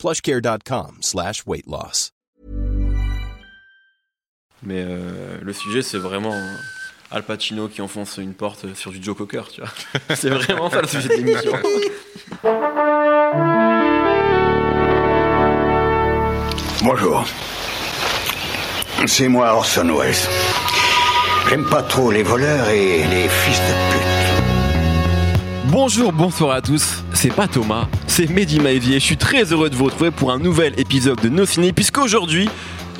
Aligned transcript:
plushcare.com 0.00 0.98
slash 1.02 1.44
weight 1.46 1.66
loss. 1.66 2.12
Mais 4.62 4.84
euh, 4.86 5.38
le 5.42 5.52
sujet, 5.52 5.82
c'est 5.82 5.98
vraiment 5.98 6.34
Al 7.10 7.22
Pacino 7.22 7.68
qui 7.68 7.82
enfonce 7.82 8.18
une 8.18 8.34
porte 8.34 8.74
sur 8.74 8.90
du 8.90 9.02
Joe 9.02 9.16
Cocker, 9.16 9.42
tu 9.52 9.60
vois. 9.60 9.70
c'est 10.16 10.30
vraiment 10.30 10.70
ça 10.70 10.82
le 10.82 10.88
sujet 10.88 11.08
de 11.08 11.14
l'émission. 11.14 11.52
Bonjour. 16.82 17.24
C'est 19.06 19.28
moi 19.28 19.54
Orson 19.54 19.98
Welles. 19.98 20.14
J'aime 21.48 21.68
pas 21.68 21.82
trop 21.82 22.10
les 22.10 22.22
voleurs 22.22 22.68
et 22.68 23.04
les 23.04 23.28
fils 23.28 23.58
de 23.58 23.92
pute. 23.92 24.09
Bonjour, 25.70 26.12
bonsoir 26.12 26.50
à 26.50 26.60
tous. 26.60 27.04
C'est 27.12 27.32
pas 27.32 27.46
Thomas, 27.46 27.86
c'est 28.08 28.28
Mehdi 28.28 28.58
Maivier. 28.58 28.98
Je 28.98 29.04
suis 29.04 29.16
très 29.16 29.52
heureux 29.52 29.70
de 29.70 29.76
vous 29.76 29.84
retrouver 29.84 30.10
pour 30.10 30.32
un 30.32 30.40
nouvel 30.40 30.74
épisode 30.80 31.20
de 31.20 31.28
No 31.28 31.46
Ciné, 31.46 31.72
puisqu'aujourd'hui, 31.72 32.48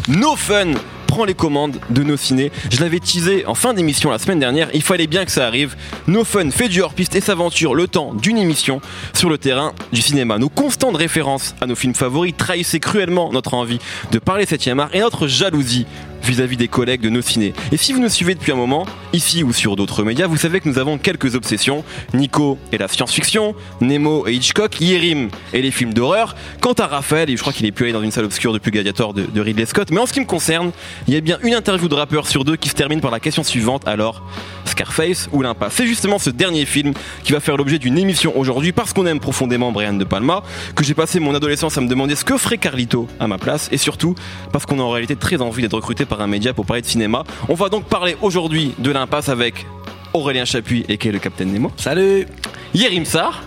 No 0.06 0.36
Fun 0.36 0.74
prend 1.08 1.24
les 1.24 1.34
commandes 1.34 1.80
de 1.90 2.04
nos 2.04 2.16
ciné. 2.16 2.52
Je 2.70 2.80
l'avais 2.80 3.00
teasé 3.00 3.44
en 3.44 3.56
fin 3.56 3.74
d'émission 3.74 4.12
la 4.12 4.20
semaine 4.20 4.38
dernière, 4.38 4.68
il 4.72 4.82
fallait 4.82 5.08
bien 5.08 5.24
que 5.24 5.32
ça 5.32 5.48
arrive. 5.48 5.74
No 6.06 6.22
Fun 6.22 6.52
fait 6.52 6.68
du 6.68 6.80
hors-piste 6.80 7.16
et 7.16 7.20
s'aventure 7.20 7.74
le 7.74 7.88
temps 7.88 8.14
d'une 8.14 8.38
émission 8.38 8.80
sur 9.14 9.28
le 9.28 9.36
terrain 9.36 9.72
du 9.92 10.00
cinéma. 10.00 10.38
Nos 10.38 10.48
constantes 10.48 10.96
références 10.96 11.56
à 11.60 11.66
nos 11.66 11.74
films 11.74 11.96
favoris 11.96 12.36
trahissaient 12.36 12.78
cruellement 12.78 13.32
notre 13.32 13.54
envie 13.54 13.80
de 14.12 14.20
parler 14.20 14.46
7 14.46 14.68
art 14.78 14.90
et 14.92 15.00
notre 15.00 15.26
jalousie 15.26 15.86
vis-à-vis 16.30 16.56
des 16.56 16.68
collègues 16.68 17.00
de 17.00 17.08
nos 17.08 17.22
ciné. 17.22 17.52
Et 17.72 17.76
si 17.76 17.92
vous 17.92 18.00
nous 18.00 18.08
suivez 18.08 18.34
depuis 18.34 18.52
un 18.52 18.56
moment, 18.56 18.86
ici 19.12 19.42
ou 19.42 19.52
sur 19.52 19.74
d'autres 19.74 20.04
médias, 20.04 20.28
vous 20.28 20.36
savez 20.36 20.60
que 20.60 20.68
nous 20.68 20.78
avons 20.78 20.96
quelques 20.96 21.34
obsessions. 21.34 21.84
Nico 22.14 22.56
et 22.72 22.78
la 22.78 22.86
science-fiction, 22.86 23.54
Nemo 23.80 24.26
et 24.28 24.34
Hitchcock, 24.34 24.80
Yerim 24.80 25.28
et 25.52 25.60
les 25.60 25.70
films 25.72 25.92
d'horreur. 25.92 26.36
Quant 26.60 26.72
à 26.74 26.86
Raphaël, 26.86 27.28
et 27.30 27.36
je 27.36 27.40
crois 27.40 27.52
qu'il 27.52 27.66
est 27.66 27.72
plus 27.72 27.86
allé 27.86 27.92
dans 27.92 28.02
une 28.02 28.12
salle 28.12 28.24
obscure 28.24 28.52
depuis 28.52 28.70
Gladiator 28.70 29.12
de, 29.12 29.22
de 29.22 29.40
Ridley 29.40 29.66
Scott. 29.66 29.90
Mais 29.90 29.98
en 29.98 30.06
ce 30.06 30.12
qui 30.12 30.20
me 30.20 30.24
concerne, 30.24 30.70
il 31.08 31.14
y 31.14 31.16
a 31.16 31.20
bien 31.20 31.38
une 31.42 31.54
interview 31.54 31.88
de 31.88 31.94
rappeur 31.94 32.28
sur 32.28 32.44
deux 32.44 32.56
qui 32.56 32.68
se 32.68 32.74
termine 32.74 33.00
par 33.00 33.10
la 33.10 33.18
question 33.18 33.42
suivante. 33.42 33.86
Alors, 33.88 34.22
Scarface 34.66 35.28
ou 35.32 35.42
l'impasse? 35.42 35.74
C'est 35.74 35.86
justement 35.86 36.18
ce 36.18 36.30
dernier 36.30 36.64
film 36.64 36.92
qui 37.24 37.32
va 37.32 37.40
faire 37.40 37.56
l'objet 37.56 37.78
d'une 37.78 37.98
émission 37.98 38.38
aujourd'hui 38.38 38.70
parce 38.70 38.92
qu'on 38.92 39.06
aime 39.06 39.18
profondément 39.18 39.72
Brian 39.72 39.94
De 39.94 40.04
Palma, 40.04 40.44
que 40.76 40.84
j'ai 40.84 40.94
passé 40.94 41.18
mon 41.18 41.34
adolescence 41.34 41.76
à 41.76 41.80
me 41.80 41.88
demander 41.88 42.14
ce 42.14 42.24
que 42.24 42.36
ferait 42.38 42.58
Carlito 42.58 43.08
à 43.18 43.26
ma 43.26 43.38
place, 43.38 43.68
et 43.72 43.78
surtout 43.78 44.14
parce 44.52 44.64
qu'on 44.66 44.78
a 44.78 44.82
en 44.82 44.90
réalité 44.90 45.16
très 45.16 45.40
envie 45.42 45.62
d'être 45.62 45.74
recruté 45.74 46.04
par 46.04 46.19
un 46.20 46.26
média 46.26 46.52
pour 46.52 46.66
parler 46.66 46.82
de 46.82 46.86
cinéma. 46.86 47.24
On 47.48 47.54
va 47.54 47.68
donc 47.68 47.84
parler 47.84 48.16
aujourd'hui 48.22 48.74
de 48.78 48.90
l'impasse 48.90 49.28
avec 49.28 49.66
Aurélien 50.12 50.44
Chapuis 50.44 50.84
et 50.88 50.98
qui 50.98 51.08
est 51.08 51.12
le 51.12 51.18
Capitaine 51.18 51.52
Nemo. 51.52 51.70
Salut 51.76 52.26
Yerim 52.74 53.04
Sar. 53.04 53.42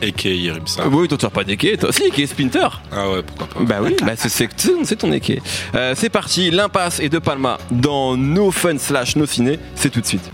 Et 0.00 0.12
qui 0.12 0.28
Yerim 0.36 0.66
ça. 0.66 0.86
Oui, 0.86 1.08
toi 1.08 1.18
tu 1.18 1.26
as 1.26 1.30
pas 1.30 1.42
d'équé, 1.42 1.76
toi 1.76 1.88
aussi, 1.88 2.08
qui 2.12 2.22
est 2.22 2.26
Splinter. 2.26 2.68
Ah 2.92 3.10
ouais, 3.10 3.22
pourquoi 3.22 3.48
pas. 3.48 3.60
Bah 3.64 3.76
oui, 3.82 3.96
bah 4.00 4.12
c'est- 4.16 4.96
ton 4.96 5.10
équé. 5.12 5.42
Euh, 5.74 5.94
c'est 5.96 6.08
parti, 6.08 6.50
l'impasse 6.52 7.00
et 7.00 7.08
De 7.08 7.18
Palma 7.18 7.58
dans 7.72 8.16
No 8.16 8.52
Fun 8.52 8.78
slash 8.78 9.16
No 9.16 9.26
Ciné, 9.26 9.58
c'est 9.74 9.90
tout 9.90 10.00
de 10.00 10.06
suite. 10.06 10.30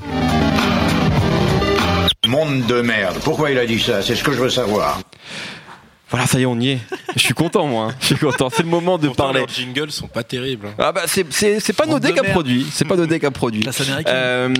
Monde 2.28 2.64
de 2.66 2.80
merde. 2.80 3.16
Pourquoi 3.22 3.50
il 3.50 3.58
a 3.58 3.66
dit 3.66 3.78
ça? 3.78 4.02
C'est 4.02 4.16
ce 4.16 4.24
que 4.24 4.32
je 4.32 4.40
veux 4.40 4.48
savoir. 4.50 5.00
Voilà, 6.14 6.26
ça 6.28 6.38
y 6.38 6.42
est, 6.42 6.46
on 6.46 6.58
y 6.60 6.68
est. 6.70 6.78
Je 7.16 7.20
suis 7.20 7.34
content, 7.34 7.66
moi. 7.66 7.86
hein. 7.90 7.94
Je 8.00 8.06
suis 8.06 8.16
content. 8.16 8.48
C'est 8.50 8.62
le 8.62 8.68
moment 8.68 8.98
de 8.98 9.08
Pourtant, 9.08 9.24
parler. 9.24 9.40
leurs 9.40 9.48
jingles 9.48 9.90
sont 9.90 10.06
pas 10.06 10.22
terribles. 10.22 10.68
hein. 10.68 10.74
Ah 10.78 10.92
bah 10.92 11.02
c'est 11.06 11.26
c'est 11.32 11.58
c'est 11.58 11.72
pas 11.72 11.86
Nodé 11.86 12.08
de 12.08 12.12
qui 12.12 12.20
a 12.20 12.24
produit, 12.30 12.66
c'est 12.72 12.84
pas 12.84 12.94
Nodé 12.96 13.18
qui 13.18 13.26
a 13.26 13.30
produit. 13.32 13.60
Classe 13.62 13.80
américaine. 13.80 14.14
Euh, 14.16 14.54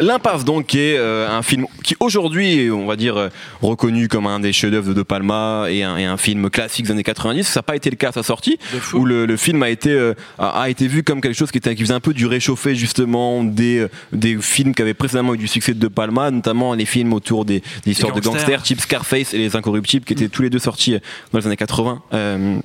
L'impasse 0.00 0.44
donc 0.44 0.66
qui 0.66 0.78
est 0.80 0.96
euh, 0.98 1.28
un 1.30 1.42
film 1.42 1.66
qui 1.82 1.96
aujourd'hui 2.00 2.60
est, 2.66 2.70
on 2.70 2.86
va 2.86 2.96
dire 2.96 3.16
euh, 3.16 3.28
reconnu 3.62 4.08
comme 4.08 4.26
un 4.26 4.38
des 4.40 4.52
chefs-d'œuvre 4.52 4.88
de 4.88 4.92
De 4.92 5.02
Palma 5.02 5.66
et 5.70 5.82
un, 5.82 5.96
et 5.96 6.04
un 6.04 6.16
film 6.18 6.50
classique 6.50 6.84
des 6.86 6.92
années 6.92 7.02
90. 7.04 7.44
Ça 7.44 7.58
n'a 7.60 7.62
pas 7.62 7.76
été 7.76 7.88
le 7.90 7.96
cas 7.96 8.10
à 8.10 8.12
sa 8.12 8.22
sortie 8.22 8.58
où 8.92 9.04
le, 9.06 9.24
le 9.26 9.36
film 9.38 9.62
a 9.62 9.70
été 9.70 9.90
euh, 9.90 10.14
a, 10.38 10.62
a 10.62 10.68
été 10.68 10.86
vu 10.88 11.02
comme 11.02 11.20
quelque 11.22 11.36
chose 11.36 11.50
qui 11.50 11.58
était 11.58 11.74
qui 11.74 11.82
faisait 11.82 11.94
un 11.94 12.00
peu 12.00 12.12
du 12.14 12.26
réchauffé 12.26 12.74
justement 12.74 13.42
des 13.44 13.86
des 14.12 14.36
films 14.40 14.74
qui 14.74 14.82
avaient 14.82 14.94
précédemment 14.94 15.34
eu 15.34 15.38
du 15.38 15.48
succès 15.48 15.72
de 15.74 15.78
De 15.80 15.88
Palma, 15.88 16.30
notamment 16.30 16.74
les 16.74 16.84
films 16.86 17.12
autour 17.12 17.44
des, 17.44 17.62
des 17.84 17.92
histoires 17.92 18.12
de 18.12 18.20
gangsters. 18.20 18.34
gangsters, 18.46 18.62
type 18.62 18.80
Scarface 18.80 19.32
et 19.34 19.38
les 19.38 19.56
Incorruptibles 19.56 20.04
qui 20.04 20.12
étaient 20.12 20.28
tous 20.28 20.42
les 20.42 20.50
deux 20.50 20.58
sortis 20.58 20.97
dans 21.32 21.38
les 21.38 21.46
années 21.46 21.56
80. 21.56 22.02
Euh, 22.12 22.58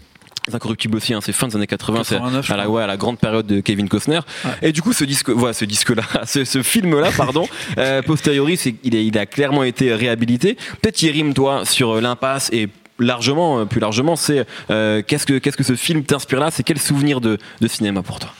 les 0.47 0.55
Incorruptibles 0.55 0.97
aussi, 0.97 1.13
hein, 1.13 1.19
c'est 1.21 1.31
fin 1.31 1.47
des 1.47 1.55
années 1.55 1.67
80, 1.67 2.03
c'est 2.03 2.15
89, 2.15 2.45
je 2.45 2.51
à 2.53 2.57
la, 2.57 2.63
crois. 2.63 2.75
ouais, 2.75 2.83
à 2.83 2.87
la 2.87 2.97
grande 2.97 3.17
période 3.17 3.47
de 3.47 3.61
Kevin 3.61 3.87
Costner. 3.87 4.19
Et 4.61 4.73
du 4.73 4.81
coup, 4.81 4.91
ce 4.91 5.05
disque, 5.05 5.29
voilà, 5.29 5.53
ce 5.53 5.63
disque-là, 5.63 6.03
ce, 6.25 6.43
ce 6.43 6.61
film-là, 6.61 7.11
pardon, 7.15 7.47
euh, 7.77 8.01
posteriori, 8.01 8.57
c'est, 8.57 8.75
il, 8.83 8.93
est- 8.95 9.05
il 9.05 9.17
a 9.17 9.25
clairement 9.25 9.63
été 9.63 9.93
réhabilité. 9.93 10.55
Peut-être 10.81 11.01
Yérim, 11.01 11.33
toi, 11.33 11.65
sur 11.65 11.91
euh, 11.95 12.01
l'impasse 12.01 12.49
et 12.51 12.67
largement, 12.99 13.59
euh, 13.59 13.65
plus 13.65 13.79
largement, 13.79 14.17
c'est 14.17 14.45
euh, 14.69 15.01
qu'est-ce 15.01 15.25
que 15.25 15.37
qu'est-ce 15.39 15.55
que 15.57 15.63
ce 15.63 15.75
film 15.75 16.03
t'inspire 16.03 16.41
là? 16.41 16.51
C'est 16.51 16.63
quel 16.63 16.77
souvenir 16.79 17.21
de, 17.21 17.37
de 17.61 17.67
cinéma 17.69 18.01
pour 18.03 18.19
toi? 18.19 18.33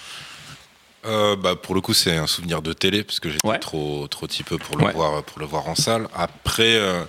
Euh, 1.05 1.35
bah, 1.35 1.55
pour 1.55 1.75
le 1.75 1.81
coup, 1.81 1.93
c'est 1.93 2.15
un 2.17 2.27
souvenir 2.27 2.61
de 2.61 2.71
télé, 2.73 3.03
parce 3.03 3.19
que 3.19 3.29
j'étais 3.29 3.47
Ouais. 3.47 3.59
trop, 3.59 4.07
trop 4.09 4.25
petit 4.27 4.43
peu 4.43 4.57
pour 4.57 4.77
le, 4.77 4.85
Ouais. 4.85 4.93
voir, 4.93 5.21
pour 5.23 5.39
le 5.39 5.45
voir 5.45 5.67
en 5.67 5.75
salle. 5.75 6.07
Après, 6.15 6.75
euh, 6.75 7.03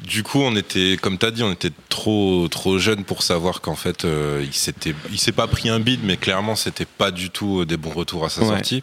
du 0.00 0.22
coup, 0.22 0.40
on 0.40 0.56
était, 0.56 0.96
comme 1.00 1.18
tu 1.18 1.26
as 1.26 1.30
dit, 1.30 1.42
on 1.42 1.52
était 1.52 1.70
trop, 1.88 2.48
trop 2.48 2.78
jeunes 2.78 3.04
pour 3.04 3.22
savoir 3.22 3.60
qu'en 3.60 3.76
fait, 3.76 4.04
euh, 4.04 4.42
il 4.44 4.52
s'était, 4.54 4.94
il 5.10 5.18
s'est 5.18 5.32
pas 5.32 5.46
pris 5.46 5.68
un 5.68 5.78
bide, 5.80 6.00
mais 6.02 6.16
clairement, 6.16 6.56
c'était 6.56 6.86
pas 6.86 7.10
du 7.10 7.30
tout 7.30 7.60
euh, 7.60 7.66
des 7.66 7.76
bons 7.76 7.90
retours 7.92 8.24
à 8.24 8.28
sa 8.28 8.42
Ouais. 8.42 8.48
sortie. 8.48 8.82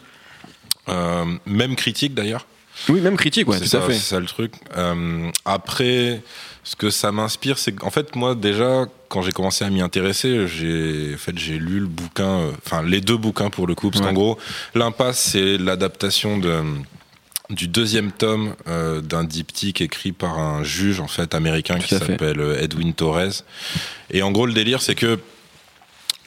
Euh, 0.88 1.24
même 1.46 1.76
critique 1.76 2.14
d'ailleurs. 2.14 2.46
Oui, 2.88 3.00
même 3.00 3.16
critique, 3.16 3.46
ouais, 3.48 3.56
c'est 3.58 3.64
tout 3.64 3.70
ça, 3.70 3.78
à 3.78 3.86
fait. 3.86 3.92
c'est 3.94 4.00
ça 4.14 4.20
le 4.20 4.26
truc. 4.26 4.52
Euh, 4.76 5.30
après, 5.44 6.22
ce 6.64 6.76
que 6.76 6.88
ça 6.88 7.12
m'inspire, 7.12 7.58
c'est 7.58 7.72
qu'en 7.72 7.90
fait, 7.90 8.16
moi, 8.16 8.34
déjà, 8.34 8.86
quand 9.08 9.20
j'ai 9.20 9.32
commencé 9.32 9.64
à 9.64 9.70
m'y 9.70 9.82
intéresser, 9.82 10.46
j'ai 10.46 11.12
en 11.14 11.18
fait, 11.18 11.36
j'ai 11.36 11.58
lu 11.58 11.80
le 11.80 11.86
bouquin, 11.86 12.48
enfin, 12.64 12.82
les 12.82 13.02
deux 13.02 13.18
bouquins 13.18 13.50
pour 13.50 13.66
le 13.66 13.74
coup, 13.74 13.90
parce 13.90 14.00
Ouais. 14.00 14.08
qu'en 14.08 14.14
gros, 14.14 14.38
L'Impasse, 14.74 15.18
c'est 15.32 15.58
l'adaptation 15.58 16.38
de 16.38 16.62
du 17.50 17.68
deuxième 17.68 18.12
tome 18.12 18.54
euh, 18.68 19.00
d'un 19.00 19.24
diptyque 19.24 19.80
écrit 19.80 20.12
par 20.12 20.38
un 20.38 20.62
juge 20.62 21.00
en 21.00 21.08
fait 21.08 21.34
américain 21.34 21.76
Tout 21.76 21.82
qui 21.82 21.96
s'appelle 21.96 22.40
euh, 22.40 22.62
Edwin 22.62 22.94
Torres. 22.94 23.44
Et 24.10 24.22
en 24.22 24.30
gros, 24.30 24.46
le 24.46 24.52
délire, 24.52 24.82
c'est 24.82 24.94
que 24.94 25.18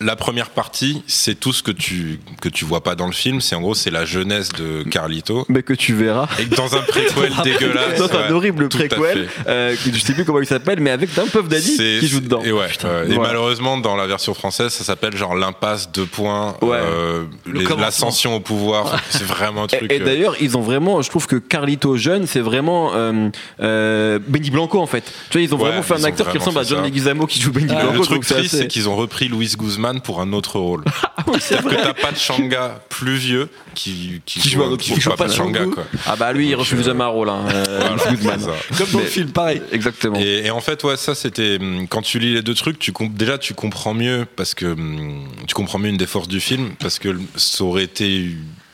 la 0.03 0.15
première 0.15 0.49
partie, 0.49 1.01
c'est 1.07 1.39
tout 1.39 1.53
ce 1.53 1.63
que 1.63 1.71
tu 1.71 2.19
que 2.41 2.49
tu 2.49 2.65
vois 2.65 2.81
pas 2.83 2.95
dans 2.95 3.05
le 3.07 3.11
film. 3.13 3.41
C'est 3.41 3.55
en 3.55 3.61
gros, 3.61 3.73
c'est 3.75 3.89
la 3.91 4.05
jeunesse 4.05 4.49
de 4.49 4.83
Carlito. 4.83 5.45
Mais 5.49 5.63
que 5.63 5.73
tu 5.73 5.93
verras. 5.93 6.27
Et 6.39 6.45
dans 6.45 6.75
un 6.75 6.81
préquel 6.81 7.31
dégueulasse. 7.43 7.97
Dans 7.99 8.05
un 8.17 8.27
ouais, 8.27 8.31
horrible 8.31 8.69
préquel, 8.69 9.27
euh, 9.47 9.75
que 9.75 9.93
je 9.93 9.99
sais 9.99 10.13
plus 10.13 10.25
comment 10.25 10.39
il 10.39 10.45
s'appelle, 10.47 10.79
mais 10.79 10.91
avec 10.91 11.13
d'un 11.13 11.25
Puff 11.25 11.47
Daddy 11.47 11.77
qui 11.99 12.07
joue 12.07 12.19
dedans. 12.19 12.41
Et, 12.43 12.51
ouais, 12.51 12.67
Putain, 12.67 12.87
ouais. 12.89 13.05
Et 13.09 13.13
voilà. 13.13 13.29
malheureusement, 13.29 13.77
dans 13.77 13.95
la 13.95 14.07
version 14.07 14.33
française, 14.33 14.71
ça 14.73 14.83
s'appelle 14.83 15.15
genre 15.15 15.35
l'impasse 15.35 15.91
deux 15.91 16.05
points, 16.05 16.55
Ouais. 16.61 16.77
euh, 16.81 17.23
Le 17.45 17.63
l'ascension 17.79 18.35
au 18.35 18.39
pouvoir. 18.39 18.99
c'est 19.09 19.23
vraiment 19.25 19.63
un 19.63 19.67
truc. 19.67 19.91
Et, 19.91 19.95
et 19.95 20.01
euh, 20.01 20.05
d'ailleurs, 20.05 20.35
ils 20.41 20.57
ont 20.57 20.61
vraiment, 20.61 21.01
je 21.01 21.09
trouve 21.09 21.27
que 21.27 21.35
Carlito 21.35 21.97
jeune, 21.97 22.27
c'est 22.27 22.39
vraiment 22.39 22.91
euh, 22.93 23.29
euh, 23.61 24.19
Benny 24.27 24.49
Blanco 24.49 24.79
en 24.79 24.87
fait. 24.87 25.03
Tu 25.29 25.37
vois, 25.37 25.41
ils 25.41 25.53
ont 25.53 25.57
Ouais, 25.57 25.65
vraiment 25.69 25.83
fait 25.83 25.93
un 25.95 26.03
acteur 26.03 26.29
qui 26.31 26.37
ressemble 26.37 26.59
à 26.59 26.63
John. 26.63 26.83
Leguizamo 26.83 27.25
qui 27.27 27.39
joue 27.41 27.51
Benny 27.51 27.67
le 27.67 27.75
Blanco. 27.75 28.03
truc 28.03 28.15
donc 28.15 28.25
c'est 28.25 28.33
triste, 28.35 28.55
c'est 28.57 28.67
qu'ils 28.67 28.89
ont 28.89 28.95
repris 28.95 29.27
Luis 29.27 29.53
Guzman 29.57 29.92
pour 30.01 30.21
un 30.21 30.33
autre 30.33 30.59
rôle. 30.59 30.83
C'est-à-dire 31.39 31.69
que 31.69 31.75
t'as 31.75 31.93
pas 31.93 32.11
de 32.11 32.17
Shanga 32.17 32.79
plus 32.89 33.15
vieux 33.15 33.49
qui, 33.75 34.21
qui, 34.25 34.39
Qui 34.39 34.49
joue 34.49 34.63
un 34.63 34.67
autre- 34.67 34.83
qui 34.83 34.99
joue 34.99 35.11
pas 35.11 35.27
Shanga, 35.29 35.59
Django. 35.61 35.71
quoi. 35.75 35.83
Ah 36.05 36.15
bah 36.15 36.31
lui, 36.33 36.49
il 36.49 36.55
refuse 36.55 36.79
euh, 36.81 36.83
jamais 36.83 37.03
un 37.03 37.07
rôle. 37.07 37.29
Hein, 37.29 37.45
euh, 37.49 37.79
Voilà, 38.21 38.37
c'est. 38.39 38.77
Comme 38.77 38.91
dans 38.91 38.99
le 38.99 39.05
film, 39.05 39.31
pareil. 39.31 39.61
Exactement. 39.71 40.17
Et, 40.19 40.43
et 40.45 40.51
en 40.51 40.61
fait, 40.61 40.83
ouais, 40.83 40.97
ça 40.97 41.15
c'était 41.15 41.57
hum, 41.59 41.87
quand 41.87 42.01
tu 42.01 42.19
lis 42.19 42.33
les 42.33 42.41
deux 42.41 42.53
trucs, 42.55 42.79
tu 42.79 42.91
déjà 43.11 43.37
tu 43.37 43.53
comprends 43.53 43.93
mieux 43.93 44.25
parce 44.35 44.53
que 44.53 44.65
hum, 44.67 45.27
tu 45.47 45.53
comprends 45.55 45.79
mieux 45.79 45.89
une 45.89 45.97
des 45.97 46.07
forces 46.07 46.27
du 46.27 46.39
film 46.39 46.71
parce 46.79 46.99
que 46.99 47.17
ça 47.35 47.63
aurait 47.63 47.83
été 47.83 48.29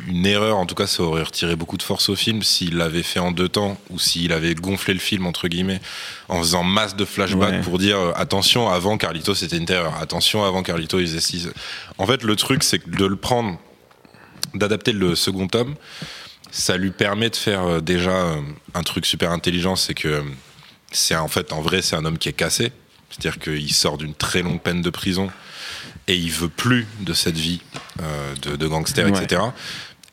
une 0.09 0.25
erreur, 0.25 0.57
en 0.57 0.65
tout 0.65 0.75
cas, 0.75 0.88
ça 0.88 1.03
aurait 1.03 1.23
retiré 1.23 1.56
beaucoup 1.56 1.77
de 1.77 1.83
force 1.83 2.09
au 2.09 2.15
film 2.15 2.41
s'il 2.44 2.77
l'avait 2.77 3.03
fait 3.03 3.19
en 3.19 3.31
deux 3.31 3.47
temps 3.50 3.77
ou 3.89 4.00
s'il 4.00 4.33
avait 4.33 4.56
gonflé 4.56 4.94
le 4.94 5.00
film 5.00 5.25
entre 5.27 5.47
guillemets 5.47 5.79
en 6.27 6.39
faisant 6.39 6.63
masse 6.63 6.95
de 6.95 7.06
flashbacks 7.06 7.51
Ouais. 7.53 7.61
pour 7.61 7.77
dire 7.77 7.97
euh, 7.97 8.11
attention 8.15 8.69
avant 8.69 8.97
Carlito 8.97 9.35
c'était 9.35 9.57
une 9.57 9.65
terreur, 9.65 9.95
attention 10.01 10.44
avant 10.44 10.63
Carlito 10.63 11.00
ils 11.00 11.07
faisaient 11.07 11.19
ci. 11.19 11.47
En 11.97 12.07
fait, 12.07 12.23
le 12.23 12.35
truc 12.35 12.63
c'est 12.63 12.89
de 12.89 13.06
le 13.06 13.15
prendre, 13.15 13.59
d'adapter 14.53 14.91
le 14.91 15.15
second 15.15 15.47
tome, 15.47 15.75
ça 16.51 16.77
lui 16.77 16.91
permet 16.91 17.29
de 17.29 17.35
faire 17.35 17.63
euh, 17.63 17.79
déjà 17.81 18.12
euh, 18.12 18.41
un 18.73 18.83
truc 18.83 19.05
super 19.05 19.31
intelligent, 19.31 19.75
c'est 19.75 19.94
que 19.94 20.23
c'est 20.91 21.15
en 21.15 21.27
fait 21.27 21.53
en 21.53 21.62
vrai 21.62 21.81
c'est 21.83 21.95
un 21.95 22.05
homme 22.05 22.17
qui 22.17 22.29
est 22.29 22.33
cassé, 22.33 22.71
c'est-à-dire 23.09 23.38
qu'il 23.39 23.71
sort 23.73 23.97
d'une 23.97 24.15
très 24.15 24.41
longue 24.41 24.59
peine 24.62 24.81
de 24.81 24.89
prison 24.89 25.29
et 26.07 26.15
il 26.15 26.31
veut 26.31 26.50
plus 26.50 26.88
de 27.01 27.13
cette 27.13 27.38
vie 27.38 27.62
euh, 28.01 28.33
de, 28.41 28.55
de 28.55 28.67
gangster, 28.67 29.05
Ouais. 29.05 29.23
etc. 29.23 29.41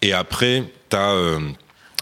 Et 0.03 0.13
après, 0.13 0.65
t'as 0.89 1.11
euh, 1.13 1.41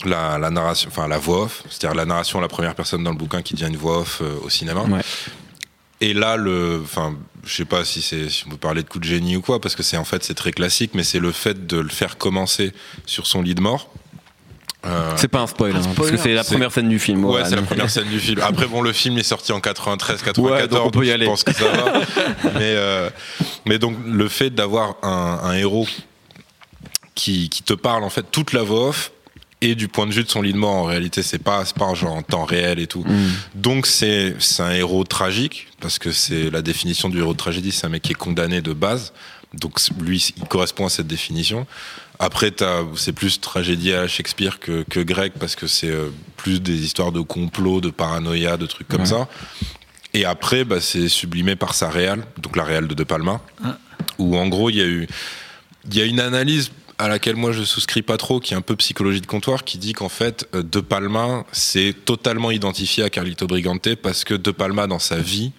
la, 0.05 0.39
la 0.39 0.51
narration, 0.51 0.89
enfin 0.91 1.09
la 1.09 1.19
voix 1.19 1.43
off, 1.45 1.63
c'est-à-dire 1.71 1.95
la 1.97 2.05
narration 2.05 2.39
à 2.39 2.43
la 2.43 2.49
première 2.49 2.75
personne 2.75 3.03
dans 3.05 3.13
le 3.13 3.17
bouquin 3.17 3.43
qui 3.43 3.55
devient 3.55 3.69
une 3.69 3.77
voix 3.77 4.01
off 4.01 4.21
euh, 4.23 4.35
au 4.43 4.51
cinéma. 4.51 4.83
Ouais. 4.83 5.01
Et 6.01 6.13
là, 6.13 6.37
le, 6.37 6.81
enfin, 6.85 7.15
je 7.47 7.55
sais 7.55 7.65
pas 7.65 7.85
si 7.85 8.03
c'est, 8.03 8.29
si 8.29 8.45
on 8.47 8.51
peut 8.51 8.57
parler 8.57 8.83
de 8.83 8.89
coup 8.89 8.99
de 8.99 9.05
génie 9.05 9.37
ou 9.37 9.41
quoi, 9.41 9.61
parce 9.61 9.75
que 9.77 9.83
c'est 9.83 9.97
en 9.97 10.05
fait 10.05 10.23
c'est 10.25 10.35
très 10.35 10.53
classique, 10.53 10.91
mais 10.95 11.05
c'est 11.05 11.21
le 11.21 11.33
fait 11.33 11.67
de 11.67 11.79
le 11.79 11.89
faire 11.89 12.19
commencer 12.19 12.73
sur 13.07 13.27
son 13.27 13.41
lit 13.43 13.55
de 13.55 13.61
mort. 13.61 13.89
Euh, 14.85 15.13
C'est 15.17 15.29
pas 15.29 15.41
un 15.41 15.47
spoil, 15.47 15.71
hein, 15.71 15.75
parce 15.77 15.87
que 16.11 16.17
spoiler. 16.17 16.19
c'est 16.19 16.35
la 16.35 16.45
première 16.45 16.71
scène 16.73 16.91
du 16.91 16.99
film. 16.99 17.25
Ouais, 17.25 17.31
voilà. 17.31 17.49
c'est 17.49 17.57
la 17.57 17.63
première 17.63 17.89
scène 17.89 18.09
du 18.09 18.21
film. 18.21 18.39
Après, 18.43 18.67
bon, 18.67 18.83
le 18.83 18.93
film 18.93 19.17
est 19.17 19.23
sorti 19.23 19.51
en 19.53 19.61
93, 19.61 20.21
94. 20.23 20.45
Ouais, 20.63 20.69
donc 20.69 20.87
on 20.87 20.91
peut 20.91 21.05
y 21.05 21.09
je 21.09 21.13
aller. 21.13 21.25
pense 21.25 21.43
que 21.43 21.55
ça 21.55 21.65
va. 21.71 21.93
mais, 22.57 22.61
euh, 22.61 23.09
mais 23.65 23.79
donc, 23.79 23.97
le 24.05 24.29
fait 24.29 24.51
d'avoir 24.51 24.97
un, 25.03 25.41
un 25.43 25.55
héros 25.55 25.87
qui, 27.15 27.49
qui 27.49 27.63
te 27.63 27.73
parle, 27.75 28.05
en 28.05 28.11
fait, 28.11 28.25
toute 28.31 28.53
la 28.53 28.63
voix 28.63 28.89
off 28.89 29.13
et 29.61 29.75
du 29.75 29.89
point 29.89 30.07
de 30.07 30.13
vue 30.13 30.25
de 30.25 30.29
son 30.29 30.43
lit 30.43 30.53
de 30.53 30.59
mort, 30.59 30.75
en 30.75 30.85
réalité, 30.85 31.23
c'est 31.23 31.39
pas, 31.39 31.65
c'est 31.65 31.77
pas 31.77 31.87
un 31.87 31.95
genre 31.95 32.13
en 32.15 32.23
temps 32.23 32.45
réel 32.45 32.79
et 32.81 32.87
tout. 32.87 33.03
Mm. 33.05 33.29
Donc, 33.55 33.87
c'est, 33.87 34.35
c'est 34.39 34.63
un 34.63 34.73
héros 34.73 35.05
tragique, 35.05 35.69
parce 35.81 35.99
que 35.99 36.13
c'est 36.13 36.51
la 36.51 36.61
définition 36.61 37.09
du 37.09 37.19
héros 37.19 37.33
de 37.33 37.39
tragédie, 37.39 37.73
c'est 37.73 37.87
un 37.87 37.91
mec 37.91 38.03
qui 38.03 38.13
est 38.13 38.17
condamné 38.17 38.61
de 38.61 38.73
base. 38.73 39.13
Donc, 39.55 39.79
lui, 40.01 40.35
il 40.37 40.45
correspond 40.49 40.87
à 40.87 40.89
cette 40.91 41.07
définition. 41.07 41.67
Après, 42.19 42.53
c'est 42.97 43.13
plus 43.13 43.41
tragédie 43.41 43.93
à 43.93 44.07
Shakespeare 44.07 44.59
que, 44.61 44.85
que 44.89 45.01
grec 45.01 45.33
parce 45.39 45.57
que 45.57 45.67
c'est 45.67 45.89
euh, 45.91 46.11
plus 46.37 46.61
des 46.61 46.85
histoires 46.85 47.13
de 47.13 47.21
complot, 47.21 47.81
de 47.81 47.91
paranoïa, 47.91 48.57
de 48.57 48.67
trucs 48.67 48.89
comme 48.89 49.01
Ouais. 49.03 49.07
ça. 49.07 49.29
Et 50.13 50.25
après, 50.25 50.65
bah, 50.65 50.81
c'est 50.81 51.09
sublimé 51.09 51.57
par 51.57 51.75
sa 51.75 51.89
réal, 51.91 52.25
donc 52.39 52.57
la 52.57 52.65
réal 52.65 52.87
de 52.87 52.95
De 52.95 53.03
Palma, 53.05 53.41
Ah. 53.65 53.79
où 54.19 54.37
en 54.37 54.47
gros, 54.49 54.71
il 54.71 54.77
y 54.77 54.81
a 54.81 54.85
eu, 54.87 55.09
il 55.91 55.97
y 55.97 56.01
a 56.03 56.05
une 56.05 56.21
analyse 56.21 56.71
à 56.99 57.09
laquelle 57.09 57.37
moi 57.37 57.53
je 57.53 57.63
souscris 57.63 58.03
pas 58.03 58.17
trop, 58.17 58.41
qui 58.41 58.55
est 58.55 58.57
un 58.57 58.63
peu 58.63 58.77
psychologie 58.77 59.21
de 59.21 59.27
comptoir, 59.27 59.65
qui 59.65 59.79
dit 59.79 59.93
qu'en 59.93 60.09
fait, 60.09 60.49
euh, 60.55 60.63
De 60.63 60.81
Palma 60.81 61.45
c'est 61.53 61.95
totalement 62.05 62.51
identifié 62.51 63.05
à 63.05 63.11
Carlito 63.11 63.47
Brigante 63.47 63.95
parce 63.97 64.25
que 64.25 64.35
De 64.35 64.51
Palma 64.51 64.87
dans 64.87 64.99
sa 64.99 65.19
vie 65.19 65.53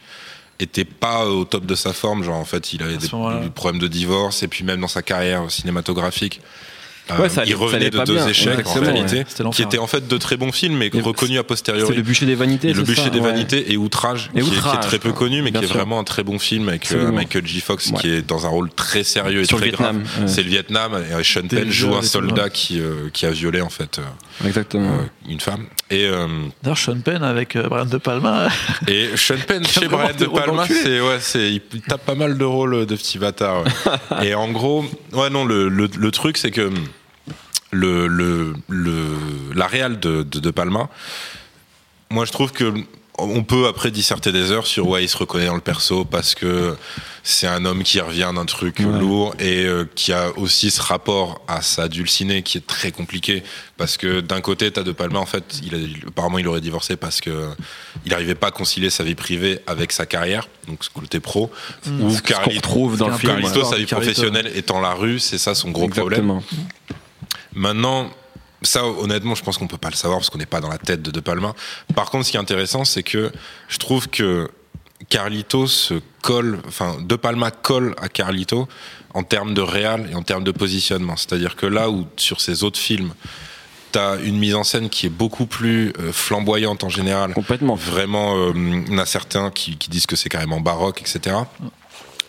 était 0.60 0.86
pas 0.86 1.28
au 1.28 1.44
top 1.44 1.66
de 1.66 1.76
sa 1.76 1.92
forme, 1.92 2.24
genre 2.24 2.38
en 2.38 2.46
fait 2.46 2.72
il 2.74 2.82
avait 2.82 2.98
des, 2.98 3.08
des 3.08 3.50
problèmes 3.50 3.82
de 3.82 3.88
divorce 3.88 4.42
et 4.44 4.48
puis 4.48 4.64
même 4.64 4.80
dans 4.80 4.88
sa 4.88 5.02
carrière 5.02 5.52
cinématographique. 5.52 6.42
Euh, 7.12 7.22
Ouais, 7.22 7.30
ça 7.30 7.42
allait- 7.42 7.52
il 7.52 7.54
ça 7.54 7.60
revenait 7.60 7.76
allait 7.88 7.90
de 7.92 8.04
deux 8.04 8.14
bien, 8.16 8.28
échecs 8.28 8.66
en 8.68 8.74
réalité, 8.80 9.24
ouais. 9.44 9.50
Qui 9.52 9.62
étaient 9.62 9.78
en 9.78 9.88
fait 9.88 10.08
de 10.08 10.18
très 10.18 10.38
bons 10.38 10.52
films, 10.52 10.78
mais 10.78 10.90
reconnus 10.94 11.38
a 11.38 11.42
C'est 11.42 11.44
posteriori. 11.48 11.96
le 11.96 12.02
bûcher 12.02 12.26
des 12.26 12.36
vanités. 12.36 12.70
Le 12.70 12.74
c'est 12.76 12.84
bûcher 12.84 13.04
ça 13.04 13.10
des 13.10 13.20
Ouais. 13.20 13.32
vanités 13.32 13.72
et 13.72 13.78
Outrage, 13.78 14.32
Et 14.36 14.42
qui, 14.42 14.48
est- 14.48 14.52
qui 14.52 14.58
Outrage, 14.58 14.76
est 14.76 14.88
très 14.88 15.00
peu 15.00 15.12
connu, 15.12 15.42
mais 15.42 15.52
bien 15.52 15.60
qui 15.62 15.66
est 15.66 15.68
sûr. 15.68 15.78
vraiment 15.78 16.00
un 16.00 16.04
très 16.04 16.24
bon 16.24 16.40
film 16.40 16.70
avec 16.70 16.92
euh. 16.92 17.12
Michael 17.12 17.46
J. 17.46 17.62
Fox, 17.62 17.92
qui 18.00 18.10
est 18.10 18.22
dans 18.22 18.46
un 18.46 18.50
rôle 18.50 18.70
très 18.72 19.04
sérieux 19.04 19.42
et 19.42 19.46
Sur 19.46 19.58
très 19.60 19.70
grave. 19.70 19.98
C'est 20.26 20.44
le 20.44 20.50
Vietnam 20.50 20.94
et 20.96 21.24
Sean 21.24 21.48
Penn 21.48 21.70
joue 21.72 21.96
un 21.96 22.02
soldat 22.02 22.50
qui, 22.50 22.80
euh, 22.80 23.10
qui 23.14 23.26
a 23.26 23.32
violé 23.32 23.62
en 23.62 23.70
fait 23.70 24.00
euh, 24.00 24.48
Exactement. 24.48 24.90
euh, 24.90 25.30
une 25.30 25.40
femme. 25.40 25.66
Et, 25.92 26.06
euh, 26.06 26.28
D'ailleurs, 26.64 26.78
Sean 26.78 27.00
Penn 27.00 27.24
avec 27.24 27.56
euh, 27.56 27.68
Brian 27.70 27.86
De 27.86 27.98
Palma. 27.98 28.48
et 28.88 29.16
Sean 29.16 29.38
Penn 29.48 29.64
chez 29.68 29.88
Brian 29.88 30.16
De 30.18 30.26
Palma, 30.26 30.66
c'est 30.68 31.00
ouais, 31.00 31.20
c'est 31.20 31.52
il 31.52 31.62
il 31.74 31.82
tape 31.82 32.06
pas 32.06 32.16
mal 32.16 32.38
de 32.38 32.44
rôles 32.44 32.86
de 32.88 32.96
petit 32.96 33.20
bâtard. 33.20 33.64
ouais. 33.64 33.72
et 34.28 34.34
en 34.34 34.52
gros, 34.52 34.84
ouais 35.14 35.30
non, 35.30 35.46
le, 35.46 35.70
le, 35.70 35.88
le 35.96 36.12
truc 36.12 36.38
c'est 36.38 36.52
que 36.52 36.72
le, 37.72 38.08
le, 38.08 38.54
le 38.68 39.04
la 39.54 39.68
réal 39.68 40.00
de, 40.00 40.24
de 40.24 40.40
De 40.40 40.52
Palma, 40.52 40.90
moi 42.10 42.26
je 42.26 42.32
trouve 42.32 42.52
que 42.52 42.74
on 43.18 43.44
peut 43.44 43.68
après 43.68 43.92
disserter 43.92 44.32
des 44.34 44.52
heures 44.52 44.68
sur 44.68 44.88
ouais 44.90 45.04
il 45.04 45.08
se 45.10 45.16
reconnaît 45.18 45.46
dans 45.46 45.56
le 45.56 45.62
perso 45.62 46.04
parce 46.06 46.36
que 46.36 46.76
c'est 47.24 47.48
un 47.48 47.64
homme 47.66 47.82
qui 47.84 48.00
revient 48.02 48.32
d'un 48.36 48.46
truc 48.46 48.80
Ouais. 48.80 49.00
lourd 49.00 49.34
et 49.40 49.66
euh, 49.66 49.86
qui 49.96 50.12
a 50.12 50.38
aussi 50.38 50.70
ce 50.70 50.82
rapport 50.82 51.42
à 51.48 51.62
sa 51.62 51.88
dulcinée 51.88 52.44
qui 52.44 52.58
est 52.58 52.68
très 52.68 52.92
compliqué 52.92 53.42
parce 53.78 53.96
que 53.98 54.20
d'un 54.20 54.42
côté 54.42 54.70
t'as 54.72 54.84
De 54.84 54.92
Palma 54.92 55.20
en 55.20 55.26
fait 55.26 55.62
il 55.64 55.76
a, 55.76 56.08
apparemment 56.10 56.40
il 56.40 56.48
aurait 56.48 56.60
divorcé 56.62 56.98
parce 56.98 57.22
que 57.22 57.50
il 58.06 58.12
n'arrivait 58.12 58.36
pas 58.36 58.48
à 58.48 58.52
concilier 58.52 58.90
sa 58.90 59.04
vie 59.04 59.16
privée 59.16 59.60
avec 59.66 59.92
sa 59.94 60.06
carrière 60.06 60.50
donc 60.68 60.84
ce 60.84 60.90
côté 60.90 61.20
pro 61.22 61.50
ou 62.02 62.10
Ce 62.12 62.22
qu'on 62.22 62.28
Carlito, 62.28 62.56
retrouve 62.58 62.98
dans 62.98 63.08
le 63.08 63.18
film. 63.18 63.32
Carlito 63.32 63.64
sa 63.64 63.78
vie 63.78 63.86
Carlito. 63.86 63.96
professionnelle 63.96 64.52
étant 64.56 64.82
la 64.82 64.94
rue 64.94 65.20
c'est 65.20 65.38
ça 65.38 65.56
son 65.56 65.72
gros 65.72 65.88
problème 65.88 66.20
Exactement. 66.20 66.44
Maintenant, 67.54 68.10
ça, 68.66 68.86
honnêtement, 68.86 69.36
je 69.36 69.44
pense 69.44 69.58
qu'on 69.58 69.68
peut 69.68 69.78
pas 69.78 69.90
le 69.90 69.96
savoir 69.96 70.20
parce 70.20 70.30
qu'on 70.30 70.38
n'est 70.38 70.46
pas 70.46 70.62
dans 70.62 70.70
la 70.70 70.78
tête 70.78 71.02
de 71.02 71.12
De 71.12 71.20
Palma. 71.20 71.54
Par 71.96 72.10
contre, 72.10 72.26
ce 72.26 72.32
qui 72.32 72.38
est 72.38 72.40
intéressant, 72.40 72.86
c'est 72.86 73.04
que 73.04 73.32
je 73.68 73.78
trouve 73.78 74.10
que 74.10 74.50
Carlito 75.10 75.68
se 75.68 75.96
colle, 76.22 76.60
enfin, 76.68 76.98
De 77.02 77.16
Palma 77.16 77.52
colle 77.52 77.96
à 78.02 78.10
Carlito 78.10 78.68
en 79.14 79.24
termes 79.24 79.54
de 79.54 79.62
réal 79.62 80.10
et 80.12 80.16
en 80.16 80.24
termes 80.24 80.44
de 80.44 80.52
positionnement. 80.52 81.16
C'est-à-dire 81.16 81.56
que 81.56 81.66
là 81.66 81.90
où, 81.90 82.06
sur 82.18 82.42
ses 82.42 82.64
autres 82.64 82.80
films, 82.80 83.14
t'as 83.92 84.20
une 84.20 84.38
mise 84.38 84.56
en 84.56 84.66
scène 84.66 84.90
qui 84.90 85.06
est 85.06 85.10
beaucoup 85.10 85.46
plus 85.46 85.94
euh, 86.00 86.12
flamboyante 86.12 86.84
en 86.84 86.90
général, 86.90 87.34
Complètement. 87.34 87.76
Vraiment, 87.76 88.36
euh, 88.36 88.52
il 88.56 88.92
y 88.92 88.96
en 88.96 88.98
a 88.98 89.06
certains 89.06 89.52
qui, 89.52 89.78
qui 89.78 89.90
disent 89.90 90.06
que 90.06 90.18
c'est 90.18 90.28
carrément 90.28 90.60
baroque, 90.60 91.02
etc. 91.02 91.38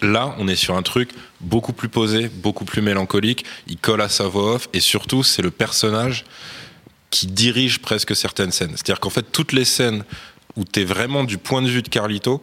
Là, 0.03 0.35
on 0.39 0.49
est 0.49 0.57
sur 0.57 0.77
un 0.77 0.83
truc 0.83 1.11
beaucoup 1.41 1.73
plus 1.73 1.89
posé, 1.89 2.29
beaucoup 2.29 2.65
plus 2.65 2.83
mélancolique. 2.83 3.45
Il 3.67 3.79
colle 3.79 4.01
à 4.01 4.09
sa 4.09 4.29
voix 4.29 4.55
off 4.55 4.69
et 4.73 4.81
surtout, 4.81 5.23
c'est 5.23 5.43
le 5.43 5.51
personnage 5.51 6.25
qui 7.11 7.27
dirige 7.27 7.81
presque 7.81 8.15
certaines 8.15 8.53
scènes. 8.53 8.73
C'est-à-dire 8.73 9.01
qu'en 9.01 9.11
fait, 9.11 9.27
toutes 9.33 9.53
les 9.53 9.65
scènes 9.65 10.05
où 10.57 10.65
t'es 10.65 10.85
vraiment 10.85 11.25
du 11.25 11.39
point 11.39 11.63
de 11.63 11.69
vue 11.69 11.83
de 11.83 11.89
Carlito 11.89 12.43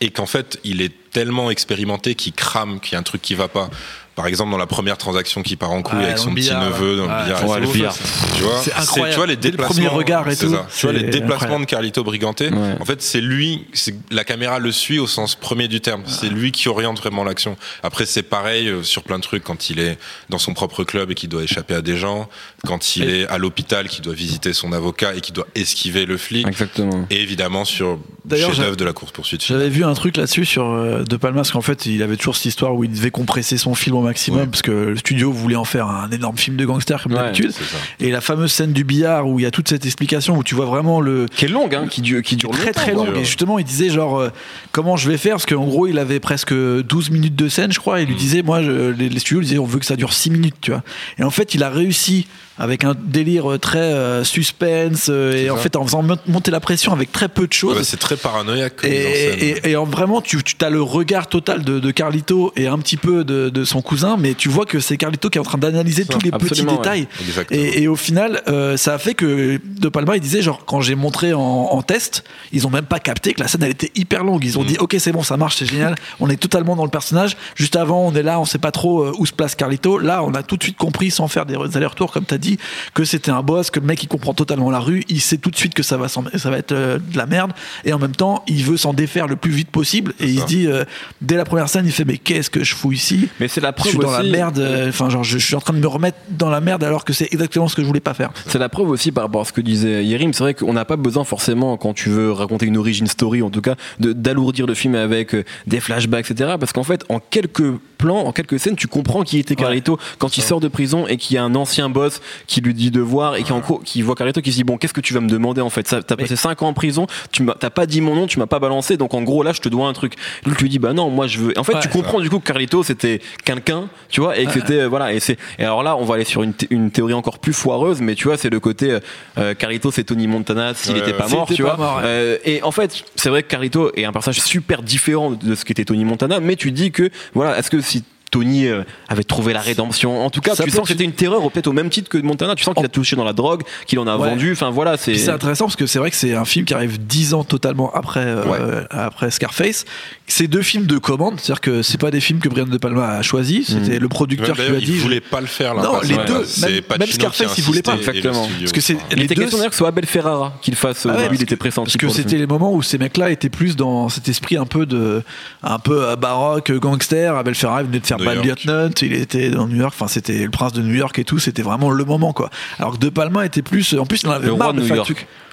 et 0.00 0.10
qu'en 0.10 0.26
fait, 0.26 0.58
il 0.64 0.82
est 0.82 0.92
tellement 1.10 1.50
expérimenté 1.50 2.14
qu'il 2.14 2.32
crame, 2.32 2.80
qu'il 2.80 2.92
y 2.92 2.96
a 2.96 2.98
un 2.98 3.02
truc 3.02 3.22
qui 3.22 3.34
va 3.34 3.48
pas. 3.48 3.70
Par 4.16 4.26
exemple, 4.26 4.50
dans 4.50 4.56
la 4.58 4.66
première 4.66 4.96
transaction 4.96 5.42
qui 5.42 5.56
part 5.56 5.70
en 5.70 5.82
couille 5.82 6.02
avec 6.02 6.16
son 6.18 6.30
le 6.30 6.36
petit 6.36 6.50
neveu 6.54 6.96
dans 6.96 7.06
le 7.06 7.24
billard. 7.24 7.60
Le. 7.60 8.36
Tu 8.36 8.42
vois, 8.42 8.60
C'est 8.62 8.72
incroyable. 8.74 9.10
Tu 9.12 9.16
vois 9.18 9.26
les 9.26 9.34
le 9.34 9.40
déplacements. 9.40 9.74
premier 9.74 9.88
regard 9.88 10.28
et 10.30 10.34
tout, 10.36 10.50
ça. 10.50 10.66
Tu 10.74 10.86
vois 10.86 10.92
les 10.94 11.02
déplacements 11.02 11.34
incroyable. 11.34 11.64
de 11.66 11.70
Carlito 11.70 12.02
Briganté. 12.02 12.48
Ouais. 12.48 12.76
En 12.80 12.84
fait, 12.86 13.02
c'est 13.02 13.20
lui, 13.20 13.66
c'est- 13.74 13.94
la 14.10 14.24
caméra 14.24 14.58
le 14.58 14.72
suit 14.72 14.98
au 14.98 15.06
sens 15.06 15.34
premier 15.34 15.68
du 15.68 15.82
terme. 15.82 16.02
C'est 16.06 16.30
lui 16.30 16.50
qui 16.50 16.68
oriente 16.70 16.98
vraiment 16.98 17.24
l'action. 17.24 17.58
Après, 17.82 18.06
c'est 18.06 18.22
pareil 18.22 18.68
euh, 18.68 18.82
sur 18.82 19.02
plein 19.02 19.18
de 19.18 19.22
trucs 19.22 19.44
quand 19.44 19.68
il 19.68 19.78
est 19.80 19.98
dans 20.30 20.38
son 20.38 20.54
propre 20.54 20.82
club 20.84 21.10
et 21.10 21.14
qu'il 21.14 21.28
doit 21.28 21.42
échapper 21.42 21.74
à 21.74 21.82
des 21.82 21.98
gens, 21.98 22.28
quand 22.66 22.96
il 22.96 23.04
Et- 23.04 23.20
est 23.20 23.26
à 23.28 23.36
l'hôpital, 23.36 23.86
qu'il 23.88 24.02
doit 24.02 24.14
visiter 24.14 24.54
son 24.54 24.72
avocat 24.72 25.14
et 25.14 25.20
qu'il 25.20 25.34
doit 25.34 25.46
esquiver 25.54 26.06
le 26.06 26.16
flic. 26.16 26.46
Exactement. 26.48 27.06
Et 27.10 27.20
évidemment 27.20 27.66
sur 27.66 27.98
D'ailleurs, 28.24 28.48
chef-d'œuvre 28.54 28.76
de 28.76 28.84
la 28.86 28.94
course 28.94 29.12
poursuite. 29.12 29.44
J'avais 29.44 29.68
vu 29.68 29.84
un 29.84 29.92
truc 29.94 30.16
là-dessus 30.16 30.46
sur 30.46 30.64
euh, 30.64 31.04
De 31.04 31.16
Palma, 31.16 31.36
parce 31.40 31.50
qu'en 31.52 31.60
fait, 31.60 31.84
il 31.84 32.02
avait 32.02 32.16
toujours 32.16 32.34
cette 32.34 32.46
histoire 32.46 32.74
où 32.74 32.82
il 32.82 32.90
devait 32.90 33.10
compresser 33.10 33.58
son 33.58 33.74
film 33.74 33.94
au 33.96 34.05
maximum, 34.06 34.40
Ouais. 34.40 34.46
parce 34.46 34.62
que 34.62 34.70
le 34.70 34.96
studio 34.96 35.30
voulait 35.30 35.56
en 35.56 35.64
faire 35.64 35.86
un 35.88 36.10
énorme 36.10 36.36
film 36.38 36.56
de 36.56 36.64
gangster 36.64 37.02
comme 37.02 37.12
Ouais. 37.12 37.18
d'habitude. 37.18 37.52
Et 38.00 38.10
la 38.10 38.20
fameuse 38.20 38.52
scène 38.52 38.72
du 38.72 38.84
billard 38.84 39.28
où 39.28 39.38
il 39.38 39.42
y 39.42 39.46
a 39.46 39.50
toute 39.50 39.68
cette 39.68 39.84
explication 39.84 40.36
où 40.38 40.42
tu 40.42 40.54
vois 40.54 40.66
vraiment 40.66 41.00
le 41.00 41.26
Qui 41.26 41.44
est 41.44 41.48
longue, 41.48 41.74
hein, 41.74 41.86
qui 41.90 42.00
dure, 42.00 42.22
qui 42.22 42.36
dure 42.36 42.50
très 42.50 42.72
très 42.72 42.92
quoi. 42.92 43.06
long. 43.06 43.14
Et 43.14 43.24
justement, 43.24 43.58
il 43.58 43.64
disait 43.64 43.90
genre 43.90 44.18
euh, 44.18 44.30
comment 44.72 44.96
je 44.96 45.08
vais 45.10 45.18
faire? 45.18 45.34
Parce 45.34 45.46
qu'en 45.46 45.64
gros, 45.66 45.86
il 45.86 45.98
avait 45.98 46.20
presque 46.20 46.54
12 46.54 47.10
minutes 47.10 47.36
de 47.36 47.48
scène, 47.48 47.72
je 47.72 47.78
crois. 47.78 48.00
Et 48.00 48.02
il 48.04 48.08
lui 48.08 48.14
Mm. 48.14 48.18
disait, 48.18 48.42
moi, 48.42 48.62
je- 48.62 48.90
les, 48.92 49.08
les 49.08 49.18
studios 49.18 49.40
lui 49.40 49.46
disaient, 49.46 49.58
on 49.58 49.66
veut 49.66 49.78
que 49.78 49.86
ça 49.86 49.96
dure 49.96 50.12
6 50.12 50.30
minutes, 50.30 50.56
tu 50.60 50.70
vois. 50.70 50.82
Et 51.18 51.22
en 51.24 51.30
fait, 51.30 51.54
il 51.54 51.62
a 51.62 51.70
réussi 51.70 52.26
avec 52.58 52.84
un 52.84 52.94
délire 52.98 53.50
euh, 53.52 53.58
très 53.58 53.78
euh, 53.78 54.24
suspense 54.24 55.08
euh, 55.10 55.34
et 55.36 55.50
en 55.50 55.56
fait 55.56 55.76
en 55.76 55.84
faisant 55.84 56.02
mon- 56.02 56.16
monter 56.26 56.50
la 56.50 56.60
pression 56.60 56.92
avec 56.92 57.12
très 57.12 57.28
peu 57.28 57.46
de 57.46 57.52
choses. 57.52 57.76
Ouais, 57.76 57.84
c'est 57.84 57.98
très 57.98 58.16
paranoïaque 58.16 58.76
comme 58.76 58.90
Et, 58.90 59.60
et- 59.64 59.70
et 59.70 59.76
en 59.76 59.84
vraiment, 59.84 60.22
tu, 60.22 60.42
tu 60.42 60.54
as 60.64 60.70
le 60.70 60.80
regard 60.80 61.26
total 61.28 61.64
de, 61.64 61.78
de 61.80 61.90
Carlito 61.90 62.52
et 62.56 62.66
un 62.66 62.78
petit 62.78 62.96
peu 62.96 63.24
de, 63.24 63.50
de 63.50 63.64
son 63.64 63.82
cousin, 63.82 63.95
mais 64.18 64.34
tu 64.34 64.48
vois 64.48 64.66
que 64.66 64.80
c'est 64.80 64.96
Carlito 64.96 65.30
qui 65.30 65.38
est 65.38 65.40
en 65.40 65.44
train 65.44 65.58
d'analyser 65.58 66.04
tous 66.04 66.18
les 66.22 66.30
petits 66.30 66.62
ouais. 66.62 66.76
détails. 66.76 67.08
Et, 67.50 67.82
et 67.82 67.88
au 67.88 67.96
final, 67.96 68.42
euh, 68.48 68.76
ça 68.76 68.94
a 68.94 68.98
fait 68.98 69.14
que 69.14 69.60
De 69.64 69.88
Palma, 69.88 70.16
il 70.16 70.20
disait, 70.20 70.42
genre, 70.42 70.64
quand 70.66 70.80
j'ai 70.80 70.94
montré 70.94 71.32
en, 71.34 71.40
en 71.40 71.82
test, 71.82 72.24
ils 72.52 72.66
ont 72.66 72.70
même 72.70 72.84
pas 72.84 72.98
capté 73.00 73.32
que 73.34 73.40
la 73.40 73.48
scène, 73.48 73.62
elle 73.62 73.70
était 73.70 73.90
hyper 73.94 74.24
longue. 74.24 74.44
Ils 74.44 74.58
ont 74.58 74.62
Mm. 74.62 74.66
dit, 74.66 74.76
ok, 74.78 74.96
c'est 74.98 75.12
bon, 75.12 75.22
ça 75.22 75.36
marche, 75.36 75.56
c'est 75.56 75.66
génial. 75.66 75.94
On 76.20 76.28
est 76.28 76.36
totalement 76.36 76.76
dans 76.76 76.84
le 76.84 76.90
personnage. 76.90 77.36
Juste 77.54 77.76
avant, 77.76 78.00
on 78.06 78.14
est 78.14 78.22
là, 78.22 78.40
on 78.40 78.44
sait 78.44 78.58
pas 78.58 78.70
trop 78.72 79.02
euh, 79.02 79.12
où 79.18 79.26
se 79.26 79.32
place 79.32 79.54
Carlito. 79.54 79.98
Là, 79.98 80.22
on 80.24 80.34
a 80.34 80.42
tout 80.42 80.56
de 80.56 80.62
suite 80.62 80.76
compris, 80.76 81.10
sans 81.10 81.28
faire 81.28 81.46
des 81.46 81.54
allers-retours, 81.76 82.10
comme 82.12 82.24
t'as 82.24 82.38
dit, 82.38 82.58
que 82.94 83.04
c'était 83.04 83.30
un 83.30 83.42
boss, 83.42 83.70
que 83.70 83.80
le 83.80 83.86
mec, 83.86 84.02
il 84.02 84.08
comprend 84.08 84.34
totalement 84.34 84.70
la 84.70 84.80
rue. 84.80 85.04
Il 85.08 85.20
sait 85.20 85.36
tout 85.38 85.50
de 85.50 85.56
suite 85.56 85.74
que 85.74 85.82
ça 85.82 85.96
va, 85.96 86.08
ça 86.08 86.50
va 86.50 86.58
être 86.58 86.72
euh, 86.72 86.98
de 86.98 87.16
la 87.16 87.26
merde. 87.26 87.52
Et 87.84 87.92
en 87.92 87.98
même 87.98 88.14
temps, 88.16 88.42
il 88.48 88.64
veut 88.64 88.76
s'en 88.76 88.92
défaire 88.92 89.28
le 89.28 89.36
plus 89.36 89.50
vite 89.52 89.70
possible. 89.70 90.14
Et 90.20 90.26
il 90.26 90.36
ça. 90.36 90.42
se 90.42 90.46
dit, 90.46 90.66
euh, 90.66 90.84
dès 91.20 91.36
la 91.36 91.44
première 91.44 91.68
scène, 91.68 91.86
il 91.86 91.92
fait, 91.92 92.04
mais 92.04 92.18
qu'est-ce 92.18 92.50
que 92.50 92.64
je 92.64 92.74
fous 92.74 92.92
ici? 92.92 93.28
Mais 93.40 93.48
c'est 93.48 93.60
la 93.60 93.72
Preuve 93.90 93.94
suis 93.94 93.98
dans 93.98 94.10
la 94.10 94.22
merde. 94.22 94.58
euh, 94.58 94.88
Enfin, 94.88 95.08
genre, 95.10 95.24
je, 95.24 95.38
je 95.38 95.44
suis 95.46 95.54
en 95.54 95.60
train 95.60 95.72
de 95.74 95.78
me 95.78 95.86
remettre 95.86 96.18
dans 96.30 96.50
la 96.50 96.60
merde 96.60 96.84
alors 96.84 97.04
que 97.04 97.12
c'est 97.12 97.28
exactement 97.32 97.68
ce 97.68 97.74
que 97.76 97.82
je 97.82 97.86
voulais 97.86 98.00
pas 98.00 98.14
faire. 98.14 98.30
C'est 98.46 98.58
la 98.58 98.68
preuve 98.68 98.88
aussi 98.90 99.12
par 99.12 99.24
rapport 99.24 99.40
à 99.42 99.44
ce 99.44 99.52
que 99.52 99.60
disait 99.60 100.04
Yerim. 100.04 100.32
C'est 100.32 100.42
vrai 100.44 100.54
qu'on 100.54 100.72
n'a 100.72 100.84
pas 100.84 100.96
besoin 100.96 101.24
forcément, 101.24 101.76
quand 101.76 101.92
tu 101.94 102.08
veux 102.10 102.32
raconter 102.32 102.66
une 102.66 102.76
origin 102.76 103.06
story, 103.06 103.42
en 103.42 103.50
tout 103.50 103.60
cas, 103.60 103.74
d'alourdir 104.00 104.66
le 104.66 104.74
film 104.74 104.94
avec 104.94 105.34
euh, 105.34 105.44
des 105.66 105.80
flashbacks, 105.80 106.30
etc. 106.30 106.54
Parce 106.58 106.72
qu'en 106.72 106.82
fait, 106.84 107.04
en 107.08 107.18
quelques 107.20 107.72
plans, 107.98 108.18
en 108.20 108.32
quelques 108.32 108.58
scènes, 108.60 108.76
tu 108.76 108.88
comprends 108.88 109.22
qui 109.22 109.38
était 109.38 109.56
Carlito 109.56 109.98
quand 110.18 110.36
il 110.36 110.42
sort 110.42 110.60
de 110.60 110.68
prison 110.68 111.06
et 111.06 111.16
qu'il 111.16 111.34
y 111.34 111.38
a 111.38 111.44
un 111.44 111.54
ancien 111.54 111.88
boss 111.88 112.20
qui 112.46 112.60
lui 112.60 112.74
dit 112.74 112.90
de 112.90 113.00
voir 113.00 113.36
et 113.36 113.42
qui, 113.42 113.52
en 113.52 113.60
qui 113.84 114.02
voit 114.02 114.14
Carlito 114.14 114.40
qui 114.42 114.52
se 114.52 114.56
dit 114.56 114.64
Bon, 114.64 114.76
qu'est-ce 114.76 114.92
que 114.92 115.00
tu 115.00 115.14
vas 115.14 115.20
me 115.20 115.28
demander 115.28 115.60
en 115.60 115.70
fait? 115.70 115.82
T'as 115.84 116.16
passé 116.16 116.36
5 116.36 116.62
ans 116.62 116.68
en 116.68 116.72
prison, 116.74 117.06
tu 117.32 117.46
t'as 117.58 117.70
pas 117.70 117.86
dit 117.86 118.00
mon 118.00 118.14
nom, 118.14 118.26
tu 118.26 118.38
m'as 118.38 118.46
pas 118.46 118.58
balancé, 118.58 118.96
donc 118.96 119.14
en 119.14 119.22
gros, 119.22 119.42
là, 119.42 119.52
je 119.52 119.60
te 119.60 119.68
dois 119.68 119.88
un 119.88 119.92
truc. 119.92 120.14
Lui, 120.44 120.54
tu 120.56 120.64
lui 120.64 120.70
dis 120.70 120.78
Bah 120.78 120.92
non, 120.92 121.10
moi, 121.10 121.26
je 121.26 121.38
veux. 121.38 121.58
En 121.58 121.64
fait, 121.64 121.74
Ouais. 121.74 121.80
tu 121.80 121.88
comprends 121.88 122.20
du 122.20 122.30
coup 122.30 122.38
que 122.38 122.44
Carlito, 122.46 122.82
c'était 122.82 123.20
quelqu'un, 123.44 123.75
tu 124.08 124.20
vois, 124.20 124.36
et 124.38 124.46
que 124.46 124.52
c'était. 124.52 124.80
euh, 124.80 124.88
Voilà, 124.88 125.12
et 125.12 125.20
c'est. 125.20 125.36
Et 125.58 125.64
alors 125.64 125.82
là, 125.82 125.96
on 125.96 126.04
va 126.04 126.14
aller 126.16 126.24
sur 126.24 126.42
une, 126.42 126.52
thé- 126.54 126.66
une 126.70 126.90
théorie 126.90 127.14
encore 127.14 127.38
plus 127.38 127.52
foireuse, 127.52 128.00
mais 128.00 128.14
tu 128.14 128.28
vois, 128.28 128.36
c'est 128.36 128.50
le 128.50 128.60
côté 128.60 128.90
euh, 128.92 129.00
euh, 129.38 129.54
Carlito, 129.54 129.90
c'est 129.90 130.04
Tony 130.04 130.26
Montana 130.26 130.74
s'il 130.74 130.94
Ouais, 130.94 131.00
était 131.00 131.12
pas 131.12 131.28
mort, 131.28 131.48
tu 131.52 131.62
pas 131.62 131.74
vois. 131.74 131.86
mort, 131.86 131.96
ouais. 131.98 132.02
Euh, 132.04 132.38
et 132.44 132.62
en 132.62 132.70
fait, 132.70 133.04
c'est 133.16 133.28
vrai 133.30 133.42
que 133.42 133.48
Carlito 133.48 133.90
est 133.94 134.04
un 134.04 134.12
personnage 134.12 134.40
super 134.40 134.82
différent 134.82 135.30
de 135.30 135.54
ce 135.54 135.64
qu'était 135.64 135.84
Tony 135.84 136.04
Montana, 136.04 136.40
mais 136.40 136.56
tu 136.56 136.70
dis 136.72 136.90
que, 136.92 137.10
voilà, 137.34 137.58
est-ce 137.58 137.70
que 137.70 137.80
si 137.80 138.04
Tony 138.32 138.66
avait 139.08 139.22
trouvé 139.22 139.52
la 139.52 139.60
rédemption. 139.60 140.20
En 140.26 140.30
tout 140.30 140.40
cas, 140.40 140.56
Ça 140.56 140.64
tu 140.64 140.70
sens 140.70 140.82
que 140.82 140.88
c'était 140.88 141.04
une 141.04 141.12
terreur, 141.12 141.48
peut-être 141.50 141.68
au 141.68 141.72
même 141.72 141.88
titre 141.90 142.10
que 142.10 142.18
Montana. 142.18 142.56
Tu 142.56 142.64
sens 142.64 142.74
qu'il 142.74 142.84
a 142.84 142.88
touché 142.88 143.14
dans 143.14 143.24
la 143.24 143.32
drogue, 143.32 143.62
qu'il 143.86 144.00
en 144.00 144.06
a 144.08 144.16
Ouais. 144.16 144.28
vendu. 144.30 144.52
Enfin 144.52 144.70
voilà, 144.70 144.96
c'est. 144.96 145.28
Intéressant 145.28 145.66
parce 145.66 145.76
que 145.76 145.86
c'est 145.86 146.00
vrai 146.00 146.10
que 146.10 146.16
c'est 146.16 146.34
un 146.34 146.44
film 146.44 146.64
qui 146.66 146.74
arrive 146.74 146.98
dix 147.06 147.34
ans 147.34 147.44
totalement 147.44 147.94
après, 147.94 148.24
euh, 148.26 148.82
après 148.90 149.30
Scarface. 149.30 149.84
C'est 150.28 150.48
deux 150.48 150.62
films 150.62 150.86
de 150.86 150.98
commande, 150.98 151.34
c'est-à-dire 151.38 151.60
que 151.60 151.82
c'est 151.82 151.98
pas 152.00 152.10
des 152.10 152.20
films 152.20 152.40
que 152.40 152.48
Brian 152.48 152.66
De 152.66 152.78
Palma 152.78 153.10
a 153.10 153.22
choisi, 153.22 153.64
c'était 153.64 154.00
le 154.00 154.08
producteur 154.08 154.56
qui 154.56 154.62
lui 154.62 154.76
a 154.76 154.80
dit. 154.80 154.86
il 154.88 154.96
je- 154.96 155.02
voulait 155.02 155.20
pas 155.20 155.40
le 155.40 155.46
faire 155.46 155.72
là. 155.74 155.82
Non, 155.84 156.00
les 156.02 156.16
deux, 156.16 156.44
même- 156.62 156.82
même 156.98 157.08
Scarface, 157.08 157.56
il 157.58 157.62
voulait 157.64 157.80
pas. 157.82 157.94
Exactement. 157.94 158.48
Parce 158.58 158.72
que 158.72 158.80
c'est 158.80 158.94
Il 159.12 159.18
les 159.18 159.24
était 159.24 159.34
deux, 159.36 159.42
question 159.42 159.58
d'ailleurs 159.58 159.70
que 159.70 159.76
ce 159.76 159.78
soit 159.78 159.88
Abel 159.88 160.04
Ferrara 160.04 160.58
qu'il 160.62 160.74
fasse. 160.74 161.06
Ah 161.06 161.10
ouais, 161.10 161.14
parce 161.26 161.28
il 161.36 161.42
était 161.42 161.54
que- 161.54 161.60
pressenti. 161.60 161.86
Parce 161.92 161.96
que 161.96 162.06
le 162.06 162.12
c'était 162.12 162.38
les 162.38 162.46
moments 162.46 162.72
où 162.74 162.82
ces 162.82 162.98
mecs-là 162.98 163.30
étaient 163.30 163.48
plus 163.48 163.76
dans 163.76 164.08
cet 164.08 164.28
esprit 164.28 164.56
un 164.56 164.66
peu 164.66 164.84
de, 164.84 165.22
un 165.62 165.78
peu 165.78 166.04
euh, 166.08 166.16
baroque, 166.16 166.72
gangster. 166.72 167.36
Abel 167.36 167.54
Ferrara 167.54 167.84
venait 167.84 168.00
de 168.00 168.06
faire 168.06 168.18
Bad. 168.18 168.44
Lieutenant, 168.44 168.90
il 169.02 169.12
était 169.12 169.50
dans 169.50 169.68
New 169.68 169.76
York. 169.76 169.94
Enfin, 169.96 170.08
c'était 170.08 170.42
le 170.42 170.50
prince 170.50 170.72
de 170.72 170.82
New 170.82 170.94
York 170.94 171.16
et 171.20 171.24
tout. 171.24 171.38
C'était 171.38 171.62
vraiment 171.62 171.90
le 171.90 172.04
moment, 172.04 172.32
quoi. 172.32 172.50
Alors 172.80 172.94
que 172.94 172.98
De 172.98 173.10
Palma 173.10 173.46
était 173.46 173.62
plus, 173.62 173.94
en 173.94 174.06
plus, 174.06 174.22
il 174.22 174.28
en 174.28 174.32
avait 174.32 174.46
Le 174.46 174.52
roi 174.54 174.58
marre 174.58 174.74
de 174.74 174.78
de 174.80 174.82
New 174.82 174.88
faire 174.88 175.04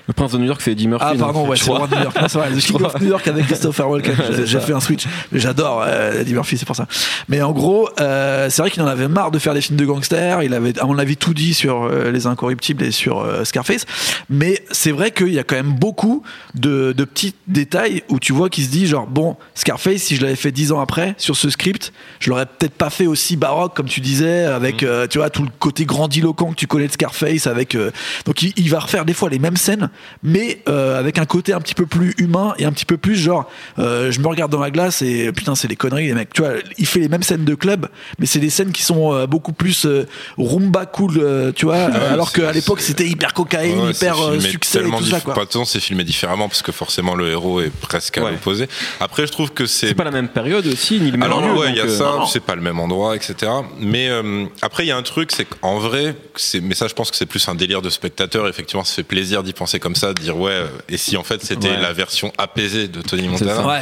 le. 0.08 0.14
Le 0.14 0.14
prince 0.14 0.32
de 0.34 0.38
New 0.38 0.46
York, 0.46 0.62
c'est 0.62 0.72
Eddie 0.74 0.88
Murphy. 0.88 1.06
Ah 1.10 1.14
pardon, 1.18 1.48
ouais, 1.48 1.56
Je 1.56 1.64
c'est 1.64 1.72
le 1.72 1.78
roi 1.78 1.88
de 1.88 1.96
New 1.96 2.02
York. 2.04 2.18
C'est 2.28 2.38
vrai, 2.38 2.52
The 2.52 2.60
King 2.60 2.82
of 2.84 3.02
New 3.02 3.08
York 3.08 3.28
avec 3.28 3.46
Christopher 3.48 3.90
Walken. 3.90 4.16
J'ai- 4.46 4.60
fait 4.60 4.74
un 4.74 4.80
switch. 4.80 5.06
Mais 5.32 5.40
J'adore 5.40 5.84
euh, 5.88 6.22
Eddie 6.22 6.34
Murphy, 6.34 6.58
c'est 6.58 6.66
pour 6.66 6.76
ça. 6.76 6.88
Mais 7.30 7.42
en 7.42 7.52
gros, 7.52 7.90
euh, 8.00 8.50
c'est 8.50 8.62
vrai 8.62 8.70
qu'il 8.70 8.82
en 8.84 8.88
avait 8.88 9.08
marre 9.08 9.32
de 9.32 9.40
faire 9.40 9.54
des 9.54 9.62
films 9.62 9.78
de 9.78 9.86
gangsters. 9.86 10.44
Il 10.44 10.54
avait, 10.54 10.78
à 10.80 10.86
mon 10.86 10.98
avis, 11.00 11.18
tout 11.18 11.34
dit 11.34 11.54
sur 11.54 11.84
euh, 11.84 12.12
Les 12.12 12.28
Incorruptibles 12.28 12.84
et 12.84 12.92
sur 12.92 13.20
euh, 13.22 13.44
Scarface. 13.44 13.86
Mais 14.30 14.64
c'est 14.72 14.92
vrai 14.92 15.12
qu'il 15.12 15.34
y 15.34 15.40
a 15.40 15.44
quand 15.44 15.56
même 15.56 15.74
beaucoup 15.74 16.22
de, 16.54 16.94
de 16.96 17.04
petits 17.06 17.34
détails 17.48 18.04
où 18.10 18.20
tu 18.20 18.34
vois 18.34 18.50
qu'il 18.50 18.66
se 18.66 18.70
dit 18.70 18.86
genre 18.88 19.08
bon, 19.08 19.36
Scarface, 19.56 20.02
si 20.04 20.16
je 20.16 20.22
l'avais 20.22 20.36
fait 20.36 20.52
dix 20.52 20.72
ans 20.72 20.80
après 20.82 21.16
sur 21.18 21.36
ce 21.36 21.50
script, 21.50 21.94
je 22.20 22.30
l'aurais 22.30 22.46
peut-être 22.46 22.74
pas 22.76 22.90
fait 22.90 23.08
aussi 23.08 23.36
baroque 23.38 23.76
comme 23.76 23.88
tu 23.88 24.02
disais, 24.02 24.44
avec 24.46 24.84
euh, 24.84 25.08
tu 25.08 25.18
vois 25.18 25.30
tout 25.30 25.44
le 25.44 25.50
côté 25.60 25.86
grandiloquent 25.86 26.52
que 26.52 26.56
tu 26.56 26.68
connais 26.68 26.88
de 26.88 26.92
Scarface. 26.94 27.48
Avec 27.48 27.76
euh, 27.76 27.92
donc 28.26 28.42
il, 28.42 28.54
il 28.58 28.70
va 28.70 28.80
refaire 28.80 29.06
des 29.06 29.14
fois 29.14 29.30
les 29.30 29.40
mêmes 29.40 29.58
scènes, 29.58 29.90
mais 30.24 30.62
euh, 30.68 31.00
avec 31.00 31.18
un 31.18 31.26
côté 31.26 31.54
un 31.54 31.60
petit 31.62 31.76
peu 31.76 31.86
plus 31.86 32.14
humain 32.18 32.54
et 32.58 32.66
un 32.66 32.72
petit 32.72 32.86
peu 32.86 32.98
plus 32.98 33.16
genre 33.16 33.50
euh, 33.80 34.12
je 34.12 34.20
me 34.20 34.28
regarde 34.28 34.52
dans 34.52 34.60
la 34.60 34.72
glace 34.72 35.02
et 35.02 35.32
putain 35.32 35.56
c'est 35.56 35.68
les 35.68 35.76
conneries 35.76 36.08
les 36.08 36.14
mecs. 36.14 36.34
Tu 36.34 36.42
vois, 36.42 36.54
il 36.78 36.86
fait 36.86 37.00
les 37.00 37.10
mêmes 37.10 37.24
scènes 37.24 37.46
de 37.46 37.56
club, 37.56 37.88
mais 38.20 38.26
c'est 38.26 38.40
des 38.40 38.50
scènes 38.50 38.72
qui 38.72 38.84
sont 38.84 39.14
euh, 39.14 39.28
beaucoup 39.28 39.54
plus 39.54 39.86
euh, 39.86 40.06
rumba 40.38 40.86
cool, 40.86 41.18
euh, 41.20 41.52
tu 41.54 41.66
vois. 41.66 41.76
alors 41.76 42.32
qu'à 42.32 42.52
l'époque 42.52 42.82
c'était 42.82 43.08
hyper 43.08 43.34
cocaïne, 43.34 43.80
Ouais, 43.80 43.92
hyper 43.92 44.16
succès 44.40 44.80
et 44.80 44.82
tellement 44.82 44.98
tout 45.00 45.06
ça 45.06 45.20
quoi. 45.22 45.34
Pas 45.34 45.42
de 45.42 45.46
toute 45.46 45.54
façon, 45.54 45.66
c'est 45.66 45.80
filmé 45.80 46.04
différemment 46.04 46.48
parce 46.48 46.62
que 46.62 46.72
forcément 46.72 47.16
le 47.16 47.30
héros 47.30 47.62
est 47.62 47.72
presque 47.72 48.18
à 48.18 48.24
Ouais. 48.24 48.32
l'opposé. 48.32 48.68
Après, 49.00 49.28
je 49.28 49.32
trouve 49.32 49.52
que 49.52 49.66
c'est 49.66 49.88
C'est 49.88 49.96
pas 49.96 50.04
la 50.04 50.12
même 50.12 50.30
période 50.30 50.66
aussi, 50.68 51.00
ni 51.00 51.12
le 51.12 51.18
même 51.18 51.24
Alors 51.24 51.42
lieu, 51.42 51.60
ouais, 51.60 51.70
il 51.70 51.76
y 51.76 51.80
a 51.80 51.84
donc, 51.84 51.92
euh, 51.92 51.98
ça, 51.98 52.32
c'est 52.32 52.40
pas 52.44 52.56
le 52.56 52.62
même 52.62 52.80
endroit, 52.80 53.16
etc. 53.16 53.52
Mais 53.80 54.08
euh, 54.10 54.46
après, 54.62 54.86
il 54.86 54.88
y 54.88 54.92
a 54.92 54.98
un 54.98 55.04
truc, 55.04 55.32
c'est 55.32 55.46
qu'en 55.46 55.80
vrai, 55.80 56.16
c'est, 56.36 56.62
mais 56.62 56.76
ça, 56.76 56.88
je 56.88 56.94
pense 56.94 57.12
que 57.12 57.18
c'est 57.18 57.26
plus 57.26 57.48
un 57.50 57.56
délire 57.56 57.82
de 57.82 57.90
spectateur. 57.90 58.48
Effectivement, 58.48 58.84
ça 58.84 58.94
fait 58.96 59.04
plaisir 59.04 59.44
d'y 59.44 59.54
penser 59.54 59.80
comme 59.84 59.96
ça, 59.96 60.14
dire 60.14 60.38
ouais. 60.38 60.64
Et 60.90 60.98
si 60.98 61.16
en 61.18 61.24
fait 61.24 61.44
c'était 61.44 61.70
Ouais. 61.70 61.80
la 61.82 61.94
version 61.94 62.32
apaisée 62.40 62.88
de 62.88 63.02
Tony 63.04 63.28
Montana. 63.28 63.68
Ouais. 63.68 63.82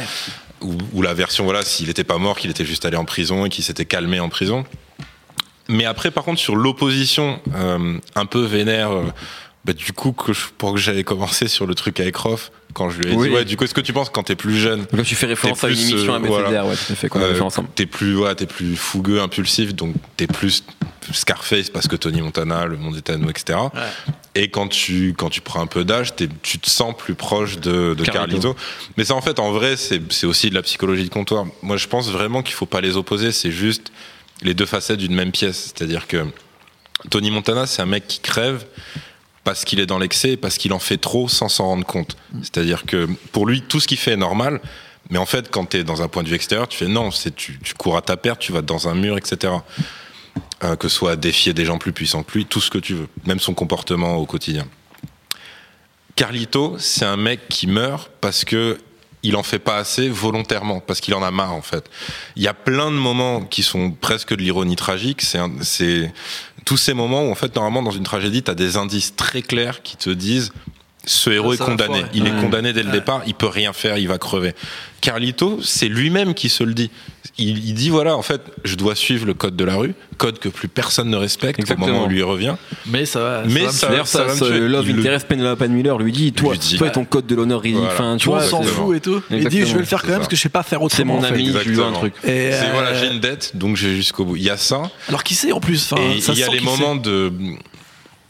ou, 0.60 0.76
ou 0.92 1.00
la 1.02 1.14
version 1.14 1.44
voilà, 1.44 1.62
s'il 1.62 1.88
était 1.88 2.04
pas 2.04 2.18
mort, 2.18 2.36
qu'il 2.38 2.50
était 2.50 2.64
juste 2.66 2.84
allé 2.84 2.96
en 2.98 3.04
prison 3.06 3.46
et 3.46 3.48
qu'il 3.48 3.64
s'était 3.64 3.84
calmé 3.86 4.20
en 4.20 4.28
prison. 4.28 4.64
Mais 5.68 5.84
après, 5.86 6.10
par 6.10 6.24
contre, 6.24 6.40
sur 6.40 6.56
l'opposition 6.56 7.40
euh, 7.54 7.98
un 8.16 8.26
peu 8.26 8.42
vénère. 8.44 8.90
euh, 8.92 9.04
bah, 9.64 9.72
du 9.72 9.92
coup, 9.92 10.10
que 10.12 10.32
je, 10.32 10.46
pour 10.58 10.72
que 10.74 10.80
j'avais 10.80 11.04
commencé 11.04 11.46
sur 11.46 11.66
le 11.66 11.74
truc 11.76 12.00
avec 12.00 12.16
Roth, 12.16 12.50
quand 12.72 12.90
je 12.90 13.00
lui 13.00 13.12
ai 13.12 13.16
Oui. 13.16 13.28
dit, 13.28 13.34
ouais, 13.34 13.44
du 13.44 13.56
coup, 13.56 13.64
est-ce 13.64 13.74
que 13.74 13.80
tu 13.80 13.92
penses 13.92 14.10
quand 14.10 14.22
t'es 14.24 14.36
plus 14.36 14.58
jeune, 14.58 14.86
là, 14.92 15.02
tu 15.02 15.14
fais 15.14 15.26
référence 15.26 15.62
à 15.64 15.68
une 15.68 15.78
émission 15.78 16.12
euh, 16.12 16.16
à 16.16 16.18
BCDR, 16.18 16.28
voilà. 16.40 16.66
ouais, 16.66 16.74
tout 16.76 16.92
à 16.92 16.96
fait, 16.96 17.08
qu'on 17.08 17.20
euh, 17.20 17.34
fait 17.34 17.40
ensemble. 17.40 17.68
T'es 17.74 17.86
plus, 17.86 18.16
ouais, 18.16 18.34
t'es 18.34 18.46
plus 18.46 18.76
fougueux, 18.76 19.20
impulsif, 19.20 19.74
donc 19.74 19.94
t'es 20.16 20.26
plus 20.26 20.64
Scarface 21.12 21.68
parce 21.68 21.88
que 21.88 21.96
Tony 21.96 22.22
Montana, 22.22 22.64
le 22.66 22.76
monde 22.76 22.96
est 22.96 23.10
à 23.10 23.16
nous, 23.16 23.28
etc. 23.28 23.58
Et 24.36 24.50
quand 24.50 24.68
tu, 24.68 25.14
quand 25.18 25.30
tu 25.30 25.40
prends 25.40 25.60
un 25.60 25.66
peu 25.66 25.84
d'âge, 25.84 26.14
t'es- 26.14 26.28
tu 26.42 26.58
te 26.60 26.70
sens 26.70 26.94
plus 26.96 27.14
proche 27.14 27.58
de, 27.58 27.94
de 27.94 28.04
Carlito. 28.04 28.40
Carlito. 28.54 28.56
Mais 28.96 29.04
ça, 29.04 29.14
en 29.14 29.20
fait, 29.20 29.40
en 29.40 29.50
vrai, 29.50 29.76
c'est 29.76 30.00
c'est 30.12 30.26
aussi 30.26 30.48
de 30.48 30.54
la 30.54 30.62
psychologie 30.62 31.04
de 31.04 31.08
comptoir. 31.10 31.44
Moi, 31.62 31.76
je 31.76 31.88
pense 31.88 32.08
vraiment 32.10 32.42
qu'il 32.42 32.54
faut 32.54 32.66
pas 32.66 32.80
les 32.80 32.96
opposer. 32.96 33.32
C'est 33.32 33.50
juste 33.50 33.90
les 34.42 34.54
deux 34.54 34.64
facettes 34.64 34.98
d'une 34.98 35.14
même 35.14 35.32
pièce. 35.32 35.72
C'est-à-dire 35.74 36.06
que 36.06 36.24
Tony 37.10 37.32
Montana, 37.32 37.66
c'est 37.66 37.82
un 37.82 37.86
mec 37.86 38.06
qui 38.06 38.20
crève 38.20 38.64
parce 39.44 39.64
qu'il 39.64 39.80
est 39.80 39.86
dans 39.86 39.98
l'excès, 39.98 40.36
parce 40.36 40.58
qu'il 40.58 40.72
en 40.72 40.78
fait 40.78 40.98
trop 40.98 41.28
sans 41.28 41.48
s'en 41.48 41.66
rendre 41.66 41.86
compte. 41.86 42.16
C'est-à-dire 42.42 42.84
que 42.84 43.08
pour 43.32 43.46
lui, 43.46 43.62
tout 43.62 43.80
ce 43.80 43.88
qu'il 43.88 43.98
fait 43.98 44.12
est 44.12 44.16
normal, 44.16 44.60
mais 45.10 45.18
en 45.18 45.26
fait, 45.26 45.50
quand 45.50 45.70
tu 45.70 45.78
es 45.78 45.84
dans 45.84 46.02
un 46.02 46.08
point 46.08 46.22
de 46.22 46.28
vue 46.28 46.34
extérieur, 46.34 46.68
tu 46.68 46.78
fais 46.78 46.88
non, 46.88 47.10
c'est 47.10 47.34
tu, 47.34 47.58
cours 47.76 47.96
à 47.96 48.02
ta 48.02 48.16
perte, 48.16 48.40
tu 48.40 48.52
vas 48.52 48.62
dans 48.62 48.88
un 48.88 48.94
mur, 48.94 49.18
etc. 49.18 49.52
Euh, 50.64 50.76
que 50.76 50.88
ce 50.88 50.96
soit 50.96 51.16
défier 51.16 51.52
des 51.52 51.64
gens 51.64 51.78
plus 51.78 51.92
puissants 51.92 52.22
que 52.22 52.32
lui, 52.32 52.46
tout 52.46 52.60
ce 52.60 52.70
que 52.70 52.78
tu 52.78 52.94
veux, 52.94 53.08
même 53.26 53.40
son 53.40 53.52
comportement 53.52 54.16
au 54.16 54.26
quotidien. 54.26 54.66
Carlito, 56.14 56.76
c'est 56.78 57.04
un 57.04 57.16
mec 57.16 57.40
qui 57.48 57.66
meurt 57.66 58.10
parce 58.20 58.44
que 58.44 58.78
il 59.22 59.36
en 59.36 59.42
fait 59.42 59.58
pas 59.58 59.76
assez 59.76 60.08
volontairement, 60.08 60.80
parce 60.80 61.00
qu'il 61.00 61.14
en 61.14 61.22
a 61.22 61.30
marre 61.30 61.54
en 61.54 61.62
fait. 61.62 61.88
Il 62.36 62.42
y 62.42 62.48
a 62.48 62.54
plein 62.54 62.90
de 62.90 62.96
moments 62.96 63.42
qui 63.42 63.62
sont 63.62 63.92
presque 63.92 64.34
de 64.34 64.42
l'ironie 64.42 64.76
tragique. 64.76 65.22
C'est 65.22 66.12
tous 66.64 66.76
ces 66.76 66.94
moments 66.94 67.24
où 67.24 67.30
en 67.30 67.34
fait 67.34 67.54
normalement 67.54 67.82
dans 67.82 67.90
une 67.90 68.04
tragédie, 68.04 68.42
tu 68.42 68.54
des 68.54 68.76
indices 68.76 69.14
très 69.16 69.42
clairs 69.42 69.82
qui 69.82 69.96
te 69.96 70.10
disent 70.10 70.52
ce 71.04 71.30
héros 71.30 71.50
Ça, 71.50 71.54
est 71.54 71.58
ça 71.58 71.64
va 71.64 71.70
condamné. 71.70 72.04
Il 72.14 72.26
est 72.26 72.40
condamné 72.40 72.72
dès 72.72 72.82
le 72.82 72.86
Ouais. 72.88 72.92
départ. 72.94 73.22
Il 73.26 73.34
peut 73.34 73.46
rien 73.48 73.72
faire. 73.72 73.98
Il 73.98 74.08
va 74.08 74.18
crever. 74.18 74.54
Carlito, 75.00 75.58
c'est 75.62 75.88
lui-même 75.88 76.32
qui 76.32 76.48
se 76.48 76.62
le 76.62 76.74
dit. 76.74 76.90
Il, 77.38 77.66
il 77.66 77.74
dit 77.74 77.88
voilà, 77.88 78.16
en 78.16 78.22
fait, 78.22 78.40
je 78.62 78.76
dois 78.76 78.94
suivre 78.94 79.26
le 79.26 79.34
code 79.34 79.56
de 79.56 79.64
la 79.64 79.74
rue, 79.74 79.94
code 80.18 80.38
que 80.38 80.48
plus 80.48 80.68
personne 80.68 81.08
ne 81.10 81.16
respecte 81.16 81.58
Exactement. 81.58 81.86
au 81.86 81.90
moment 81.90 82.04
où 82.04 82.08
lui 82.08 82.22
revient. 82.22 82.54
Mais 82.86 83.04
ça 83.04 83.20
va. 83.20 83.42
Mais 83.48 83.60
va 83.62 83.66
me 83.68 83.72
ça- 83.72 83.88
D'ailleurs, 83.88 84.06
ça, 84.06 84.24
va 84.24 84.34
me 84.34 84.38
ça, 84.38 84.46
tuer. 84.46 84.60
Love 84.60 84.84
Il 84.88 84.94
le- 84.96 85.00
Interest 85.00 85.26
Penelope 85.26 85.60
Miller 85.62 85.98
lui 85.98 86.12
dit 86.12 86.32
Toi, 86.32 86.52
Lui 86.52 86.58
dit. 86.60 86.76
toi 86.76 86.90
ton 86.90 87.04
code 87.04 87.26
de 87.26 87.34
l'honneur, 87.34 87.62
il 87.66 87.74
Voilà. 87.74 87.92
enfin, 87.94 88.16
tu 88.16 88.28
on 88.28 88.38
s'en 88.40 88.62
c'est- 88.62 88.68
fout 88.68 88.96
et 88.96 89.00
tout. 89.00 89.22
Il 89.30 89.48
dit 89.48 89.60
je 89.66 89.72
vais 89.72 89.80
le 89.80 89.84
faire 89.86 90.02
quand 90.02 90.06
C'est 90.08 90.12
même 90.12 90.14
ça. 90.16 90.18
parce 90.20 90.28
que 90.28 90.36
je 90.36 90.42
sais 90.42 90.48
pas 90.50 90.62
faire 90.62 90.78
C'est 90.80 90.84
autrement. 90.84 91.14
mon 91.14 91.18
en 91.20 91.22
fait. 91.22 91.34
ami, 91.34 91.46
je 91.52 91.68
lui 91.68 91.74
dois 91.76 91.86
un 91.86 91.92
truc. 91.92 92.14
Et, 92.22 92.28
C'est 92.28 92.52
euh, 92.52 92.70
voilà, 92.72 92.94
j'ai 92.94 93.08
une 93.08 93.18
dette, 93.18 93.56
donc 93.56 93.76
je 93.76 93.88
vais 93.88 93.96
jusqu'au 93.96 94.24
bout. 94.24 94.36
Il 94.36 94.42
y 94.44 94.50
a 94.50 94.56
ça. 94.56 94.82
Alors 95.08 95.24
qui 95.24 95.34
sait 95.34 95.50
en 95.52 95.58
plus 95.60 95.78
ça 95.78 95.96
il 95.98 96.38
y 96.38 96.42
a 96.44 96.48
les 96.48 96.60
moments 96.60 96.94
de 96.94 97.32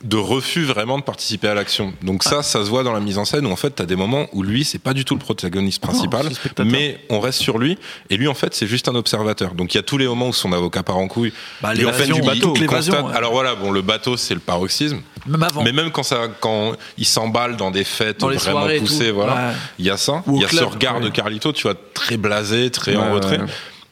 de 0.02 0.16
refus 0.16 0.64
vraiment 0.64 0.98
de 0.98 1.04
participer 1.04 1.46
à 1.48 1.54
l'action. 1.54 1.94
Donc 2.02 2.24
ça, 2.24 2.42
ça 2.42 2.64
se 2.64 2.68
voit 2.68 2.82
dans 2.82 2.92
la 2.92 3.00
mise 3.00 3.18
en 3.18 3.24
scène 3.24 3.46
où 3.46 3.50
en 3.52 3.56
fait, 3.56 3.76
tu 3.76 3.82
as 3.82 3.86
des 3.86 3.94
moments 3.96 4.26
où 4.32 4.42
lui, 4.42 4.64
c'est 4.64 4.78
pas 4.80 4.94
du 4.94 5.04
tout 5.04 5.14
le 5.14 5.20
protagoniste 5.20 5.80
principal, 5.80 6.26
mais 6.64 6.98
on 7.08 7.20
reste 7.20 7.38
sur 7.40 7.58
lui 7.58 7.78
et 8.10 8.16
lui 8.16 8.26
en 8.26 8.34
fait, 8.34 8.52
c'est 8.54 8.66
juste 8.66 8.88
un 8.88 8.94
observateur. 8.96 9.54
Donc 9.54 9.74
il 9.74 9.78
y 9.78 9.80
a 9.80 9.84
tous 9.84 9.98
les 9.98 10.06
moments 10.06 10.28
où 10.28 10.32
son 10.32 10.52
avocat 10.52 10.82
part 10.82 10.96
en 10.98 11.06
couille. 11.08 11.32
Bah, 11.60 11.72
Lui, 11.74 11.84
en 11.86 11.92
fait, 11.92 12.06
l'évasion, 12.06 12.32
il 12.34 12.40
toute 12.40 12.58
l'évasion, 12.58 12.92
constate- 12.94 13.10
ouais. 13.10 13.16
Alors 13.16 13.32
voilà, 13.32 13.54
bon, 13.54 13.70
le 13.70 13.82
bateau, 13.82 14.16
c'est 14.16 14.34
le 14.34 14.40
paroxysme. 14.40 15.00
Même 15.26 15.42
avant. 15.42 15.62
Mais 15.62 15.72
même 15.72 15.92
quand 15.92 16.02
ça, 16.02 16.22
quand 16.40 16.72
il 16.98 17.06
s'emballe 17.06 17.56
dans 17.56 17.70
des 17.70 17.84
fêtes 17.84 18.20
Dans 18.20 18.28
vraiment 18.30 18.66
poussées, 18.80 19.12
voilà, 19.12 19.34
Ouais. 19.34 19.52
il 19.78 19.84
y 19.84 19.90
a 19.90 19.96
ça. 19.96 20.24
Il 20.26 20.40
y 20.40 20.44
a 20.44 20.48
ce 20.48 20.64
regard 20.64 21.00
de. 21.00 21.08
Carlito, 21.10 21.52
tu 21.52 21.62
vois, 21.62 21.74
très 21.94 22.16
blasé, 22.16 22.70
très 22.70 22.96
en 22.96 23.12
retrait. 23.14 23.38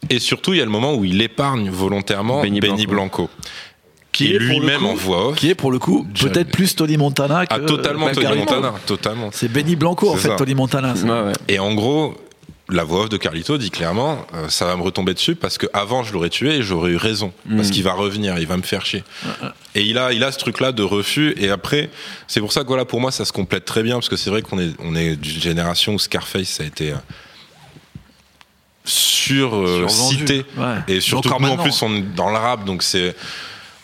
Et 0.09 0.19
surtout, 0.19 0.55
il 0.55 0.59
y 0.59 0.63
a 0.63 0.65
le 0.65 0.71
moment 0.71 0.95
où 0.95 1.05
il 1.05 1.21
épargne 1.21 1.69
volontairement 1.71 2.41
Benny 2.43 2.59
Benny, 2.61 2.87
Blanco. 2.87 3.29
Qui 4.13 4.35
est, 4.35 4.39
lui-même 4.39 4.81
coup, 4.81 4.87
en 4.87 4.95
voix 4.95 5.29
off. 5.29 5.37
Qui 5.37 5.51
est 5.51 5.55
pour 5.55 5.71
le 5.71 5.79
coup 5.79 6.07
peut-être 6.21 6.51
plus 6.51 6.75
Tony 6.75 6.97
Montana 6.97 7.47
que. 7.47 7.55
Ah, 7.55 7.61
totalement 7.61 8.11
Tony. 8.11 8.39
Montana, 8.41 8.75
totalement. 8.87 9.31
C'est 9.33 9.49
Benny 9.49 9.77
Blanco 9.77 10.11
en 10.11 10.17
fait, 10.17 10.29
ça. 10.29 10.37
Tony 10.37 10.55
Montana. 10.55 10.97
ça. 10.97 11.05
Ouais, 11.07 11.29
ouais. 11.29 11.33
Et 11.49 11.59
en 11.61 11.73
gros, 11.75 12.15
la 12.69 12.83
voix 12.85 13.03
off 13.03 13.09
de 13.09 13.17
Carlito 13.17 13.57
dit 13.57 13.71
clairement, 13.71 14.27
euh, 14.35 14.49
ça 14.49 14.65
va 14.67 14.75
me 14.77 14.83
retomber 14.83 15.15
dessus 15.15 15.37
parce 15.37 15.59
que 15.59 15.67
avant 15.73 16.03
je 16.03 16.13
l'aurais 16.13 16.29
tué 16.29 16.57
et 16.57 16.63
j'aurais 16.63 16.91
eu 16.91 16.97
raison 16.97 17.33
parce 17.57 17.69
Mm. 17.69 17.71
qu'il 17.71 17.83
va 17.85 17.93
revenir, 17.93 18.39
il 18.39 18.47
va 18.49 18.57
me 18.57 18.63
faire 18.63 18.85
chier. 18.85 19.05
Et 19.77 19.83
il 19.83 19.97
a, 19.97 20.13
il 20.13 20.25
a 20.25 20.33
ce 20.33 20.39
truc-là 20.39 20.73
de 20.73 20.83
refus. 20.83 21.35
Et 21.39 21.49
après, 21.51 21.89
c'est 22.27 22.41
pour 22.41 22.53
ça 22.53 22.63
que 22.63 22.67
voilà, 22.69 22.85
pour 22.85 23.01
moi, 23.01 23.13
ça 23.13 23.25
se 23.25 23.33
complète 23.33 23.65
très 23.65 23.83
bien 23.85 23.95
parce 23.95 24.09
que 24.09 24.17
c'est 24.17 24.31
vrai 24.31 24.43
qu'on 24.43 24.59
est, 24.59 24.71
on 24.81 24.97
est 24.97 25.15
d'une 25.17 25.41
génération 25.41 25.95
où 25.95 25.99
Scarface 26.01 26.49
ça 26.49 26.65
a 26.65 26.67
été 26.67 26.91
euh, 26.93 26.97
sur 28.85 29.55
euh, 29.55 29.87
cité 29.89 30.45
Ouais. 30.57 30.77
et 30.89 31.01
surtout 31.01 31.31
nous 31.39 31.49
en 31.49 31.57
plus 31.59 31.81
on 31.83 31.95
est 31.95 32.01
dans 32.17 32.31
le 32.31 32.37
rap 32.37 32.65
donc 32.65 32.83
c'est 32.83 33.15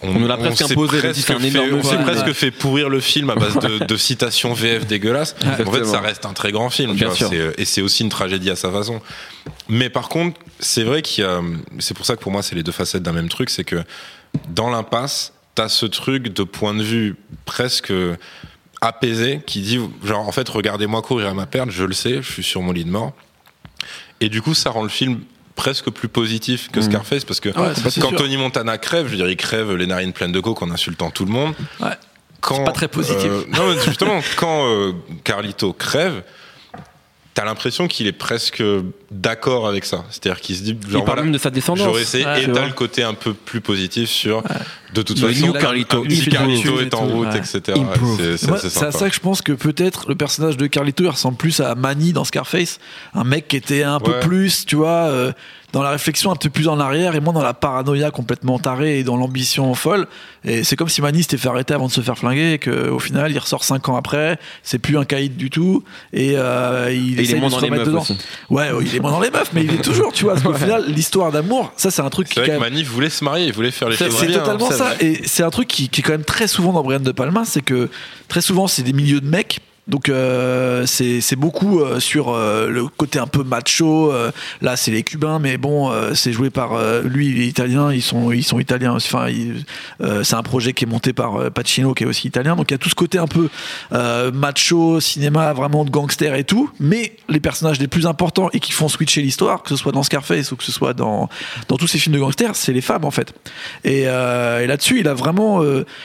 On 0.03 0.13
nous 0.13 0.27
l'a 0.29 0.37
presque 0.37 0.59
s'est 0.59 0.73
imposé, 0.73 0.99
presque 0.99 1.21
c'est 1.27 1.33
un 1.33 1.39
fait- 1.41 1.49
énorme 1.49 1.75
on 1.75 1.83
s'est 1.83 1.97
presque 1.99 2.33
fait 2.33 2.51
pourrir 2.51 2.89
le 2.91 3.01
film 3.01 3.31
à 3.31 3.35
base 3.35 3.59
de, 3.59 3.85
de 3.85 3.97
citations 3.97 4.53
VF 4.53 4.87
dégueulasses. 4.87 5.35
En 5.43 5.71
fait, 5.73 5.85
ça 5.85 6.01
reste 6.01 6.27
un 6.27 6.35
très 6.35 6.53
grand 6.53 6.69
film, 6.69 6.91
tu 6.91 6.97
Bien 6.99 7.07
vois, 7.09 7.17
sûr. 7.17 7.29
c'est- 7.31 7.55
et 7.59 7.65
c'est 7.65 7.81
aussi 7.81 8.03
une 8.03 8.11
tragédie 8.11 8.51
à 8.51 8.57
sa 8.57 8.71
façon. 8.71 9.01
Mais 9.69 9.89
par 9.89 10.09
contre, 10.11 10.39
c'est 10.61 10.83
vrai 10.85 11.01
qu'il 11.03 11.25
y 11.25 11.27
a, 11.27 11.41
c'est 11.79 11.95
pour 11.97 12.05
ça 12.05 12.15
que 12.17 12.21
pour 12.21 12.31
moi, 12.31 12.43
c'est 12.43 12.55
les 12.55 12.63
deux 12.63 12.73
facettes 12.73 13.03
d'un 13.03 13.13
même 13.13 13.29
truc, 13.31 13.49
c'est 13.49 13.65
que 13.65 13.83
dans 14.51 14.69
l'impasse, 14.69 15.33
t'as 15.55 15.69
ce 15.71 15.87
truc 15.87 16.25
de 16.29 16.43
point 16.43 16.75
de 16.75 16.83
vue 16.83 17.17
presque 17.47 17.91
apaisé 18.83 19.41
qui 19.47 19.61
dit, 19.63 19.81
genre, 20.05 20.29
en 20.29 20.33
fait, 20.33 20.47
regardez-moi 20.49 21.01
courir 21.03 21.29
à 21.29 21.35
ma 21.35 21.47
perte, 21.47 21.71
je 21.71 21.85
le 21.85 21.95
sais, 21.95 22.21
je 22.23 22.31
suis 22.31 22.43
sur 22.43 22.61
mon 22.61 22.73
lit 22.73 22.85
de 22.85 22.91
mort. 22.91 23.13
Et 24.21 24.29
du 24.29 24.43
coup, 24.43 24.53
ça 24.55 24.71
rend 24.71 24.83
le 24.83 24.89
film 24.91 25.21
presque 25.57 25.91
plus 25.91 26.09
positif 26.09 26.71
que 26.71 26.81
Scarface 26.81 27.25
parce 27.25 27.41
que 27.41 27.49
Ouais, 27.49 27.75
ça, 27.75 27.91
c'est 27.91 28.01
quand. 28.01 28.13
Tony 28.13 28.37
Montana 28.37 28.79
crève, 28.79 29.07
je 29.07 29.13
veux 29.13 29.17
dire, 29.17 29.29
il 29.29 29.37
crève 29.37 29.75
les 29.75 29.87
narines 29.87 30.13
pleines 30.13 30.31
de 30.31 30.39
coke 30.41 30.63
en 30.63 30.71
insultant 30.71 31.11
tout 31.11 31.25
le 31.25 31.33
monde. 31.33 31.55
Ouais. 31.81 31.89
Quand, 32.41 32.63
pas 32.63 32.71
très 32.73 32.87
positif. 32.87 33.25
euh, 33.25 33.45
non, 33.57 33.67
mais 33.75 33.81
justement, 33.85 34.21
quand 34.37 34.67
euh, 34.69 34.93
Carlito 35.25 35.73
crève, 35.73 36.23
t'as 37.37 37.45
l'impression 37.45 37.87
qu'il 37.87 38.07
est 38.07 38.13
presque 38.13 38.63
d'accord 39.11 39.69
avec 39.69 39.85
ça. 39.85 40.05
C'est-à-dire 40.11 40.41
qu'il 40.41 40.57
se 40.57 40.63
dit, 40.63 40.71
genre, 40.71 40.81
Il 40.85 40.91
parle 40.93 41.05
voilà, 41.05 41.23
même 41.25 41.33
de 41.33 41.39
sa 41.39 41.51
descendance. 41.51 41.85
J'aurais 41.85 42.01
essayé. 42.01 42.25
Ouais, 42.25 42.43
et 42.45 42.51
t'as 42.51 42.67
le 42.67 42.73
côté 42.73 43.03
un 43.03 43.13
peu 43.13 43.35
plus 43.35 43.61
positif 43.61 44.09
sur, 44.09 44.43
de 44.95 45.03
toute 45.03 45.19
The 45.19 45.27
façon, 45.27 45.53
Carlito, 45.53 46.03
si. 46.09 46.31
Carlito 46.31 46.81
est 46.81 46.95
en 46.95 47.07
tout, 47.07 47.13
route, 47.13 47.29
ouais. 47.29 47.37
etc. 47.37 47.79
C'est- 48.39 48.83
à 48.83 48.91
ça 48.91 49.09
que 49.11 49.15
je 49.15 49.21
pense 49.21 49.43
que 49.43 49.53
peut-être 49.53 50.09
le 50.09 50.15
personnage 50.15 50.57
de 50.57 50.67
Carlito 50.67 51.05
il 51.05 51.11
ressemble 51.11 51.37
plus 51.37 51.61
à 51.61 51.75
Manny 51.75 52.15
dans 52.15 52.25
Scarface, 52.25 52.79
un 53.15 53.25
mec 53.25 53.49
qui 53.49 53.57
était 53.57 53.83
un 53.83 54.01
peu 54.01 54.19
plus, 54.21 54.65
tu 54.65 54.77
vois, 54.77 55.09
euh, 55.11 55.33
dans 55.73 55.83
la 55.83 55.91
réflexion 55.91 56.31
un 56.31 56.37
peu 56.37 56.49
plus 56.49 56.69
en 56.69 56.79
arrière 56.81 57.15
et 57.15 57.21
moins 57.21 57.33
dans 57.33 57.43
la 57.43 57.55
paranoïa 57.55 58.11
complètement 58.11 58.59
tarée 58.59 58.99
et 59.01 59.05
dans 59.05 59.17
l'ambition 59.17 59.75
folle. 59.75 60.07
Et 60.45 60.65
c'est 60.65 60.77
comme 60.77 60.89
si 60.89 61.03
Manny 61.03 61.23
s'était 61.23 61.37
fait 61.37 61.49
arrêter 61.49 61.75
avant 61.75 61.87
de 61.89 61.93
se 61.93 62.01
faire 62.01 62.17
flinguer 62.17 62.53
et 62.53 62.59
qu'au 62.59 62.99
final 62.99 63.33
il 63.33 63.39
ressort 63.39 63.65
cinq 63.65 63.89
ans 63.89 63.97
après, 63.97 64.39
c'est 64.63 64.79
plus 64.79 64.97
un 64.97 65.05
caïd 65.05 65.37
du 65.37 65.51
tout 65.51 65.83
et 66.13 66.35
euh, 66.37 66.89
il, 66.93 66.97
Et 66.97 66.97
il 67.15 67.21
est 67.21 67.23
essaye 67.25 67.35
de 67.35 67.41
moins 67.41 67.51
se 67.51 67.55
dans 67.57 67.61
les 67.63 67.67
remettre 67.69 67.85
meufs 67.85 67.89
dedans. 67.89 68.03
aussi. 68.03 68.17
Ouais, 68.49 68.69
il 68.81 68.95
est 68.97 69.01
moins 69.01 69.11
dans 69.11 69.21
les 69.21 69.31
meufs, 69.31 69.51
mais 69.53 69.65
il 69.65 69.75
est 69.75 69.83
toujours, 69.83 70.13
tu 70.13 70.25
vois, 70.25 70.35
parce 70.35 70.45
qu'au 70.45 70.55
final 70.55 70.85
l'histoire 70.87 71.33
d'amour, 71.33 71.73
ça 71.77 71.91
c'est 71.91 72.03
un 72.03 72.11
truc 72.11 72.29
qui 72.29 72.35
C'est 72.35 72.41
vrai 72.47 72.57
que 72.57 72.61
Manny 72.61 72.83
voulait 72.85 73.11
se 73.11 73.25
marier, 73.25 73.47
il 73.47 73.53
voulait 73.53 73.71
faire 73.73 73.89
les 73.89 73.97
choses 73.97 74.17
c'est 74.17 74.33
totalement 74.33 74.71
ça. 74.71 74.95
vrai. 74.95 75.05
Et 75.05 75.21
c'est 75.27 75.43
un 75.43 75.51
truc 75.51 75.69
qui, 75.69 75.89
qui 75.89 76.01
est 76.01 76.05
quand 76.05 76.13
même 76.13 76.25
très 76.25 76.47
souvent 76.47 76.73
dans 76.73 76.83
Brian 76.83 77.01
De 77.01 77.13
Palma, 77.13 77.45
c'est 77.45 77.63
que 77.63 77.91
très 78.29 78.41
souvent 78.41 78.67
c'est 78.69 78.83
des 78.83 78.93
milieux 78.93 79.21
de 79.21 79.29
mecs. 79.29 79.59
Donc 79.89 80.09
euh, 80.09 80.85
c'est 80.85 81.37
beaucoup 81.37 81.81
euh, 81.81 82.01
sur 82.01 82.31
euh, 82.31 82.69
le 82.69 82.89
côté 82.89 83.21
un 83.21 83.29
peu 83.29 83.45
macho. 83.45 84.13
euh, 84.13 84.33
là 84.61 84.77
c'est 84.77 84.91
les 84.91 85.05
Cubains, 85.05 85.39
mais 85.39 85.59
bon 85.59 85.93
c'est 86.15 86.33
joué 86.33 86.51
par 86.51 86.73
lui 87.05 87.29
il 87.29 87.41
est 87.43 87.47
italien. 87.47 87.93
Ils 87.93 88.03
sont 88.03 88.33
ils 88.33 88.43
sont 88.43 88.59
italiens. 88.59 88.95
Enfin 88.95 89.29
c'est 90.23 90.35
un 90.35 90.43
projet 90.43 90.73
qui 90.73 90.85
est 90.85 90.89
monté 90.89 91.13
par 91.13 91.51
Pacino 91.53 91.95
qui 91.95 92.03
est 92.03 92.07
aussi 92.07 92.27
italien. 92.27 92.57
Donc 92.57 92.71
il 92.71 92.75
y 92.75 92.77
a 92.77 92.79
tout 92.79 92.89
ce 92.89 92.95
côté 92.95 93.19
un 93.19 93.29
peu 93.29 93.49
macho, 94.33 95.01
cinéma 95.01 95.53
vraiment 95.53 95.85
de 95.85 95.91
gangster 95.91 96.35
et 96.35 96.45
tout. 96.45 96.71
Mais 96.81 97.17
les 97.29 97.41
personnages 97.41 97.79
les 97.79 97.89
plus 97.89 98.07
importants 98.07 98.51
et 98.53 98.61
qui 98.61 98.73
font 98.73 98.89
switcher 98.89 99.23
l'histoire, 99.23 99.63
que 99.63 99.69
ce 99.69 99.77
soit 99.77 99.93
dans 99.93 100.03
Scarface 100.03 100.51
ou 100.51 100.57
que 100.57 100.65
ce 100.65 100.73
soit 100.73 100.95
dans 100.95 101.29
dans 101.69 101.77
tous 101.77 101.87
ces 101.87 101.99
films 101.99 102.15
de 102.15 102.21
gangsters, 102.21 102.57
c'est 102.57 102.73
les 102.73 102.81
femmes 102.81 103.05
en 103.05 103.13
fait. 103.13 103.33
Et, 103.85 104.05
là-dessus, 104.07 105.01
il 105.01 105.09
a 105.09 105.15
vraiment. 105.15 105.59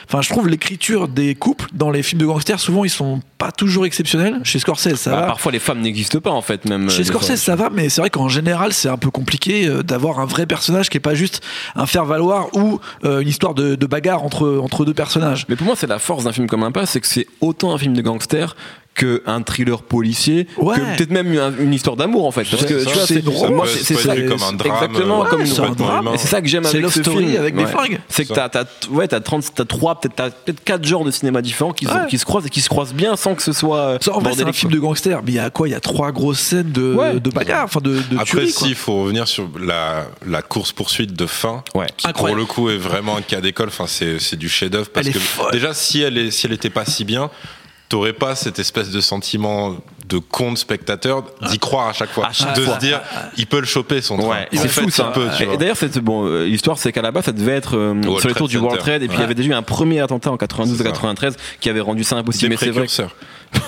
Enfin, 0.08 0.22
je 0.22 0.30
trouve 0.30 0.48
l'écriture 0.48 1.08
des 1.08 1.34
couples 1.34 1.68
dans 1.74 1.90
les 1.90 2.04
films 2.04 2.22
de 2.22 2.26
gangsters, 2.26 2.60
souvent, 2.60 2.84
ils 2.84 2.90
sont 2.90 3.22
pas 3.38 3.52
toujours 3.52 3.71
exceptionnels. 3.86 4.40
Chez 4.44 4.60
Scorsese, 4.60 4.96
ça 4.96 5.12
Bah, 5.12 5.22
va. 5.22 5.28
parfois 5.28 5.52
les 5.52 5.60
femmes 5.60 5.82
n'existent 5.82 6.20
pas 6.20 6.32
en 6.32 6.42
fait 6.42 6.66
même. 6.66 6.90
Chez 6.90 6.96
euh, 6.96 6.98
des 7.00 7.04
Scorsese, 7.06 7.28
fois. 7.28 7.38
ça 7.38 7.56
va, 7.56 7.70
mais 7.72 7.90
c'est 7.90 8.02
vrai 8.02 8.10
qu'en 8.10 8.30
général, 8.30 8.74
c'est 8.74 8.90
un 8.90 8.98
peu 8.98 9.10
compliqué 9.10 9.68
euh, 9.68 9.84
d'avoir 9.84 10.20
un 10.20 10.26
vrai 10.26 10.46
personnage 10.46 10.90
qui 10.90 10.98
est 10.98 11.02
pas 11.02 11.16
juste 11.16 11.42
un 11.76 11.86
faire-valoir 11.86 12.48
ou 12.56 12.80
euh, 13.06 13.20
une 13.22 13.28
histoire 13.28 13.54
de, 13.54 13.76
de 13.76 13.86
bagarre 13.86 14.24
entre, 14.24 14.60
entre 14.62 14.86
deux 14.86 14.94
personnages. 14.94 15.46
Mais 15.50 15.56
pour 15.56 15.66
moi, 15.66 15.76
c'est 15.78 15.88
la 15.88 16.00
force 16.00 16.24
d'un 16.24 16.32
film 16.32 16.48
comme 16.48 16.64
Impasse, 16.64 16.92
c'est 16.92 17.02
que 17.02 17.08
c'est 17.08 17.28
autant 17.42 17.74
un 17.74 17.78
film 17.78 17.94
de 17.96 18.02
gangster 18.02 18.56
qu'un 18.94 19.42
thriller 19.42 19.82
policier, 19.84 20.48
Ouais. 20.58 20.76
que 20.76 20.98
peut-être 20.98 21.12
même 21.12 21.32
une, 21.34 21.54
une 21.62 21.74
histoire 21.74 21.96
d'amour 21.96 22.26
en 22.26 22.32
fait. 22.32 22.44
Parce 22.50 22.64
Ouais, 22.64 22.68
que 22.68 22.80
ça, 22.84 22.90
tu 22.92 22.98
vois, 22.98 23.08
c'est 23.08 23.26
moi, 23.26 23.34
romance, 23.48 23.70
c'est- 23.70 23.96
comme 23.96 24.44
un 24.44 24.54
drame, 24.54 24.74
Exactement 24.84 25.24
euh, 25.24 25.28
comme 25.30 25.42
un 25.42 25.70
drame. 25.72 26.10
c'est 26.18 26.28
ça 26.28 26.42
que 26.42 26.48
j'aime 26.48 26.66
avec 26.66 26.82
Love 26.82 26.94
ce 26.94 27.02
Story 27.02 27.26
film. 27.28 27.38
avec 27.42 27.56
des 27.56 27.66
fringues. 27.66 28.00
C'est 28.10 28.26
que 28.26 28.34
t'as, 28.34 28.50
t'as, 28.50 28.66
ouais, 28.92 29.08
t'as 29.08 29.22
30, 29.22 29.46
t'as 29.56 29.66
3, 29.66 30.00
peut-être, 30.02 30.16
t'as 30.16 30.30
peut-être 30.30 30.64
4 30.64 30.84
genres 30.86 31.06
de 31.06 31.12
cinéma 31.12 31.42
différents 31.42 31.72
qui, 31.72 31.86
se- 31.86 31.92
Ouais. 31.92 32.08
qui 32.10 32.18
se 32.18 32.26
croisent 32.26 32.46
et 32.46 32.50
qui 32.50 32.60
se 32.62 32.70
croisent 32.70 32.94
bien 32.94 33.16
sans 33.16 33.34
que 33.34 33.42
ce 33.42 33.54
soit. 33.54 33.78
euh, 33.78 33.98
Ça, 34.02 34.14
en 34.14 34.20
vrai, 34.20 34.34
c'est 34.36 34.44
un 34.46 34.52
film 34.54 34.72
de 34.72 34.80
gangsters, 34.80 35.22
mais 35.26 35.32
il 35.32 35.36
y 35.36 35.40
a 35.40 35.50
quoi? 35.50 35.68
Il 35.68 35.72
y 35.72 35.76
a 35.76 35.80
trois 35.80 36.12
grosses 36.12 36.40
scènes 36.40 36.72
de, 36.72 36.94
Ouais. 36.94 37.20
de 37.20 37.30
bagarre, 37.30 37.66
enfin 37.66 37.80
de, 37.82 37.92
de 37.96 38.16
Après, 38.16 38.26
tuerie, 38.26 38.52
quoi. 38.54 38.68
s'il 38.68 38.76
faut 38.76 39.04
revenir 39.04 39.28
sur 39.28 39.48
la, 39.60 40.06
la 40.28 40.42
course-poursuite 40.42 41.14
de 41.14 41.26
fin, 41.26 41.64
Ouais. 41.74 41.88
qui 41.98 42.12
pour 42.14 42.36
le 42.36 42.46
coup 42.46 42.70
est 42.70 42.78
vraiment 42.78 43.16
un 43.18 43.22
cas 43.22 43.40
d'école, 43.42 43.70
enfin, 43.70 43.86
c'est, 43.88 44.20
c'est 44.20 44.36
du 44.38 44.50
chef-d'œuvre. 44.50 44.90
Parce 44.90 45.08
que 45.10 45.18
déjà, 45.54 45.74
si 45.74 46.02
elle, 46.02 46.18
est, 46.18 46.32
si 46.32 46.46
elle 46.46 46.54
était 46.54 46.70
pas 46.70 46.86
si 46.86 47.06
bien, 47.06 47.30
t'aurais 47.92 48.14
pas 48.14 48.36
cette 48.36 48.58
espèce 48.58 48.90
de 48.90 49.02
sentiment 49.02 49.76
de 50.08 50.18
con 50.18 50.54
de 50.54 50.58
spectateur 50.58 51.24
d'y 51.50 51.60
croire 51.60 51.90
à 51.90 51.94
chaque 51.94 52.10
fois. 52.12 52.28
À 52.28 52.32
chaque 52.32 52.56
de 52.56 52.62
fois. 52.62 52.76
se 52.76 52.80
dire, 52.80 53.02
il 53.38 53.48
peut 53.48 53.60
le 53.60 53.66
choper 53.66 54.02
son 54.02 54.18
train. 54.18 54.28
Ouais, 54.30 54.48
En 54.58 54.62
c'est 54.62 54.68
fou 54.70 54.90
ça. 54.90 55.12
D'ailleurs, 55.60 55.76
bon. 56.02 56.26
euh, 56.26 56.46
L'histoire, 56.46 56.78
c'est 56.78 56.94
qu'à 56.94 57.02
la 57.02 57.12
base, 57.12 57.26
ça 57.26 57.34
devait 57.34 57.56
être 57.56 57.76
euh, 57.76 58.02
sur 58.20 58.30
les 58.30 58.34
tours 58.34 58.48
du 58.48 58.58
World. 58.58 58.80
Trade, 58.80 59.04
et 59.04 59.08
puis 59.10 59.18
il 59.18 59.22
y 59.22 59.24
avait 59.24 59.36
déjà 59.36 59.50
eu 59.50 59.54
un 59.54 59.62
premier 59.62 60.00
attentat 60.00 60.32
en 60.32 60.38
92 60.38 60.78
C'est 60.78 60.84
ça. 60.84 60.90
93 60.90 61.36
qui 61.60 61.70
avait 61.70 61.82
rendu 61.82 62.06
ça 62.06 62.16
impossible. 62.16 62.56
Des 62.56 62.66
Mais 62.66 62.88
c'est 62.88 63.02
vrai. 63.02 63.10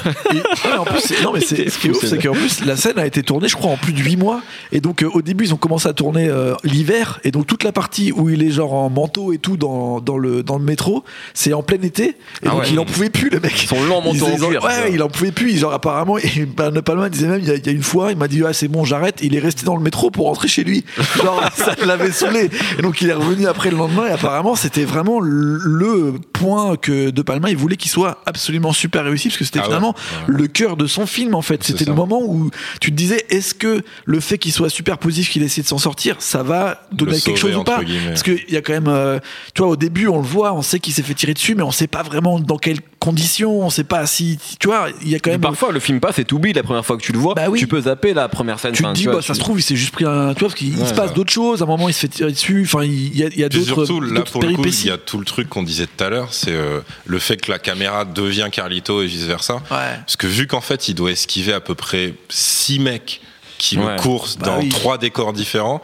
Et- 0.06 0.36
ouais, 0.68 0.78
en 0.78 0.86
plus, 0.86 1.14
non 1.24 1.32
mais 1.34 1.40
c'est 1.42 1.70
ce 1.70 1.78
qui 1.78 1.88
est 1.88 1.92
ouf, 1.92 2.04
c'est 2.06 2.22
qu'en 2.22 2.34
plus 2.34 2.66
la 2.66 2.76
scène 2.76 2.98
a 3.00 3.06
été 3.06 3.24
tournée, 3.24 3.48
je 3.48 3.56
crois, 3.56 3.72
en 3.72 3.78
plus 3.78 3.94
de 3.94 4.00
8 4.00 4.18
mois. 4.18 4.42
Et 4.72 4.82
donc 4.82 5.04
euh, 5.04 5.10
au 5.14 5.22
début, 5.22 5.46
ils 5.46 5.54
ont 5.54 5.58
commencé 5.58 5.88
à 5.88 5.94
tourner 5.94 6.28
euh, 6.30 6.54
l'hiver, 6.64 7.20
et 7.24 7.32
donc 7.32 7.48
toute 7.48 7.64
la 7.64 7.72
partie 7.72 8.12
où 8.12 8.30
il 8.30 8.44
est 8.44 8.50
genre 8.52 8.74
en 8.74 8.90
manteau 8.90 9.34
et 9.34 9.38
tout 9.38 9.58
dans, 9.58 10.00
dans 10.02 10.18
le 10.18 10.44
dans 10.44 10.58
le 10.58 10.64
métro, 10.64 11.04
c'est 11.34 11.54
en 11.54 11.64
plein 11.64 11.82
été. 11.82 12.04
Et 12.10 12.16
Ah 12.46 12.50
donc 12.50 12.60
ouais. 12.62 12.70
il 12.72 12.80
en 12.80 12.86
pouvait 12.86 13.10
plus 13.10 13.30
le 13.30 13.40
mec. 13.40 13.66
Son 13.68 13.82
lent 13.86 14.02
manteau 14.02 14.26
en 14.26 14.36
cuir. 14.50 14.64
Ouais, 14.64 14.92
il 14.94 15.02
en 15.04 15.10
pouvait 15.10 15.32
plus. 15.32 15.58
Genre 15.58 15.74
apparemment, 15.74 16.18
et 16.18 16.46
De 16.46 16.80
Palma 16.82 17.10
disait 17.10 17.28
même, 17.28 17.40
il 17.42 17.48
y, 17.48 17.52
a, 17.52 17.56
il 17.56 17.66
y 17.66 17.70
a 17.70 17.72
une 17.72 17.84
fois, 17.84 18.12
il 18.12 18.18
m'a 18.18 18.28
dit 18.28 18.42
ah 18.46 18.54
c'est 18.54 18.68
bon, 18.68 18.84
j'arrête. 18.86 19.20
Il 19.22 19.36
est 19.36 19.40
resté 19.40 19.66
dans 19.66 19.76
le 19.76 19.82
métro 19.84 20.12
pour 20.12 20.26
rentrer 20.28 20.48
chez 20.48 20.64
lui. 20.64 20.84
Genre 21.18 21.42
ça 21.56 21.76
l'avait 21.86 22.12
saoulé. 22.12 22.50
Et 22.78 22.82
donc 22.82 23.02
il 23.02 23.10
est 23.10 23.14
revenu 23.14 23.48
après 23.48 23.70
le 23.72 23.78
lendemain. 23.78 24.08
Et 24.08 24.12
apparemment, 24.12 24.56
c'était 24.56 24.86
vraiment 24.86 25.20
le, 25.20 25.58
le 25.64 26.14
point 26.34 26.76
que 26.78 27.10
De 27.10 27.22
Palma 27.22 27.50
il 27.50 27.58
voulait 27.58 27.76
qu'il 27.78 27.92
soit 27.92 28.22
absolument 28.26 28.74
super 28.74 29.04
réussi 29.04 29.30
parce 29.30 29.38
que 29.38 29.46
c'était 29.46 29.60
Ah 29.64 29.68
Ouais. 29.82 30.24
le 30.28 30.48
cœur 30.48 30.78
de 30.78 30.88
son 30.88 31.06
film 31.06 31.36
en 31.36 31.42
fait. 31.42 31.64
C'était 31.64 31.86
le 31.86 31.94
moment 31.94 32.22
où 32.22 32.50
tu 32.80 32.92
te 32.92 32.96
disais 32.96 33.26
est-ce 33.30 33.54
que 33.54 33.82
le 34.06 34.20
fait 34.20 34.38
qu'il 34.38 34.52
soit 34.52 34.70
super 34.70 34.98
positif, 34.98 35.32
qu'il 35.32 35.44
essaie 35.44 35.62
de 35.62 35.68
s'en 35.68 35.78
sortir, 35.78 36.18
ça 36.20 36.44
va 36.44 36.82
donner 36.92 37.20
quelque 37.20 37.40
chose 37.40 37.56
ou 37.56 37.64
pas 37.64 37.84
guillemets. 37.84 38.10
Parce 38.10 38.24
qu'il 38.24 38.50
y 38.50 38.58
a 38.58 38.62
quand 38.62 38.74
même, 38.74 38.88
euh, 38.88 39.20
tu 39.54 39.62
vois, 39.62 39.72
au 39.72 39.76
début 39.76 40.08
on 40.08 40.18
le 40.18 40.28
voit, 40.28 40.54
on 40.54 40.62
sait 40.62 40.80
qu'il 40.80 40.94
s'est 40.94 41.04
fait 41.04 41.14
tirer 41.14 41.34
dessus, 41.34 41.56
mais 41.56 41.64
on 41.64 41.72
sait 41.72 41.88
pas 41.88 42.04
vraiment 42.04 42.40
dans 42.40 42.58
quelles 42.58 42.82
conditions, 43.04 43.60
on 43.62 43.70
sait 43.70 43.84
pas 43.84 44.06
si, 44.08 44.40
tu 44.60 44.68
vois, 44.68 44.88
il 45.02 45.10
y 45.10 45.16
a 45.16 45.20
quand 45.20 45.32
même. 45.32 45.42
Parfois, 45.42 45.72
le 45.72 45.80
film 45.80 46.00
passe 46.00 46.20
et 46.20 46.26
t'oublies 46.26 46.54
la 46.54 46.64
première 46.64 46.86
fois 46.86 46.96
que 46.98 47.02
tu 47.02 47.12
le 47.12 47.20
vois. 47.20 47.34
Bah 47.36 47.48
oui. 47.50 47.60
Tu 47.60 47.68
peux 47.68 47.82
zapper 47.82 48.14
la 48.14 48.30
première 48.30 48.60
scène. 48.60 48.72
tu 48.72 48.84
te 48.84 48.92
dis, 48.94 49.04
vois, 49.06 49.16
bah, 49.16 49.22
ça 49.22 49.34
tu- 49.34 49.40
se 49.40 49.44
trouve, 49.44 49.60
il 49.60 49.64
s'est 49.64 49.76
juste 49.76 49.92
pris 49.94 50.06
un. 50.06 50.34
Tu 50.34 50.40
vois, 50.40 50.50
parce 50.50 50.56
qu'il 50.56 50.78
Ouais, 50.78 50.88
se 50.88 50.94
passe 50.94 51.14
d'autres 51.14 51.32
choses. 51.34 51.62
À 51.62 51.66
un 51.66 51.68
moment, 51.68 51.90
il 51.90 51.94
se 51.94 52.00
fait 52.00 52.08
tirer 52.08 52.32
dessus. 52.32 52.64
Enfin, 52.66 52.84
il 52.84 53.16
y 53.18 53.24
a, 53.24 53.28
y 53.36 53.44
a 53.44 53.50
d'autres 53.50 53.66
surtout, 53.86 54.00
là, 54.02 54.22
pour 54.22 54.42
le 54.42 54.48
coup, 54.50 54.54
péripéties. 54.62 54.86
il 54.86 54.90
y 54.90 54.92
a 54.92 54.98
tout 54.98 55.18
le 55.18 55.26
truc 55.26 55.50
qu'on 55.50 55.64
disait 55.64 55.88
tout 55.88 56.04
à 56.04 56.10
l'heure, 56.10 56.34
c'est 56.34 56.52
euh, 56.54 56.80
le 57.06 57.20
fait 57.20 57.38
que 57.38 57.52
la 57.52 57.60
caméra 57.60 58.06
devient 58.06 58.48
Carlito 58.52 59.02
et 59.02 59.08
vice 59.08 59.24
versa. 59.24 59.56
Ouais. 59.56 59.98
Parce 60.06 60.16
que 60.16 60.28
vu 60.28 60.48
qu'en 60.48 60.62
fait, 60.62 60.88
il 60.88 60.96
doit 60.96 61.12
esquiver 61.12 61.54
à 61.54 61.60
peu 61.60 61.76
près 61.76 62.14
six 62.30 62.80
mecs 62.80 63.22
qui 63.58 63.78
Ouais. 63.78 63.96
le 63.96 64.02
coursent 64.02 64.38
Bah 64.38 64.48
dans 64.48 64.60
oui. 64.60 64.70
trois 64.70 64.98
décors 64.98 65.32
différents. 65.34 65.82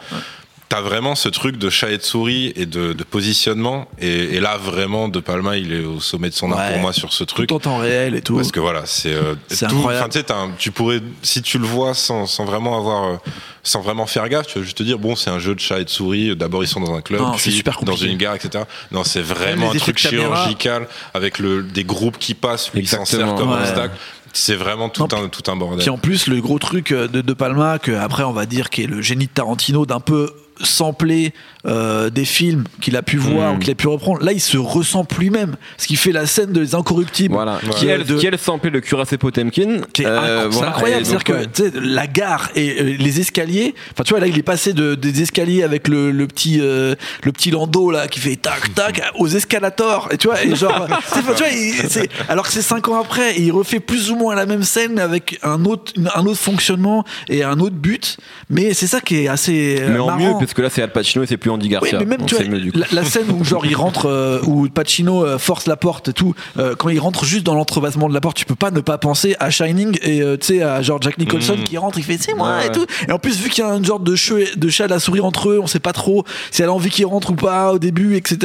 T'as 0.69 0.81
vraiment 0.81 1.15
ce 1.15 1.29
truc 1.29 1.57
de 1.57 1.67
chat 1.71 1.89
et 1.89 1.97
de 1.97 2.03
souris 2.03 2.53
et 2.55 2.67
de, 2.67 2.93
de 2.93 3.03
positionnement. 3.03 3.87
Et, 3.99 4.35
et 4.35 4.39
là, 4.39 4.55
vraiment, 4.57 5.07
De 5.09 5.19
Palma, 5.19 5.57
il 5.57 5.73
est 5.73 5.83
au 5.83 5.99
sommet 5.99 6.29
de 6.29 6.35
son 6.35 6.51
art 6.51 6.59
Ouais. 6.59 6.73
pour 6.73 6.81
moi 6.81 6.93
sur 6.93 7.11
ce 7.11 7.23
truc. 7.23 7.49
Tout 7.49 7.55
en 7.55 7.59
temps 7.59 7.77
réel 7.79 8.13
et 8.13 8.21
tout. 8.21 8.35
Parce 8.35 8.51
que 8.51 8.59
voilà, 8.59 8.83
c'est 8.85 9.11
euh, 9.13 9.33
tout- 9.49 9.65
incroyable. 9.65 10.03
enfin, 10.03 10.09
tu 10.09 10.19
sais, 10.19 10.23
t'as 10.25 10.37
un- 10.37 10.51
tu 10.59 10.69
pourrais, 10.71 10.99
si 11.23 11.41
tu 11.41 11.57
le 11.57 11.65
vois 11.65 11.95
sans, 11.95 12.27
sans 12.27 12.45
vraiment 12.45 12.77
avoir, 12.77 13.03
euh, 13.13 13.17
sans 13.63 13.81
vraiment 13.81 14.05
faire 14.05 14.29
gaffe, 14.29 14.45
tu 14.45 14.59
vas 14.59 14.63
juste 14.63 14.77
te 14.77 14.83
dire 14.83 14.99
bon, 14.99 15.15
c'est 15.15 15.31
un 15.31 15.39
jeu 15.39 15.55
de 15.55 15.59
chat 15.59 15.79
et 15.79 15.85
de 15.85 15.89
souris. 15.89 16.35
D'abord, 16.35 16.63
ils 16.63 16.67
sont 16.67 16.81
dans 16.81 16.93
un 16.93 17.01
club, 17.01 17.19
Non, 17.21 17.31
puis 17.31 17.51
super 17.51 17.79
dans 17.83 17.95
une 17.95 18.17
gare, 18.17 18.35
etc. 18.35 18.63
Non, 18.91 19.03
c'est 19.03 19.21
vraiment 19.23 19.71
un 19.71 19.75
truc 19.75 19.97
chirurgical 19.97 20.87
avec 21.15 21.39
le 21.39 21.63
des 21.63 21.83
groupes 21.83 22.19
qui 22.19 22.35
passent, 22.35 22.71
lui 22.73 22.81
il 22.81 22.87
s'en 22.87 22.99
Exactement. 22.99 23.33
comme 23.33 23.49
Ouais. 23.53 23.57
obstacle. 23.61 23.95
C'est 24.33 24.53
vraiment 24.55 24.89
tout 24.89 25.01
Non, 25.11 25.23
un 25.23 25.29
tout 25.29 25.49
un 25.51 25.55
bordel. 25.55 25.79
Puis 25.79 25.89
en 25.89 25.97
plus, 25.97 26.27
le 26.27 26.39
gros 26.39 26.59
truc 26.59 26.91
euh, 26.91 27.07
de 27.07 27.21
De 27.21 27.33
Palma, 27.33 27.79
que 27.79 27.91
après 27.91 28.21
on 28.21 28.33
va 28.33 28.45
dire 28.45 28.69
qui 28.69 28.83
est 28.83 28.87
le 28.87 29.01
génie 29.01 29.25
de 29.25 29.31
Tarantino, 29.31 29.87
d'un 29.87 29.99
peu 29.99 30.31
sampler 30.61 31.33
euh, 31.65 32.09
des 32.09 32.25
films 32.25 32.63
qu'il 32.81 32.95
a 32.95 33.01
pu 33.01 33.17
voir 33.17 33.53
ou 33.55 33.57
qu'il 33.57 33.69
a 33.71 33.75
pu 33.75 33.87
reprendre. 33.87 34.23
Là, 34.23 34.31
il 34.31 34.39
se 34.41 34.57
ressent 34.57 35.05
lui-même. 35.17 35.55
Ce 35.77 35.87
qui 35.87 35.95
fait 35.95 36.11
la 36.11 36.25
scène 36.25 36.51
des 36.53 36.75
Incorruptibles. 36.75 37.33
Voilà. 37.33 37.59
Qui 37.75 37.87
est 37.87 37.89
elle, 37.89 38.05
de- 38.05 38.17
qui 38.17 38.27
elle 38.27 38.37
samplait 38.37 38.69
le 38.69 38.79
cuirassé 38.81 39.17
Potemkin. 39.17 39.81
qui 39.93 40.03
est 40.03 40.05
Euh, 40.05 40.47
voilà. 40.49 40.69
incroyable. 40.69 41.05
C'est-à-dire 41.05 41.23
que 41.23 41.33
ouais. 41.33 41.71
la 41.81 42.07
gare 42.07 42.49
et 42.55 42.79
euh, 42.81 42.95
les 42.97 43.19
escaliers. 43.19 43.75
Enfin, 43.93 44.03
tu 44.03 44.11
vois, 44.11 44.19
là, 44.19 44.27
il 44.27 44.37
est 44.37 44.43
passé 44.43 44.73
de, 44.73 44.95
des 44.95 45.21
escaliers 45.21 45.63
avec 45.63 45.87
le, 45.87 46.11
le 46.11 46.27
petit 46.27 46.59
euh, 46.61 46.95
le 47.23 47.31
petit 47.31 47.51
landau 47.51 47.91
là 47.91 48.07
qui 48.07 48.19
fait 48.19 48.35
tac 48.35 48.73
tac 48.73 49.01
aux 49.17 49.27
escalators. 49.27 50.07
Et 50.11 50.17
tu 50.17 50.27
vois, 50.27 50.43
et 50.43 50.55
genre, 50.55 50.87
tu 51.13 51.19
vois, 51.21 51.47
il- 51.49 52.07
alors 52.29 52.45
que 52.45 52.51
c'est 52.53 52.61
cinq 52.61 52.87
ans 52.87 52.99
après, 53.01 53.37
et 53.37 53.41
il 53.41 53.51
refait 53.51 53.79
plus 53.79 54.11
ou 54.11 54.15
moins 54.15 54.35
la 54.35 54.45
même 54.45 54.63
scène 54.63 54.99
avec 54.99 55.39
un 55.43 55.65
autre 55.65 55.93
un 56.15 56.25
autre 56.25 56.39
fonctionnement 56.39 57.03
et 57.27 57.43
un 57.43 57.59
autre 57.59 57.75
but. 57.75 58.17
Mais 58.49 58.73
c'est 58.73 58.87
ça 58.87 59.01
qui 59.01 59.17
est 59.23 59.27
assez 59.27 59.77
euh, 59.81 59.89
Mais 59.93 59.99
en 59.99 60.05
marrant. 60.07 60.19
mieux, 60.19 60.33
parce 60.49 60.55
que 60.55 60.61
là 60.63 60.69
c'est 60.71 60.81
Al 60.81 60.91
Pacino 60.91 61.23
et 61.23 61.27
c'est 61.27 61.37
plus 61.37 61.51
Andy 61.51 61.67
Oui, 61.67 61.71
Garcia. 61.73 61.99
mais 61.99 62.05
même 62.05 62.25
tu 62.25 62.35
vois, 62.35 62.43
mieux, 62.45 62.71
la, 62.73 62.85
la 62.91 63.03
scène 63.05 63.29
où 63.31 63.43
genre 63.43 63.65
il 63.65 63.75
rentre, 63.75 64.07
euh, 64.07 64.39
où 64.45 64.67
Pacino 64.69 65.23
euh, 65.25 65.37
force 65.37 65.67
la 65.67 65.75
porte 65.77 66.07
et 66.09 66.13
tout, 66.13 66.33
euh, 66.57 66.75
quand 66.75 66.89
il 66.89 66.99
rentre 66.99 67.23
juste 67.25 67.45
dans 67.45 67.53
l'entrebassement 67.53 68.09
de 68.09 68.13
la 68.13 68.21
porte, 68.21 68.35
tu 68.37 68.45
peux 68.45 68.55
pas 68.55 68.71
ne 68.71 68.79
pas 68.81 68.97
penser 68.97 69.35
à 69.39 69.49
Shining 69.51 69.97
et 70.01 70.19
tu 70.39 70.45
sais 70.47 70.61
à 70.63 70.81
genre 70.81 70.99
Jack 71.01 71.17
Nicholson 71.19 71.55
Mhm. 71.57 71.63
qui 71.63 71.77
rentre, 71.77 71.97
il 71.99 72.03
fait 72.03 72.17
c'est 72.19 72.33
moi 72.33 72.57
Ouais, 72.57 72.67
et 72.67 72.71
tout. 72.71 72.85
Et 73.07 73.11
en 73.11 73.19
plus 73.19 73.39
vu 73.39 73.49
qu'il 73.49 73.63
y 73.63 73.67
a 73.67 73.71
une 73.73 73.85
genre 73.85 73.99
de 73.99 74.15
chat, 74.15 74.35
de 74.57 74.69
chat 74.69 74.85
à 74.85 74.87
la 74.87 74.99
souris 74.99 75.19
entre 75.21 75.49
eux, 75.49 75.59
on 75.61 75.67
sait 75.67 75.79
pas 75.79 75.93
trop 75.93 76.23
si 76.51 76.61
elle 76.63 76.69
a 76.69 76.73
envie 76.73 76.89
qu'il 76.89 77.05
rentre 77.05 77.29
ou 77.31 77.35
pas 77.35 77.73
au 77.73 77.79
début, 77.79 78.15
etc. 78.15 78.37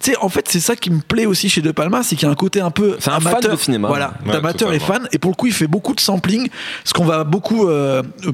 Tu 0.00 0.12
sais, 0.12 0.16
en 0.20 0.28
fait 0.28 0.46
c'est 0.48 0.60
ça 0.60 0.76
qui 0.76 0.90
me 0.90 1.00
plaît 1.00 1.26
aussi 1.26 1.48
chez 1.48 1.62
De 1.62 1.70
Palma, 1.72 2.02
c'est 2.02 2.14
qu'il 2.16 2.26
y 2.26 2.28
a 2.28 2.32
un 2.32 2.36
côté 2.36 2.60
un 2.60 2.70
peu 2.70 2.96
C'est 3.00 3.10
un 3.10 3.20
fan 3.20 3.32
amateur, 3.32 3.52
de 3.52 3.56
cinéma. 3.60 3.88
voilà, 3.88 4.12
Ouais, 4.26 4.32
d'amateur 4.32 4.72
et 4.72 4.78
fan. 4.78 5.08
Et 5.12 5.18
pour 5.18 5.30
le 5.30 5.36
coup, 5.36 5.46
il 5.46 5.52
fait 5.52 5.66
beaucoup 5.66 5.94
de 5.94 6.00
sampling, 6.00 6.48
ce 6.84 6.92
qu'on 6.92 7.04
va 7.04 7.24
beaucoup 7.24 7.68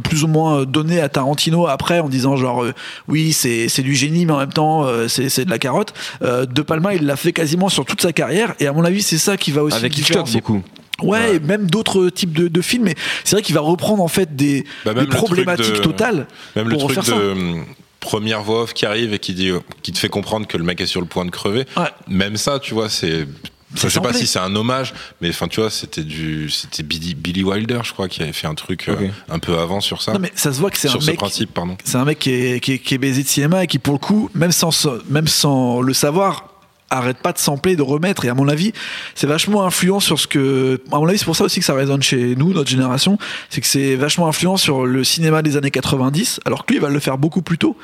plus 0.03 0.24
ou 0.24 0.29
moins 0.29 0.64
donner 0.64 1.00
à 1.00 1.09
Tarantino 1.09 1.66
après 1.68 2.00
en 2.00 2.09
disant 2.09 2.37
genre 2.37 2.64
oui 3.09 3.33
c'est 3.33 3.69
c'est 3.69 3.83
du 3.83 3.95
génie 3.95 4.27
mais 4.27 4.33
en 4.33 4.38
même 4.38 4.53
temps 4.53 4.85
euh, 4.85 5.09
c'est 5.09 5.29
c'est 5.29 5.45
de 5.45 5.51
la 5.51 5.59
carotte. 5.59 5.93
Euh, 6.23 6.47
de 6.47 6.62
Palma 6.62 6.95
il 6.95 7.05
l'a 7.07 7.17
fait 7.17 7.33
quasiment 7.33 7.69
sur 7.69 7.85
toute 7.85 8.01
sa 8.03 8.12
carrière 8.12 8.55
et 8.61 8.67
à 8.67 8.73
mon 8.73 8.85
avis 8.85 9.03
c'est 9.03 9.19
ça 9.19 9.37
qui 9.37 9.51
va 9.53 9.62
aussi 9.62 9.77
Avec 9.77 9.95
le 9.95 10.01
Hitchcock 10.01 10.31
beaucoup. 10.33 10.62
Ouais, 11.03 11.37
et 11.37 11.40
même 11.40 11.67
d'autres 11.69 12.09
types 12.09 12.33
de, 12.33 12.47
de 12.47 12.61
films. 12.62 12.85
Mais 12.85 12.95
c'est 13.25 13.35
vrai 13.35 13.43
qu'il 13.43 13.55
va 13.57 13.61
reprendre 13.62 14.01
en 14.03 14.07
fait 14.09 14.37
des, 14.37 14.64
Bah, 14.85 14.95
des 14.95 15.07
problématiques 15.07 15.75
de- 15.75 15.79
totales 15.79 16.27
Même 16.55 16.69
le 16.69 16.77
truc 16.77 16.97
de 16.99 17.03
ça. 17.03 17.17
hum, 17.17 17.64
première 17.99 18.43
voix 18.43 18.62
off 18.62 18.75
qui 18.75 18.87
arrive 18.87 19.12
et 19.12 19.19
qui 19.19 19.35
dit, 19.35 19.51
qui 19.83 19.90
te 19.93 19.99
fait 19.99 20.09
comprendre 20.09 20.47
que 20.47 20.57
le 20.57 20.62
mec 20.62 20.81
est 20.81 20.87
sur 20.87 21.01
le 21.01 21.07
point 21.09 21.25
de 21.25 21.31
crever. 21.33 21.64
Ouais. 21.77 21.88
Même 22.07 22.37
ça, 22.37 22.61
tu 22.61 22.75
vois, 22.75 22.88
c'est. 22.88 23.27
Je 23.74 23.88
sais 23.88 24.00
pas 24.00 24.12
si 24.12 24.26
c'est 24.26 24.38
un 24.38 24.54
hommage, 24.54 24.94
mais 25.20 25.30
enfin, 25.30 25.48
tu 25.48 25.60
vois, 25.60 25.70
c'était 25.70 26.04
du, 26.04 26.50
c'était 26.50 26.82
Billy, 26.82 27.14
Billy 27.14 27.42
Wilder, 27.42 27.80
je 27.82 27.92
crois, 27.92 28.08
qui 28.08 28.22
avait 28.22 28.32
fait 28.32 28.46
un 28.46 28.54
truc 28.54 28.88
euh, 28.88 29.08
un 29.28 29.38
peu 29.38 29.58
avant 29.58 29.80
sur 29.80 30.02
ça. 30.02 30.12
Non 30.12 30.18
mais 30.18 30.32
ça 30.34 30.52
se 30.52 30.60
voit 30.60 30.70
que 30.70 30.78
c'est 30.78 30.88
un 30.88 31.00
ce 31.00 31.06
mec 31.06 31.16
principe, 31.16 31.52
pardon. 31.52 31.76
c'est 31.84 31.96
un 31.96 32.04
mec 32.04 32.18
qui 32.18 32.30
est, 32.30 32.60
qui, 32.60 32.72
est, 32.74 32.78
qui 32.78 32.94
est 32.94 32.98
baisé 32.98 33.22
de 33.22 33.28
cinéma 33.28 33.64
et 33.64 33.66
qui, 33.66 33.78
pour 33.78 33.94
le 33.94 33.98
coup, 33.98 34.30
même 34.34 34.52
sans, 34.52 34.70
même 35.08 35.26
sans 35.26 35.80
le 35.80 35.92
savoir, 35.92 36.54
arrête 36.90 37.18
pas 37.18 37.33
de 37.33 37.38
sampler, 37.38 37.77
de 37.77 37.83
remettre. 37.83 38.25
Et 38.25 38.29
à 38.29 38.35
mon 38.35 38.49
avis, 38.49 38.73
c'est 39.14 39.27
vachement 39.27 39.64
influent 39.64 40.01
sur 40.01 40.18
ce 40.20 40.27
que. 40.27 40.81
À 40.92 40.97
mon 40.99 41.07
avis, 41.09 41.18
c'est 41.18 41.25
pour 41.25 41.37
ça 41.37 41.44
aussi 41.44 41.61
que 41.61 41.66
ça 41.66 41.75
résonne 41.75 42.03
chez 42.03 42.35
nous, 42.37 42.53
notre 42.53 42.70
génération. 42.70 43.18
C'est 43.51 43.61
que 43.61 43.66
c'est 43.66 43.97
vachement 43.97 44.29
influent 44.29 44.57
sur 44.57 44.87
le 44.87 45.03
cinéma 45.05 45.42
des 45.42 45.57
années 45.57 45.70
90, 45.70 46.40
alors 46.44 46.64
que 46.66 46.73
lui, 46.73 46.79
il 46.79 46.83
va 46.83 46.88
le 46.90 47.01
faire 47.01 47.18
beaucoup 47.18 47.42
plus 47.42 47.59
tôt. 47.59 47.77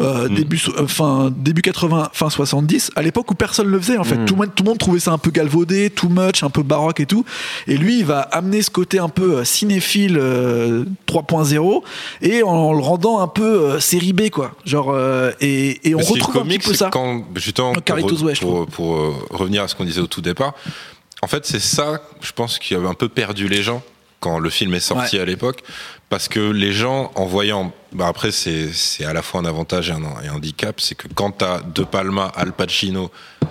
Euh, 0.00 0.28
Mm. 0.28 0.34
début, 0.34 0.58
so- 0.58 0.72
euh, 0.78 0.86
fin, 0.86 1.30
début 1.36 1.62
80, 1.62 2.08
fin 2.12 2.30
70, 2.30 2.90
à 2.96 3.02
l'époque 3.02 3.30
où 3.30 3.34
personne 3.34 3.68
le 3.68 3.78
faisait 3.78 3.98
en 3.98 4.04
fait. 4.04 4.16
Mm. 4.16 4.24
Tout, 4.24 4.34
le 4.34 4.40
monde, 4.40 4.50
tout 4.54 4.62
le 4.64 4.68
monde 4.70 4.78
trouvait 4.78 4.98
ça 5.00 5.12
un 5.12 5.18
peu 5.18 5.30
galvaudé, 5.30 5.90
too 5.90 6.08
much, 6.08 6.42
un 6.42 6.50
peu 6.50 6.62
baroque 6.62 7.00
et 7.00 7.06
tout. 7.06 7.24
Et 7.66 7.76
lui, 7.76 7.98
il 7.98 8.04
va 8.04 8.20
amener 8.20 8.62
ce 8.62 8.70
côté 8.70 8.98
un 8.98 9.08
peu 9.08 9.38
euh, 9.38 9.44
cinéphile 9.44 10.16
euh, 10.18 10.84
3.0 11.06 11.82
et 12.22 12.42
en, 12.42 12.72
le 12.72 12.80
rendant 12.80 13.20
un 13.20 13.28
peu 13.28 13.78
série 13.80 14.12
B 14.12 14.30
quoi. 14.30 14.52
Genre, 14.64 14.94
et, 15.40 15.88
et 15.88 15.94
on 15.94 15.98
retrouve 15.98 16.36
un 16.36 16.40
comique, 16.40 16.60
petit 16.62 16.70
peu 16.70 16.74
ça. 16.74 16.90
Quand, 16.92 17.24
justement, 17.36 17.72
Carlitos 17.84 18.22
Way, 18.22 18.34
pour, 18.44 18.66
pour, 18.66 18.96
euh, 18.96 19.14
revenir 19.30 19.62
à 19.62 19.68
ce 19.68 19.74
qu'on 19.74 19.84
disait 19.84 20.00
au 20.00 20.06
tout 20.06 20.20
départ, 20.20 20.54
en 21.22 21.26
fait, 21.26 21.46
c'est 21.46 21.60
ça, 21.60 22.02
je 22.20 22.32
pense, 22.32 22.58
qui 22.58 22.74
avait 22.74 22.88
un 22.88 22.94
peu 22.94 23.08
perdu 23.08 23.48
les 23.48 23.62
gens 23.62 23.82
quand 24.20 24.38
le 24.38 24.50
film 24.50 24.74
est 24.74 24.80
sorti 24.80 25.18
à 25.18 25.24
l'époque. 25.24 25.62
Parce 26.10 26.28
que 26.28 26.40
les 26.40 26.72
gens, 26.72 27.10
en 27.14 27.26
voyant. 27.26 27.72
Bah 27.92 28.06
après, 28.08 28.30
c'est 28.30 28.72
c'est 28.72 29.04
à 29.04 29.12
la 29.12 29.22
fois 29.22 29.40
un 29.40 29.44
avantage 29.44 29.90
et 29.90 29.92
un, 29.92 30.02
et 30.22 30.28
un 30.28 30.34
handicap. 30.34 30.80
C'est 30.80 30.94
que 30.94 31.08
quand 31.14 31.30
t'as 31.32 31.60
De 31.60 31.82
Palma, 31.82 32.30
Al 32.36 32.52
Pacino 32.52 33.10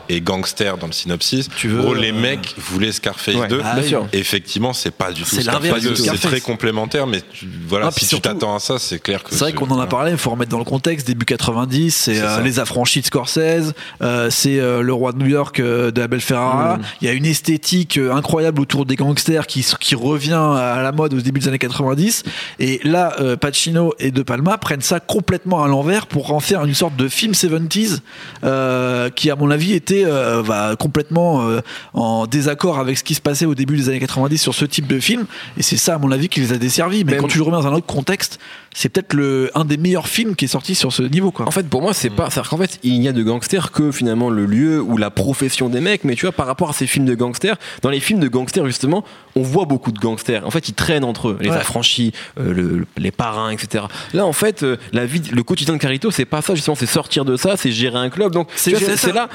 et 0.10 0.22
Gangster 0.22 0.78
dans 0.78 0.88
le 0.88 0.94
synopsis, 0.94 1.50
Tu 1.56 1.68
veux, 1.70 1.82
gros, 1.82 1.94
les 1.94 2.12
euh, 2.12 2.20
mecs 2.20 2.56
voulaient 2.58 2.92
Scarface 2.92 3.36
Ouais, 3.36 3.48
2. 3.48 3.62
Ah 3.64 3.76
effectivement, 4.12 4.74
c'est 4.74 4.92
pas 4.92 5.12
du 5.12 5.24
tout 5.24 5.30
C'est 5.30 5.42
Scarface 5.42 5.64
l'inverse 5.64 5.84
2. 5.84 5.90
de 5.92 5.96
C'est 5.96 6.18
très 6.28 6.42
complémentaire, 6.42 7.08
mais 7.08 7.22
tu- 7.22 7.48
voilà, 7.68 7.88
Ah, 7.88 7.92
si 7.92 8.06
surtout- 8.06 8.28
tu 8.30 8.34
t'attends 8.34 8.56
à 8.56 8.60
ça, 8.60 8.80
c'est 8.80 9.00
clair 9.00 9.24
que 9.24 9.30
C'est 9.32 9.40
vrai 9.40 9.54
qu'on 9.54 9.70
en 9.70 9.80
a 9.80 9.88
parlé, 9.88 10.12
il 10.12 10.18
faut 10.18 10.30
remettre 10.32 10.52
dans 10.52 10.60
le 10.60 10.66
contexte. 10.66 11.08
Début 11.08 11.26
90, 11.26 11.92
c'est 11.96 12.22
euh, 12.22 12.42
les 12.42 12.60
affranchis 12.60 13.02
de 13.02 13.06
Scorsese, 13.06 13.74
euh, 14.02 14.30
c'est 14.30 14.60
euh, 14.60 14.82
le 14.82 14.94
roi 14.94 15.12
de 15.14 15.18
New 15.20 15.28
York 15.28 15.60
de 15.62 16.02
Abel 16.02 16.22
Ferrara. 16.22 16.78
Mm. 16.78 16.82
Il 17.02 17.08
y 17.08 17.10
a 17.10 17.14
une 17.14 17.26
esthétique 17.26 17.98
incroyable 17.98 18.62
autour 18.62 18.86
des 18.86 18.96
gangsters 18.96 19.48
qui, 19.48 19.66
qui 19.80 19.96
revient 19.96 20.34
à 20.34 20.82
la 20.82 20.92
mode 20.92 21.14
au 21.14 21.22
début 21.22 21.40
des 21.40 21.48
années 21.48 21.60
90. 21.60 22.24
Et 22.60 22.80
là, 22.84 23.16
Pacino 23.40 23.94
et 24.00 24.12
De 24.12 24.22
Palma 24.24 24.58
prennent 24.58 24.82
ça 24.82 25.00
complètement 25.00 25.64
à 25.64 25.68
l'envers 25.68 26.08
pour 26.08 26.34
en 26.34 26.40
faire 26.40 26.64
une 26.66 26.74
sorte 26.74 26.96
de 26.96 27.08
film 27.08 27.34
70s 27.34 28.00
euh, 28.44 29.10
qui, 29.10 29.30
à 29.30 29.36
mon 29.36 29.50
avis, 29.52 29.74
était 29.74 29.93
euh, 30.06 30.42
va 30.42 30.76
complètement 30.76 31.48
euh, 31.48 31.62
en 31.94 32.26
désaccord 32.28 32.80
avec 32.80 32.98
ce 32.98 33.04
qui 33.04 33.14
se 33.16 33.22
passait 33.22 33.46
au 33.46 33.56
début 33.56 33.78
des 33.78 33.90
années 33.90 34.00
90 34.00 34.38
sur 34.38 34.54
ce 34.56 34.66
type 34.66 34.88
de 34.88 35.00
film. 35.00 35.26
Et 35.58 35.64
c'est 35.64 35.78
ça, 35.78 35.96
à 35.96 35.98
mon 35.98 36.12
avis, 36.12 36.30
qui 36.30 36.40
les 36.40 36.54
a 36.54 36.58
desservis. 36.58 37.04
Mais 37.04 37.14
Même- 37.14 37.22
quand 37.22 37.28
tu 37.28 37.38
le 37.38 37.44
remets 37.44 37.58
dans 37.58 37.68
un 37.68 37.74
autre 37.74 37.86
contexte, 37.86 38.40
c'est 38.76 38.90
peut-être 38.90 39.14
le 39.14 39.52
un 39.56 39.66
des 39.66 39.78
meilleurs 39.78 40.08
films 40.08 40.36
qui 40.36 40.46
est 40.46 40.48
sorti 40.48 40.74
sur 40.74 40.92
ce 40.92 41.04
niveau, 41.04 41.32
quoi. 41.32 41.48
En 41.48 41.52
fait, 41.52 41.68
pour 41.68 41.82
moi, 41.82 41.94
c'est 41.94 42.10
pas. 42.10 42.30
C'est-à-dire 42.30 42.50
qu'en 42.50 42.58
fait, 42.58 42.80
il 42.84 43.00
n'y 43.00 43.08
a 43.08 43.12
de 43.14 43.22
gangsters 43.22 43.72
que 43.72 43.92
finalement 43.92 44.30
le 44.32 44.46
lieu 44.48 44.82
ou 44.82 44.98
la 44.98 45.12
profession 45.12 45.70
des 45.70 45.80
mecs. 45.80 46.04
Mais 46.04 46.16
tu 46.16 46.26
vois, 46.26 46.32
par 46.32 46.48
rapport 46.48 46.70
à 46.72 46.74
ces 46.74 46.88
films 46.88 47.06
de 47.06 47.14
gangsters, 47.16 47.56
dans 47.84 47.90
les 47.90 48.00
films 48.00 48.20
de 48.20 48.28
gangsters, 48.28 48.66
justement, 48.66 49.04
on 49.36 49.42
voit 49.44 49.66
beaucoup 49.66 49.92
de 49.92 50.00
gangsters. 50.00 50.46
En 50.46 50.50
fait, 50.52 50.70
ils 50.70 50.74
traînent 50.74 51.04
entre 51.04 51.30
eux, 51.30 51.38
les 51.42 51.50
Ouais. 51.50 51.56
affranchis, 51.58 52.14
euh, 52.40 52.52
le- 52.54 52.78
le- 52.80 52.88
les 52.98 53.12
parrains, 53.12 53.52
etc. 53.52 53.84
Là, 54.14 54.26
en 54.26 54.34
fait, 54.34 54.64
euh, 54.64 54.78
la 54.92 55.06
vie, 55.06 55.22
le 55.32 55.44
quotidien 55.44 55.74
de 55.76 55.80
Carito, 55.80 56.10
c'est 56.12 56.26
pas 56.26 56.42
ça, 56.42 56.56
justement, 56.56 56.76
c'est 56.76 56.86
sortir 56.88 57.26
de 57.26 57.36
ça, 57.36 57.58
c'est 57.58 57.72
gérer 57.72 57.98
un 58.00 58.10
club. 58.10 58.32
Donc, 58.32 58.48
C'est 58.56 58.72
là. 58.72 58.80
Mais 58.82 58.96
c'est 58.98 59.14
là- 59.14 59.28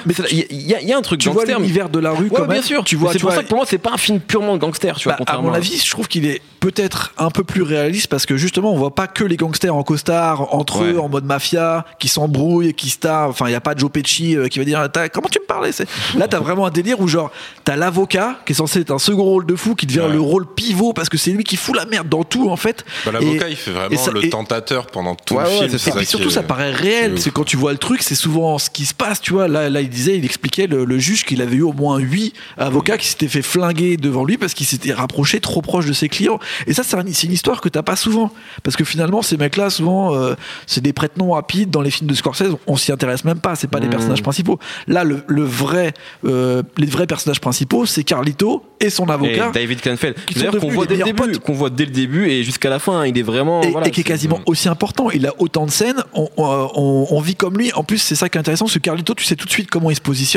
Il 0.51 0.67
y, 0.67 0.75
a- 0.75 0.81
il 0.81 0.89
y 0.89 0.93
a 0.93 0.97
un 0.99 1.03
truc 1.03 1.21
tu 1.21 1.29
vois 1.29 1.43
gangster. 1.43 1.59
mais- 1.59 1.67
l'univers 1.67 1.89
de 1.89 1.99
la 1.99 2.11
rue 2.11 2.25
Ouais, 2.25 2.31
quand 2.35 2.41
même. 2.43 2.53
bien 2.53 2.63
sûr. 2.63 2.85
Tu 2.85 2.97
vois, 2.97 3.13
c'est 3.13 3.19
pour 3.19 3.29
vois, 3.31 3.37
ça 3.37 3.43
que 3.43 3.49
pour 3.49 3.59
moi, 3.59 3.67
c'est 3.69 3.79
pas 3.79 3.93
un 3.93 3.97
film 3.99 4.21
purement 4.21 4.57
gangster, 4.57 4.97
tu 4.97 5.09
vois, 5.09 5.17
Bah, 5.19 5.25
à 5.27 5.39
mon 5.41 5.53
avis, 5.53 5.79
je 5.85 5.91
trouve 5.91 6.09
qu'il 6.09 6.27
est 6.27 6.41
peut-être 6.61 7.13
un 7.19 7.31
peu 7.31 7.45
plus 7.45 7.63
réaliste 7.63 8.09
parce 8.09 8.27
que 8.27 8.37
justement, 8.37 8.73
on 8.73 8.77
voit 8.77 8.95
pas 8.95 9.07
que 9.07 9.25
les 9.25 9.37
gangsters 9.37 9.75
en 9.75 9.83
costard 9.83 10.55
entre 10.55 10.81
Ouais. 10.83 10.93
eux 10.93 11.01
en 11.01 11.09
mode 11.09 11.25
mafia 11.25 11.85
qui 11.99 12.09
s'embrouillent, 12.09 12.75
qui 12.75 12.91
se 12.91 12.99
tarent. 12.99 13.29
Enfin, 13.29 13.49
il 13.49 13.53
y 13.53 13.55
a 13.55 13.61
pas 13.61 13.75
Joe 13.77 13.91
Pesci 13.91 14.37
euh, 14.37 14.49
qui 14.49 14.59
va 14.59 14.65
dire 14.65 14.89
comment 15.13 15.29
tu 15.29 15.39
me 15.41 15.47
parlais 15.47 15.71
Là, 16.17 16.29
t'as 16.29 16.41
vraiment 16.41 16.67
un 16.67 16.71
délire 16.71 17.01
où 17.01 17.09
genre 17.09 17.31
t'as 17.65 17.77
l'avocat 17.77 18.39
qui 18.47 18.53
est 18.53 18.57
censé 18.57 18.81
être 18.81 18.91
un 18.91 18.99
second 18.99 19.23
rôle 19.25 19.47
de 19.47 19.55
fou 19.57 19.75
qui 19.75 19.87
devient 19.87 20.01
Ouais. 20.01 20.13
le 20.13 20.21
rôle 20.21 20.47
pivot 20.55 20.93
parce 20.93 21.09
que 21.09 21.19
c'est 21.19 21.31
lui 21.31 21.45
qui 21.45 21.57
fout 21.57 21.77
la 21.77 21.85
merde 21.85 22.09
dans 22.09 22.25
tout 22.25 22.49
en 22.51 22.57
fait. 22.57 22.85
Bah, 23.05 23.13
L'avocat, 23.13 23.49
il 23.49 23.57
fait 23.57 23.71
vraiment 23.73 23.97
ça- 23.97 24.11
le 24.11 24.25
et- 24.25 24.31
tentateur 24.31 24.87
pendant 24.87 25.15
tout 25.15 25.35
Ouais, 25.35 25.43
le 25.45 25.49
ouais, 25.49 25.69
film. 25.79 25.95
Et 25.95 25.99
puis 25.99 26.07
surtout, 26.07 26.31
ça 26.31 26.43
paraît 26.43 26.71
réel. 26.73 27.15
ouf. 27.15 27.21
C'est 27.21 27.31
quand 27.33 27.45
tu 27.45 27.57
vois 27.57 27.73
le 27.73 27.79
truc, 27.79 28.03
c'est 28.03 28.15
souvent 28.15 28.59
ce 28.59 28.71
qui 28.71 28.85
se 28.87 28.95
passe. 28.95 29.21
Tu 29.21 29.33
vois, 29.33 29.47
là, 29.49 29.69
là 29.69 29.81
il 29.81 29.89
disait, 29.89 30.17
il 30.17 30.25
expliquait 30.39 30.69
le, 30.69 30.85
le 30.85 30.99
juge 30.99 31.25
qu'il 31.25 31.43
avait 31.43 31.57
eu 31.57 31.63
au 31.63 31.73
moins 31.73 31.99
huit 31.99 32.33
avocats 32.57 32.97
qui 32.97 33.09
s'étaient 33.09 33.27
fait 33.29 33.43
flinguer 33.43 33.97
devant 33.97 34.25
lui 34.25 34.39
parce 34.39 34.55
qu'il 34.55 34.67
s'était 34.67 34.93
rapproché 34.93 35.41
trop 35.41 35.63
proche 35.63 35.87
de 35.87 35.93
ses 35.93 36.09
clients. 36.09 36.39
Et 36.69 36.73
ça, 36.75 36.83
c'est 36.85 36.97
un- 36.97 37.05
une 37.05 37.33
histoire 37.33 37.61
que 37.61 37.69
t'as 37.69 37.83
pas 37.83 37.97
souvent. 37.97 38.31
Parce 38.63 38.77
que 38.77 38.85
finalement, 38.85 39.21
ces 39.23 39.37
mecs-là, 39.37 39.71
souvent, 39.71 40.15
euh, 40.15 40.35
c'est 40.67 40.81
des 40.81 40.93
prête-noms 40.93 41.33
rapides. 41.33 41.71
Dans 41.71 41.81
les 41.83 41.91
films 41.91 42.09
de 42.09 42.15
Scorsese, 42.15 42.55
on 42.67 42.77
s'y 42.77 42.93
intéresse 42.93 43.25
même 43.25 43.41
pas. 43.41 43.57
C'est 43.57 43.67
pas 43.69 43.81
les 43.81 43.87
Mhm. 43.87 43.91
personnages 43.93 44.23
principaux. 44.23 44.59
Là, 44.87 45.03
le, 45.05 45.23
le 45.27 45.43
vrai, 45.43 45.93
euh, 46.25 46.63
les 46.77 46.87
vrais 46.87 47.07
personnages 47.07 47.41
principaux, 47.41 47.85
c'est 47.87 48.05
Carlito 48.05 48.65
et 48.81 48.91
son 48.91 49.07
Et 49.07 49.11
avocat. 49.13 49.51
David 49.53 49.81
Canfield, 49.81 50.15
d'ailleurs 50.37 50.59
qu'on 50.59 50.69
voit 50.69 50.85
les 50.85 50.97
dès 50.97 51.05
le 51.05 51.13
début, 51.13 51.39
qu'on 51.41 51.53
voit 51.53 51.71
dès 51.71 51.85
le 51.85 51.91
début 51.91 52.29
et 52.29 52.45
jusqu'à 52.45 52.71
la 52.71 52.79
fin, 52.79 53.05
il 53.07 53.19
est 53.19 53.23
vraiment 53.23 53.63
et, 53.63 53.71
voilà, 53.73 53.89
et 53.89 53.91
qui 53.91 54.01
est 54.01 54.03
c'est- 54.05 54.09
quasiment 54.09 54.41
aussi 54.47 54.69
important. 54.69 55.11
Il 55.11 55.27
a 55.27 55.33
autant 55.39 55.67
de 55.67 55.71
scènes, 55.73 56.03
on, 56.15 56.29
on- 56.37 56.69
on- 56.77 57.07
on 57.11 57.21
vit 57.21 57.35
comme 57.35 57.57
lui. 57.59 57.73
En 57.73 57.83
plus, 57.83 57.99
c'est 57.99 58.15
ça 58.15 58.29
qui 58.29 58.39
est 58.39 58.41
intéressant, 58.41 58.67
que 58.67 58.79
Carlito, 58.79 59.15
tu 59.15 59.25
sais 59.25 59.35
tout 59.35 59.47
de 59.47 59.51
suite 59.51 59.69
comment 59.71 59.91
il 59.91 59.97
se 59.97 60.01
positionne, 60.01 60.28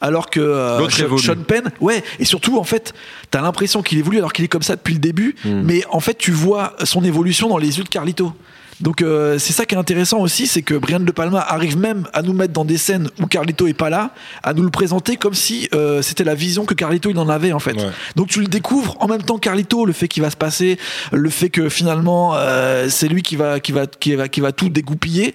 alors 0.00 0.30
que 0.30 0.40
euh, 0.40 0.88
Sean, 0.88 1.36
Penn, 1.46 1.70
ouais, 1.80 2.02
et 2.18 2.24
surtout, 2.24 2.58
en 2.58 2.64
fait, 2.64 2.92
t'as 3.30 3.40
l'impression 3.40 3.82
qu'il 3.82 3.98
évolue 3.98 4.18
alors 4.18 4.32
qu'il 4.32 4.44
est 4.44 4.48
comme 4.48 4.62
ça 4.62 4.76
depuis 4.76 4.94
le 4.94 5.00
début, 5.00 5.36
Hmm. 5.44 5.62
mais 5.64 5.82
en 5.90 6.00
fait, 6.00 6.14
tu 6.18 6.32
vois 6.32 6.74
son 6.84 7.04
évolution 7.04 7.48
dans 7.48 7.58
les 7.58 7.78
yeux 7.78 7.84
de 7.84 7.88
Carlito. 7.88 8.32
Donc 8.80 9.02
euh, 9.02 9.38
c'est 9.38 9.52
ça 9.52 9.66
qui 9.66 9.74
est 9.74 9.78
intéressant 9.78 10.20
aussi, 10.20 10.46
c'est 10.46 10.62
que 10.62 10.74
Brian 10.74 11.00
De 11.00 11.12
Palma 11.12 11.40
arrive 11.40 11.76
même 11.76 12.08
à 12.14 12.22
nous 12.22 12.32
mettre 12.32 12.54
dans 12.54 12.64
des 12.64 12.78
scènes 12.78 13.10
où 13.20 13.26
Carlito 13.26 13.66
est 13.66 13.74
pas 13.74 13.90
là, 13.90 14.12
à 14.42 14.54
nous 14.54 14.62
le 14.62 14.70
présenter 14.70 15.16
comme 15.16 15.34
si 15.34 15.68
euh, 15.74 16.00
c'était 16.00 16.24
la 16.24 16.34
vision 16.34 16.64
que 16.64 16.72
Carlito 16.72 17.10
il 17.10 17.18
en 17.18 17.28
avait 17.28 17.52
en 17.52 17.58
fait. 17.58 17.74
Ouais. 17.74 17.90
Donc 18.16 18.28
tu 18.28 18.40
le 18.40 18.46
découvres 18.46 18.96
en 19.00 19.06
même 19.06 19.22
temps 19.22 19.36
Carlito, 19.38 19.84
le 19.84 19.92
fait 19.92 20.08
qu'il 20.08 20.22
va 20.22 20.30
se 20.30 20.36
passer, 20.36 20.78
le 21.12 21.28
fait 21.28 21.50
que 21.50 21.68
finalement 21.68 22.32
euh, 22.36 22.88
c'est 22.88 23.08
lui 23.08 23.22
qui 23.22 23.36
va 23.36 23.60
qui 23.60 23.72
va 23.72 23.86
qui 23.86 24.14
va 24.14 24.28
qui 24.28 24.40
va 24.40 24.52
tout 24.52 24.70
dégoupiller. 24.70 25.34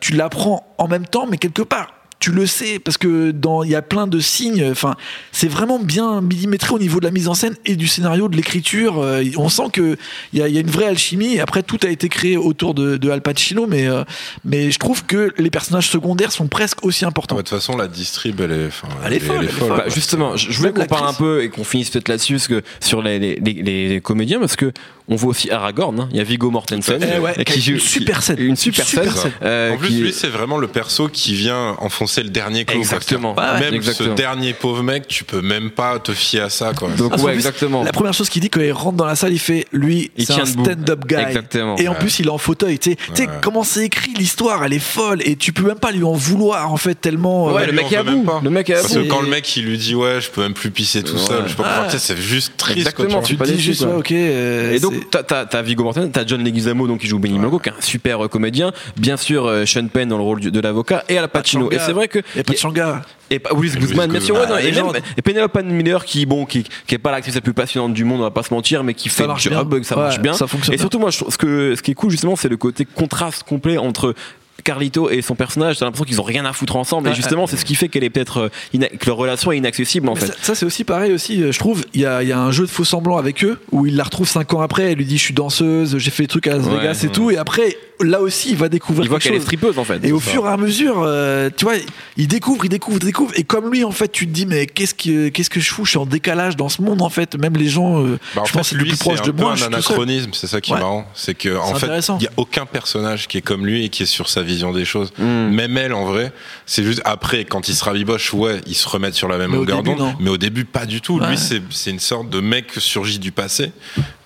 Tu 0.00 0.12
l'apprends 0.14 0.74
en 0.78 0.88
même 0.88 1.06
temps, 1.06 1.26
mais 1.30 1.38
quelque 1.38 1.62
part 1.62 1.92
tu 2.20 2.30
le 2.32 2.46
sais 2.46 2.78
parce 2.78 2.98
que 2.98 3.30
dans 3.32 3.64
il 3.64 3.70
y 3.70 3.74
a 3.74 3.82
plein 3.82 4.06
de 4.06 4.20
signes. 4.20 4.64
Enfin, 4.70 4.94
c'est 5.32 5.48
vraiment 5.48 5.78
bien 5.78 6.20
millimétré 6.20 6.72
au 6.74 6.78
niveau 6.78 7.00
de 7.00 7.06
la 7.06 7.10
mise 7.10 7.26
en 7.28 7.34
scène 7.34 7.56
et 7.66 7.76
du 7.76 7.88
scénario, 7.88 8.28
de 8.28 8.36
l'écriture. 8.36 9.00
Euh, 9.02 9.24
on 9.38 9.48
sent 9.48 9.70
que 9.72 9.96
il 10.32 10.38
y 10.38 10.42
a, 10.42 10.48
il 10.48 10.54
y 10.54 10.58
a 10.58 10.60
une 10.60 10.70
vraie 10.70 10.84
alchimie. 10.86 11.34
Et 11.34 11.40
après, 11.40 11.62
tout 11.62 11.78
a 11.82 11.88
été 11.88 12.08
créé 12.08 12.36
autour 12.36 12.74
de, 12.74 12.96
de 12.98 13.10
Al 13.10 13.22
Pacino, 13.22 13.66
mais 13.66 13.88
euh, 13.88 14.04
mais 14.44 14.70
je 14.70 14.78
trouve 14.78 15.04
que 15.06 15.32
les 15.38 15.50
personnages 15.50 15.88
secondaires 15.88 16.30
sont 16.30 16.46
presque 16.46 16.84
aussi 16.84 17.04
importants. 17.04 17.36
De 17.36 17.40
toute 17.40 17.48
façon, 17.48 17.76
la 17.76 17.88
distrib, 17.88 18.40
elle 18.40 18.52
est, 18.52 18.68
Elle 19.06 19.12
est 19.14 19.18
folle, 19.20 19.36
elle 19.40 19.44
est 19.46 19.48
folle. 19.48 19.68
Bah, 19.76 19.84
justement, 19.88 20.36
je 20.36 20.50
je 20.52 20.58
voulais 20.58 20.72
qu'on 20.72 20.84
parle 20.84 21.08
un 21.08 21.14
peu 21.14 21.42
et 21.42 21.48
qu'on 21.48 21.64
finisse 21.64 21.88
peut-être 21.90 22.08
là-dessus 22.08 22.34
parce 22.34 22.48
que 22.48 22.62
sur 22.80 23.00
les, 23.02 23.18
les, 23.18 23.36
les, 23.36 23.88
les 23.88 24.00
comédiens 24.02 24.40
parce 24.40 24.56
que 24.56 24.72
on 25.08 25.16
voit 25.16 25.30
aussi 25.30 25.50
Aragorn, 25.50 25.98
hein. 25.98 26.08
il 26.12 26.18
y 26.18 26.20
a 26.20 26.24
Viggo 26.24 26.50
Mortensen 26.52 27.00
Eh 27.02 27.18
ouais, 27.18 27.44
qui 27.44 27.60
joue 27.60 27.72
une 27.72 27.80
super 27.80 28.22
scène. 28.22 28.36
une 28.38 28.54
super, 28.54 28.86
Super 28.86 29.04
scène. 29.12 29.22
scène. 29.22 29.32
euh, 29.42 29.72
En 29.72 29.76
plus, 29.78 29.88
qui- 29.88 30.00
lui, 30.02 30.12
c'est 30.12 30.28
vraiment 30.28 30.58
le 30.58 30.68
perso 30.68 31.08
qui 31.08 31.34
vient 31.34 31.74
enfoncer 32.10 32.22
le 32.22 32.30
dernier 32.30 32.64
clou. 32.64 32.78
Exactement. 32.78 33.34
Ouais, 33.34 33.42
ouais. 33.42 33.60
Même 33.60 33.74
Exactement. 33.74 34.10
ce 34.10 34.14
dernier 34.14 34.52
pauvre 34.52 34.82
mec, 34.82 35.06
tu 35.06 35.24
peux 35.24 35.40
même 35.40 35.70
pas 35.70 35.98
te 35.98 36.12
fier 36.12 36.40
à 36.44 36.50
ça, 36.50 36.72
quoi. 36.74 36.88
donc 36.90 37.12
Ah, 37.16 37.20
ouais 37.22 37.34
exactement. 37.34 37.82
La 37.84 37.92
première 37.92 38.12
chose 38.14 38.28
qu'il 38.28 38.42
dit 38.42 38.50
quand 38.50 38.60
il 38.60 38.72
rentre 38.72 38.96
dans 38.96 39.04
la 39.06 39.14
salle, 39.16 39.32
il 39.32 39.38
fait 39.38 39.66
lui, 39.72 40.10
Il 40.16 40.26
c'est 40.26 40.34
tient 40.34 40.42
un 40.42 40.46
stand-up 40.46 41.04
guy. 41.06 41.16
Exactement. 41.16 41.76
Et 41.76 41.88
en 41.88 41.92
Ouais. 41.92 41.98
plus, 41.98 42.18
il 42.18 42.26
est 42.26 42.30
en 42.30 42.38
fauteuil. 42.38 42.78
Tu 42.78 42.96
sais, 43.14 43.22
Ouais. 43.22 43.28
comment 43.42 43.62
c'est 43.64 43.84
écrit 43.84 44.12
l'histoire, 44.14 44.64
elle 44.64 44.72
est 44.72 44.78
folle 44.78 45.20
et 45.24 45.36
tu 45.36 45.52
peux 45.52 45.62
même 45.66 45.78
pas 45.78 45.92
lui 45.92 46.04
en 46.04 46.12
vouloir 46.12 46.72
en 46.72 46.76
fait 46.76 46.94
tellement. 46.94 47.46
Ouais, 47.52 47.62
euh, 47.62 47.66
le 47.66 47.72
Lui, 47.72 47.82
mec 47.82 47.92
est 47.92 47.96
à 47.96 48.02
bout. 48.02 48.22
pas. 48.24 48.40
Le 48.42 48.50
mec 48.50 48.70
est 48.70 48.74
à 48.74 48.80
Parce 48.80 48.94
que 48.94 49.00
quand 49.08 49.20
le 49.22 49.28
mec 49.28 49.56
il 49.56 49.64
lui 49.64 49.78
dit 49.78 49.94
ouais 49.94 50.20
je 50.20 50.30
peux 50.30 50.42
même 50.42 50.54
plus 50.54 50.70
pisser 50.70 51.02
tout 51.02 51.18
seul, 51.18 51.36
Ouais. 51.38 51.42
je 51.46 51.50
sais 51.50 51.54
pas 51.56 51.86
Ah. 51.86 51.88
c'est 51.90 52.16
juste 52.16 52.56
triste. 52.56 52.78
Exactement, 52.78 53.22
tu 53.22 53.36
dis 53.36 53.60
juste 53.60 53.82
ouais, 53.82 53.92
ok. 53.94 54.12
euh, 54.12 54.72
Et 54.74 54.80
donc 54.80 54.94
t'as 55.10 55.22
t'as 55.22 55.44
t'as 55.46 55.62
Viggo 55.62 55.84
Mortensen, 55.84 56.10
t'as 56.10 56.26
John 56.26 56.42
Leguizamo 56.42 56.86
donc 56.86 57.00
qui 57.00 57.06
joue 57.06 57.18
Benny 57.18 57.38
Blanco, 57.38 57.58
qui 57.58 57.68
est 57.68 57.72
un 57.72 57.80
super 57.80 58.24
euh, 58.24 58.28
comédien, 58.28 58.72
bien 58.96 59.16
sûr 59.16 59.50
Sean 59.66 59.86
Penn 59.88 60.08
dans 60.08 60.16
le 60.16 60.22
rôle 60.22 60.40
de 60.40 60.60
l'avocat 60.60 61.04
et 61.08 61.18
Al 61.18 61.28
Pacino. 61.28 61.70
Et 61.70 61.78
c'est 61.78 61.92
vrai 62.00 62.08
que 62.08 62.18
a 62.38 62.42
pas 62.42 62.52
de 62.52 62.58
Changa. 62.58 63.02
et 63.30 63.38
pas 63.38 63.54
Willis 63.54 63.74
Et 63.76 63.78
Guzman, 63.80 64.06
Louis 64.10 64.18
bien 64.18 64.26
sûr, 64.26 64.34
ouais, 64.34 64.40
Guzman. 64.42 64.58
non, 64.84 64.92
Ah, 64.92 64.98
et, 64.98 65.00
même, 65.00 65.02
et 65.16 65.22
Penelope 65.22 65.62
Miller 65.64 66.04
qui 66.04 66.26
bon 66.26 66.44
qui 66.46 66.64
qui 66.86 66.94
est 66.94 66.98
pas 66.98 67.10
l'actrice 67.12 67.34
la 67.34 67.40
plus 67.40 67.54
passionnante 67.54 67.94
du 67.94 68.04
monde, 68.04 68.20
on 68.20 68.24
va 68.24 68.30
pas 68.30 68.42
se 68.42 68.52
mentir, 68.52 68.82
mais 68.84 68.94
qui 68.94 69.08
fait 69.08 69.22
le 69.22 69.28
marche 69.28 69.44
job, 69.48 69.68
bien. 69.74 69.82
ça 69.82 69.96
Ouais, 69.96 70.02
marche 70.02 70.20
bien. 70.20 70.32
ça 70.32 70.46
fonctionne 70.46 70.74
et 70.74 70.78
surtout 70.78 70.98
moi, 70.98 71.10
je 71.10 71.18
ce 71.28 71.36
que 71.38 71.74
ce 71.76 71.82
qui 71.82 71.92
est 71.92 71.94
cool 71.94 72.10
justement, 72.10 72.36
c'est 72.36 72.48
le 72.48 72.56
côté 72.56 72.84
contraste 72.84 73.42
complet 73.44 73.78
entre 73.78 74.14
Carlito 74.62 75.08
et 75.08 75.22
son 75.22 75.36
personnage, 75.36 75.78
t'as 75.78 75.86
l'impression 75.86 76.04
qu'ils 76.04 76.20
ont 76.20 76.24
rien 76.24 76.44
à 76.44 76.52
foutre 76.52 76.76
ensemble, 76.76 77.08
et 77.08 77.14
justement, 77.14 77.46
c'est 77.46 77.56
ce 77.56 77.64
qui 77.64 77.74
fait 77.74 77.88
qu'elle 77.88 78.04
est 78.04 78.10
peut-être 78.10 78.50
euh, 78.74 78.78
que 78.98 79.06
leur 79.06 79.16
relation 79.16 79.52
est 79.52 79.56
inaccessible 79.56 80.06
en 80.10 80.14
fait. 80.14 80.26
Ça, 80.26 80.34
ça, 80.42 80.54
c'est 80.54 80.66
aussi 80.66 80.84
pareil 80.84 81.12
aussi, 81.14 81.42
euh, 81.42 81.50
je 81.50 81.58
trouve. 81.58 81.82
Il 81.94 82.02
y 82.02 82.04
a, 82.04 82.22
il 82.22 82.28
y 82.28 82.32
a 82.32 82.38
un 82.38 82.50
jeu 82.50 82.66
de 82.66 82.70
faux 82.70 82.84
semblant 82.84 83.16
avec 83.16 83.42
eux 83.42 83.58
où 83.72 83.86
il 83.86 83.96
la 83.96 84.04
retrouve 84.04 84.28
cinq 84.28 84.52
ans 84.52 84.60
après. 84.60 84.92
Elle 84.92 84.98
lui 84.98 85.06
dit 85.06 85.16
je 85.16 85.22
suis 85.22 85.32
danseuse, 85.32 85.96
j'ai 85.96 86.10
fait 86.10 86.24
des 86.24 86.28
trucs 86.28 86.46
à 86.46 86.56
Las 86.58 86.66
Ouais, 86.66 86.76
Vegas 86.76 87.00
et 87.02 87.06
ouais. 87.06 87.12
tout. 87.12 87.30
Et 87.30 87.38
après, 87.38 87.74
là 88.02 88.20
aussi, 88.20 88.50
il 88.50 88.56
va 88.56 88.68
découvrir 88.68 89.04
Il 89.04 89.08
voit 89.08 89.18
qu'elle 89.18 89.34
est 89.34 89.40
strippeuse 89.40 89.78
en 89.78 89.84
fait. 89.84 90.04
Et 90.04 90.12
au 90.12 90.20
fur 90.20 90.46
et 90.46 90.48
à 90.48 90.56
mesure, 90.56 91.02
euh, 91.04 91.50
tu 91.56 91.64
vois, 91.64 91.74
il 92.16 92.28
découvre, 92.28 92.64
il 92.64 92.68
découvre, 92.68 92.98
il 93.00 93.04
découvre. 93.06 93.32
Et 93.36 93.44
comme 93.44 93.70
lui, 93.70 93.84
en 93.84 93.90
fait, 93.90 94.10
tu 94.10 94.26
te 94.26 94.32
dis, 94.32 94.46
mais 94.46 94.66
qu'est-ce 94.66 94.94
que, 94.94 95.28
qu'est-ce 95.28 95.50
que 95.50 95.60
je 95.60 95.70
fous? 95.70 95.84
Je 95.84 95.90
suis 95.90 95.98
en 95.98 96.06
décalage 96.06 96.56
dans 96.56 96.68
ce 96.68 96.82
monde, 96.82 97.02
en 97.02 97.08
fait. 97.10 97.36
Même 97.36 97.56
les 97.56 97.68
gens, 97.68 98.02
euh, 98.04 98.18
Bah, 98.34 98.42
je 98.44 98.50
fait, 98.50 98.58
pense, 98.58 98.62
que 98.62 98.68
c'est 98.70 98.74
le 98.76 98.82
plus 98.84 98.90
c'est 98.92 98.98
proche 98.98 99.20
un 99.20 99.26
de 99.26 99.32
moi. 99.32 99.50
un 99.52 99.54
tout 99.54 99.60
seul. 99.60 99.74
anachronisme, 99.74 100.30
c'est 100.32 100.46
ça 100.46 100.60
qui 100.60 100.72
est 100.72 100.76
marrant. 100.76 101.06
C'est 101.14 101.34
que, 101.34 101.56
en 101.56 101.74
fait, 101.74 101.86
il 102.08 102.16
n'y 102.18 102.26
a 102.26 102.32
aucun 102.36 102.66
personnage 102.66 103.28
qui 103.28 103.38
est 103.38 103.42
comme 103.42 103.66
lui 103.66 103.84
et 103.84 103.88
qui 103.88 104.02
est 104.04 104.06
sur 104.06 104.28
sa 104.28 104.42
vision 104.42 104.72
des 104.72 104.84
choses. 104.84 105.12
Mm. 105.18 105.24
Même 105.50 105.76
elle, 105.76 105.92
en 105.94 106.04
vrai, 106.04 106.32
c'est 106.66 106.84
juste 106.84 107.02
après, 107.04 107.44
quand 107.44 107.68
il 107.68 107.74
se 107.74 107.84
rabiboche, 107.84 108.32
ouais, 108.34 108.60
ils 108.66 108.74
se 108.74 108.88
remettent 108.88 109.14
sur 109.14 109.28
la 109.28 109.38
même 109.38 109.52
longueur 109.52 109.82
d'onde. 109.82 109.98
non. 109.98 110.14
Mais 110.20 110.30
au 110.30 110.38
début, 110.38 110.64
pas 110.64 110.86
du 110.86 111.00
tout. 111.00 111.18
Ouais. 111.18 111.28
Lui, 111.28 111.38
c'est 111.38 111.62
c'est 111.70 111.90
une 111.90 112.00
sorte 112.00 112.30
de 112.30 112.40
mec 112.40 112.66
surgi 112.78 113.18
du 113.18 113.32
passé 113.32 113.72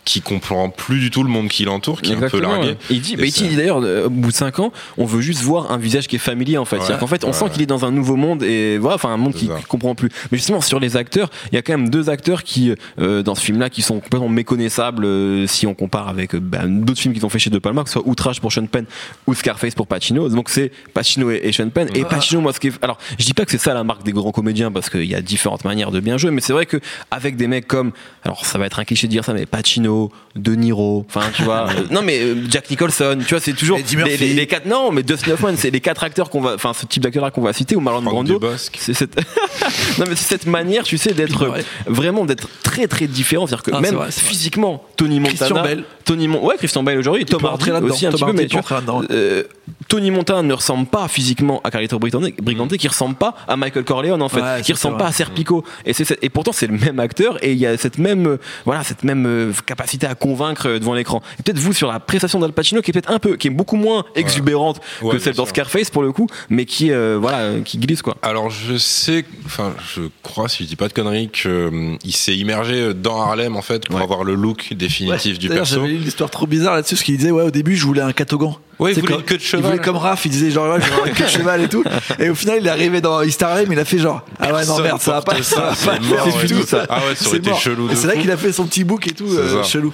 qui 0.04 0.20
comprend 0.20 0.68
plus 0.70 1.00
du 1.00 1.10
tout 1.10 1.22
le 1.22 1.30
monde 1.30 1.48
qui 1.48 1.64
l'entoure, 1.64 2.02
qui 2.02 2.12
est 2.12 2.16
un 2.16 2.28
peu 2.28 2.40
largué. 2.40 2.76
Il 2.90 3.00
dit, 3.00 3.16
bah, 3.16 3.24
ça- 3.30 3.44
dit 3.46 3.56
d'ailleurs, 3.56 3.80
euh, 3.82 4.06
au 4.06 4.10
bout 4.10 4.30
de 4.30 4.34
5 4.36 4.58
ans, 4.58 4.72
on 4.98 5.04
veut 5.06 5.20
juste 5.22 5.42
voir 5.42 5.72
un 5.72 5.78
visage 5.78 6.06
qui 6.08 6.16
est 6.16 6.18
familier 6.18 6.58
en 6.58 6.64
fait. 6.64 6.76
Ouais, 6.76 6.82
C'est-à-dire 6.82 7.00
qu'en 7.00 7.06
fait, 7.06 7.24
on 7.24 7.28
ouais, 7.28 7.32
sent 7.32 7.44
ouais. 7.44 7.50
qu'il 7.50 7.62
est 7.62 7.66
dans 7.66 7.84
un 7.84 7.90
nouveau 7.90 8.16
monde 8.16 8.42
et 8.42 8.78
voilà, 8.78 8.96
enfin 8.96 9.08
un 9.10 9.16
monde 9.16 9.34
qu'il 9.34 9.48
comprend 9.68 9.94
plus. 9.94 10.10
Mais 10.30 10.38
justement, 10.38 10.60
sur 10.60 10.78
les 10.80 10.96
acteurs, 10.96 11.30
il 11.50 11.54
y 11.54 11.58
a 11.58 11.62
quand 11.62 11.76
même 11.76 11.88
deux 11.88 12.10
acteurs 12.10 12.42
qui, 12.42 12.72
euh, 13.00 13.22
dans 13.22 13.34
ce 13.34 13.42
film-là, 13.44 13.70
qui 13.70 13.82
sont 13.82 14.00
complètement 14.00 14.28
méconnaissables 14.28 15.04
euh, 15.04 15.46
si 15.46 15.66
on 15.66 15.74
compare 15.74 16.08
avec 16.08 16.34
euh, 16.34 16.40
bah, 16.40 16.60
d'autres 16.66 17.00
films 17.00 17.14
qu'ils 17.14 17.24
ont 17.24 17.30
fait 17.30 17.38
chez 17.38 17.50
De 17.50 17.58
Palma, 17.58 17.82
que 17.82 17.88
ce 17.88 17.94
soit 17.94 18.06
Outrage 18.06 18.40
pour 18.40 18.52
Sean 18.52 18.66
Penn 18.66 18.84
ou 19.26 19.34
Scarface 19.34 19.74
pour 19.74 19.86
Pacino. 19.86 20.28
Donc 20.28 20.50
c'est 20.50 20.70
Pacino 20.92 21.30
et, 21.30 21.40
et 21.44 21.52
Sean 21.52 21.70
Penn. 21.70 21.88
Et 21.94 22.04
Pacino, 22.04 22.40
moi, 22.40 22.52
ce 22.52 22.60
qui 22.60 22.68
est, 22.68 22.72
alors, 22.82 22.98
je 23.18 23.24
dis 23.24 23.34
pas 23.34 23.44
que 23.44 23.50
c'est 23.50 23.58
ça 23.58 23.72
la 23.74 23.84
marque 23.84 24.02
des 24.04 24.12
grands 24.12 24.32
comédiens 24.32 24.70
parce 24.70 24.90
qu'il 24.90 25.04
y 25.04 25.14
a 25.14 25.22
différentes 25.22 25.64
manières 25.64 25.90
de 25.90 26.00
bien 26.00 26.18
jouer, 26.18 26.30
mais 26.30 26.40
c'est 26.40 26.52
vrai 26.52 26.66
que 26.66 26.78
avec 27.10 27.36
des 27.36 27.46
mecs 27.46 27.66
comme, 27.66 27.92
alors 28.24 28.44
ça 28.44 28.58
va 28.58 28.66
être 28.66 28.78
un 28.80 28.84
cliché 28.84 29.06
de 29.06 29.12
dire 29.12 29.24
ça, 29.24 29.32
mais 29.32 29.46
Pacino, 29.46 29.93
De 30.36 30.54
Niro, 30.56 31.06
enfin 31.08 31.30
tu 31.32 31.42
vois, 31.44 31.68
euh, 31.70 31.82
non 31.92 32.02
mais 32.02 32.18
euh, 32.20 32.34
Jack 32.50 32.68
Nicholson, 32.68 33.16
tu 33.20 33.34
vois, 33.34 33.40
c'est 33.40 33.52
toujours 33.52 33.78
les, 33.78 34.16
les- 34.16 34.34
les 34.34 34.46
quatre, 34.48 34.66
non, 34.66 34.90
mais 34.90 35.04
Dustin 35.04 35.30
Hoffman, 35.32 35.52
c'est 35.56 35.70
les 35.70 35.80
quatre 35.80 36.02
acteurs 36.02 36.28
qu'on 36.28 36.40
va, 36.40 36.54
enfin 36.54 36.72
ce 36.72 36.86
type 36.86 37.02
d'acteurs 37.04 37.22
là 37.24 37.30
qu'on 37.30 37.40
va 37.40 37.52
citer 37.52 37.76
ou 37.76 37.80
Marlon 37.80 38.02
Brando. 38.02 38.40
C'est 38.76 38.94
cette, 38.94 39.16
non 39.98 40.06
mais 40.08 40.16
c'est 40.16 40.28
cette 40.28 40.46
manière, 40.46 40.82
tu 40.82 40.98
sais, 40.98 41.12
d'être 41.12 41.48
Ouais. 41.48 41.64
vraiment 41.86 42.24
d'être 42.24 42.48
très 42.64 42.88
très 42.88 43.06
différent, 43.06 43.46
c'est-à-dire 43.46 43.62
que 43.62 43.70
Ah, 43.74 43.80
même 43.80 43.94
vrai, 43.94 44.10
physiquement, 44.10 44.82
Tony 44.96 45.20
Montana, 45.20 45.36
Christian 45.36 45.62
Bale. 45.62 45.84
Tony 46.04 46.26
Mon, 46.28 46.44
ouais, 46.44 46.56
Christian 46.56 46.82
Bale 46.82 46.98
aujourd'hui, 46.98 47.24
Tom 47.26 47.44
Hardy 47.44 47.70
aussi 47.70 48.06
un 48.06 48.10
Tom 48.10 48.18
petit 48.18 48.24
peu, 48.26 48.32
mais 48.32 48.46
tu 48.46 48.58
vois, 48.58 48.82
euh, 49.10 49.44
Tony 49.88 50.10
Montana 50.10 50.42
ne 50.42 50.52
ressemble 50.54 50.86
pas 50.86 51.08
physiquement 51.08 51.60
à 51.64 51.70
Carlito 51.70 51.98
Brigante, 51.98 52.24
Brigante 52.42 52.76
qui 52.76 52.88
ressemble 52.88 53.14
pas 53.16 53.34
à 53.48 53.56
Michael 53.56 53.84
Corleone 53.84 54.22
en 54.22 54.28
fait, 54.28 54.40
Ouais, 54.40 54.62
qui 54.62 54.72
ressemble 54.72 54.96
pas 54.98 55.06
à 55.06 55.12
Serpico. 55.12 55.64
Et 55.84 55.92
c'est 55.92 56.18
et 56.22 56.28
pourtant 56.30 56.52
c'est 56.52 56.66
le 56.66 56.76
même 56.78 56.98
acteur 57.00 57.42
et 57.44 57.52
il 57.52 57.58
y 57.58 57.66
a 57.66 57.76
cette 57.76 57.98
même 57.98 58.26
euh, 58.26 58.36
voilà 58.64 58.82
cette 58.84 59.04
même 59.04 59.26
euh, 59.26 59.52
capacité 59.66 60.06
à 60.06 60.14
convaincre 60.14 60.68
euh, 60.68 60.78
devant 60.78 60.94
l'écran. 60.94 61.22
Et 61.38 61.42
peut-être 61.42 61.58
vous 61.58 61.72
sur 61.72 61.90
la 61.92 62.00
prestation 62.00 62.38
d'Al 62.40 62.52
Pacino 62.52 62.82
qui 62.82 62.90
est 62.90 62.94
peut-être 62.94 63.10
un 63.10 63.18
peu 63.18 63.36
qui 63.36 63.48
est 63.48 63.50
beaucoup 63.50 63.76
moins 63.76 64.04
exubérante 64.14 64.80
Ouais, 65.02 65.12
que 65.14 65.18
celle 65.18 65.34
dans 65.34 65.44
sûr. 65.44 65.50
Scarface 65.50 65.90
pour 65.90 66.02
le 66.02 66.12
coup, 66.12 66.26
mais 66.48 66.64
qui 66.64 66.90
euh, 66.92 67.18
voilà 67.20 67.60
qui 67.64 67.78
glisse 67.78 68.02
quoi. 68.02 68.16
Alors 68.22 68.50
je 68.50 68.76
sais, 68.76 69.24
enfin 69.46 69.74
je 69.94 70.02
crois 70.22 70.48
si 70.48 70.64
je 70.64 70.68
dis 70.68 70.76
pas 70.76 70.88
de 70.88 70.92
conneries 70.92 71.28
qu'il 71.30 72.14
s'est 72.14 72.36
immergé 72.36 72.94
dans 72.94 73.20
Harlem 73.20 73.56
en 73.56 73.62
fait 73.62 73.86
pour 73.86 73.96
Ouais. 73.96 74.02
avoir 74.02 74.24
le 74.24 74.34
look 74.34 74.72
définitif 74.74 75.32
Ouais. 75.32 75.38
du 75.38 75.48
D'ailleurs, 75.48 75.62
perso. 75.64 75.76
J'avais 75.76 75.88
lu 75.88 75.96
une 75.96 76.06
histoire 76.06 76.30
trop 76.30 76.46
bizarre 76.46 76.74
là-dessus, 76.74 76.94
parce 76.94 77.04
qu'il 77.04 77.16
disait, 77.16 77.30
ouais, 77.30 77.42
au 77.44 77.50
début, 77.50 77.76
je 77.76 77.84
voulais 77.86 78.00
un 78.00 78.12
catogan. 78.12 78.54
Ouais, 78.80 78.92
il 78.92 79.00
voulait 79.00 79.22
queue 79.22 79.36
de 79.36 79.42
cheval. 79.42 79.73
Comme 79.78 79.96
Raph, 79.96 80.24
il 80.26 80.30
disait 80.30 80.50
genre, 80.50 80.74
ouais, 80.74 80.80
je 80.80 80.86
veux 80.86 80.92
avoir 80.94 81.08
de 81.08 81.26
cheval 81.26 81.60
et 81.62 81.68
tout. 81.68 81.84
Et 82.18 82.28
au 82.30 82.34
final, 82.34 82.58
il 82.60 82.66
est 82.66 82.70
arrivé 82.70 83.00
dans 83.00 83.22
East 83.22 83.42
Harlem, 83.42 83.70
il 83.72 83.78
a 83.78 83.84
fait 83.84 83.98
genre, 83.98 84.22
ah 84.40 84.52
ouais, 84.52 84.64
non, 84.66 84.78
merde, 84.80 85.00
ça 85.00 85.12
va 85.12 85.22
pas, 85.22 85.42
ça 85.42 85.60
va 85.60 85.92
pas 85.92 86.00
mort 86.00 86.28
tout, 86.48 86.66
ça. 86.66 86.86
Ah 86.88 86.98
ouais, 87.06 87.14
ça 87.14 87.28
aurait 87.28 87.30
C'est 87.30 87.36
été 87.38 87.50
mort. 87.50 87.60
chelou 87.60 87.88
C'est 87.94 88.06
là 88.06 88.16
qu'il 88.16 88.30
a 88.30 88.36
fait 88.36 88.52
son 88.52 88.66
petit 88.66 88.84
book 88.84 89.06
et 89.06 89.12
tout, 89.12 89.26
euh, 89.28 89.62
chelou. 89.64 89.92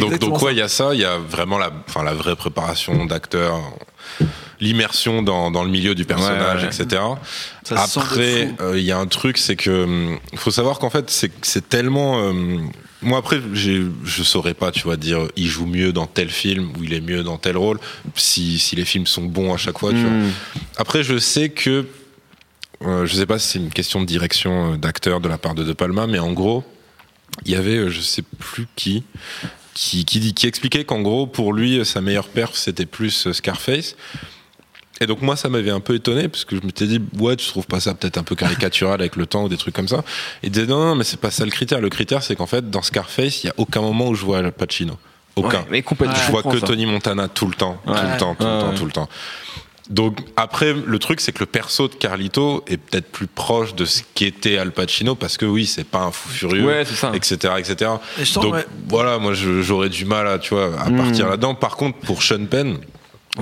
Donc, 0.00 0.18
donc 0.18 0.42
ouais, 0.42 0.52
il 0.52 0.58
y 0.58 0.62
a 0.62 0.68
ça, 0.68 0.90
il 0.94 1.00
y 1.00 1.04
a 1.04 1.16
vraiment 1.18 1.58
la, 1.58 1.70
enfin, 1.88 2.02
la 2.02 2.14
vraie 2.14 2.36
préparation 2.36 3.04
d'acteur, 3.06 3.58
l'immersion 4.60 5.22
dans, 5.22 5.50
dans 5.50 5.64
le 5.64 5.70
milieu 5.70 5.94
du 5.94 6.04
personnage, 6.04 6.62
Ouais, 6.62 6.68
ouais. 6.68 6.74
etc. 6.84 7.02
Ça 7.64 7.76
Après, 7.82 8.50
euh, 8.60 8.78
il 8.78 8.84
y 8.84 8.92
a 8.92 8.98
un 8.98 9.06
truc, 9.06 9.38
c'est 9.38 9.56
que 9.56 9.84
hum, 9.84 10.18
faut 10.36 10.50
savoir 10.50 10.78
qu'en 10.78 10.90
fait, 10.90 11.10
c'est 11.10 11.32
c'est 11.42 11.68
tellement. 11.68 12.16
hum, 12.18 12.70
moi 13.02 13.18
après, 13.18 13.40
je 13.54 14.22
saurais 14.22 14.54
pas, 14.54 14.70
tu 14.70 14.82
vois, 14.82 14.96
dire 14.96 15.28
il 15.36 15.48
joue 15.48 15.66
mieux 15.66 15.92
dans 15.92 16.06
tel 16.06 16.30
film 16.30 16.72
ou 16.78 16.84
il 16.84 16.92
est 16.92 17.00
mieux 17.00 17.22
dans 17.22 17.38
tel 17.38 17.56
rôle, 17.56 17.78
si, 18.14 18.58
si 18.58 18.76
les 18.76 18.84
films 18.84 19.06
sont 19.06 19.24
bons 19.24 19.52
à 19.52 19.56
chaque 19.56 19.78
fois. 19.78 19.90
Tu 19.90 20.00
vois. 20.00 20.10
Mm. 20.10 20.30
Après, 20.76 21.02
je 21.02 21.18
sais 21.18 21.48
que 21.48 21.86
euh, 22.84 23.06
je 23.06 23.14
sais 23.14 23.26
pas 23.26 23.38
si 23.38 23.48
c'est 23.48 23.58
une 23.58 23.70
question 23.70 24.00
de 24.00 24.06
direction 24.06 24.72
euh, 24.72 24.76
d'acteur 24.76 25.20
de 25.20 25.28
la 25.28 25.38
part 25.38 25.54
de 25.54 25.62
De 25.62 25.72
Palma, 25.72 26.06
mais 26.06 26.18
en 26.18 26.32
gros, 26.32 26.64
il 27.44 27.52
y 27.52 27.56
avait, 27.56 27.76
euh, 27.76 27.90
je 27.90 28.00
sais 28.00 28.22
plus 28.22 28.66
qui, 28.76 29.04
qui, 29.74 30.04
qui, 30.04 30.20
dit, 30.20 30.34
qui 30.34 30.46
expliquait 30.46 30.84
qu'en 30.84 31.00
gros, 31.00 31.26
pour 31.26 31.52
lui, 31.52 31.78
euh, 31.78 31.84
sa 31.84 32.00
meilleure 32.00 32.28
perf, 32.28 32.54
c'était 32.54 32.86
plus 32.86 33.32
Scarface. 33.32 33.96
Et 35.02 35.06
donc 35.06 35.20
moi, 35.20 35.34
ça 35.36 35.48
m'avait 35.48 35.70
un 35.70 35.80
peu 35.80 35.94
étonné, 35.96 36.28
parce 36.28 36.44
que 36.44 36.54
je 36.56 36.60
m'étais 36.64 36.86
dit, 36.86 37.00
ouais, 37.18 37.34
tu 37.36 37.46
trouves 37.48 37.66
pas 37.66 37.80
ça 37.80 37.92
peut-être 37.94 38.18
un 38.18 38.22
peu 38.22 38.34
caricatural 38.36 39.00
avec 39.00 39.16
le 39.16 39.26
temps 39.26 39.44
ou 39.44 39.48
des 39.48 39.56
trucs 39.56 39.74
comme 39.74 39.88
ça 39.88 40.04
Il 40.42 40.50
disait, 40.50 40.66
non, 40.66 40.78
non, 40.84 40.94
mais 40.94 41.04
c'est 41.04 41.18
pas 41.20 41.30
ça 41.30 41.44
le 41.44 41.50
critère. 41.50 41.80
Le 41.80 41.88
critère, 41.88 42.22
c'est 42.22 42.36
qu'en 42.36 42.46
fait, 42.46 42.70
dans 42.70 42.82
Scarface, 42.82 43.42
il 43.42 43.48
y 43.48 43.50
a 43.50 43.54
aucun 43.56 43.80
moment 43.80 44.08
où 44.08 44.14
je 44.14 44.24
vois 44.24 44.38
Al 44.38 44.52
Pacino. 44.52 44.96
Aucun. 45.34 45.58
Ouais, 45.60 45.66
mais 45.70 45.82
complètement. 45.82 46.14
Je 46.26 46.30
vois 46.30 46.42
que 46.42 46.58
ça. 46.60 46.66
Tony 46.66 46.86
Montana 46.86 47.26
tout 47.26 47.46
le 47.48 47.54
temps, 47.54 47.80
tout 47.84 47.92
le 47.92 48.18
temps, 48.18 48.34
tout 48.36 48.44
le 48.44 48.60
temps, 48.60 48.74
tout 48.74 48.84
le 48.84 48.92
temps. 48.92 49.08
Donc 49.90 50.20
après, 50.36 50.72
le 50.74 50.98
truc, 51.00 51.20
c'est 51.20 51.32
que 51.32 51.40
le 51.40 51.46
perso 51.46 51.88
de 51.88 51.94
Carlito 51.94 52.62
est 52.68 52.76
peut-être 52.76 53.10
plus 53.10 53.26
proche 53.26 53.74
de 53.74 53.84
ce 53.84 54.02
qu'était 54.14 54.56
Al 54.56 54.70
Pacino, 54.70 55.16
parce 55.16 55.36
que 55.36 55.44
oui, 55.44 55.66
c'est 55.66 55.84
pas 55.84 56.02
un 56.02 56.12
fou 56.12 56.28
furieux, 56.28 56.64
Ouais, 56.64 56.84
c'est 56.84 56.94
ça. 56.94 57.10
etc., 57.14 57.54
etc. 57.58 57.90
Et 58.20 58.24
sens, 58.24 58.44
Donc 58.44 58.54
ouais. 58.54 58.66
voilà, 58.88 59.18
moi 59.18 59.32
j'aurais 59.34 59.88
du 59.88 60.04
mal 60.04 60.28
à, 60.28 60.38
tu 60.38 60.54
vois, 60.54 60.70
à 60.80 60.88
Mm. 60.88 60.96
partir 60.98 61.28
là-dedans. 61.28 61.54
Par 61.56 61.76
contre, 61.76 61.98
pour 61.98 62.22
Sean 62.22 62.44
Penn, 62.46 62.78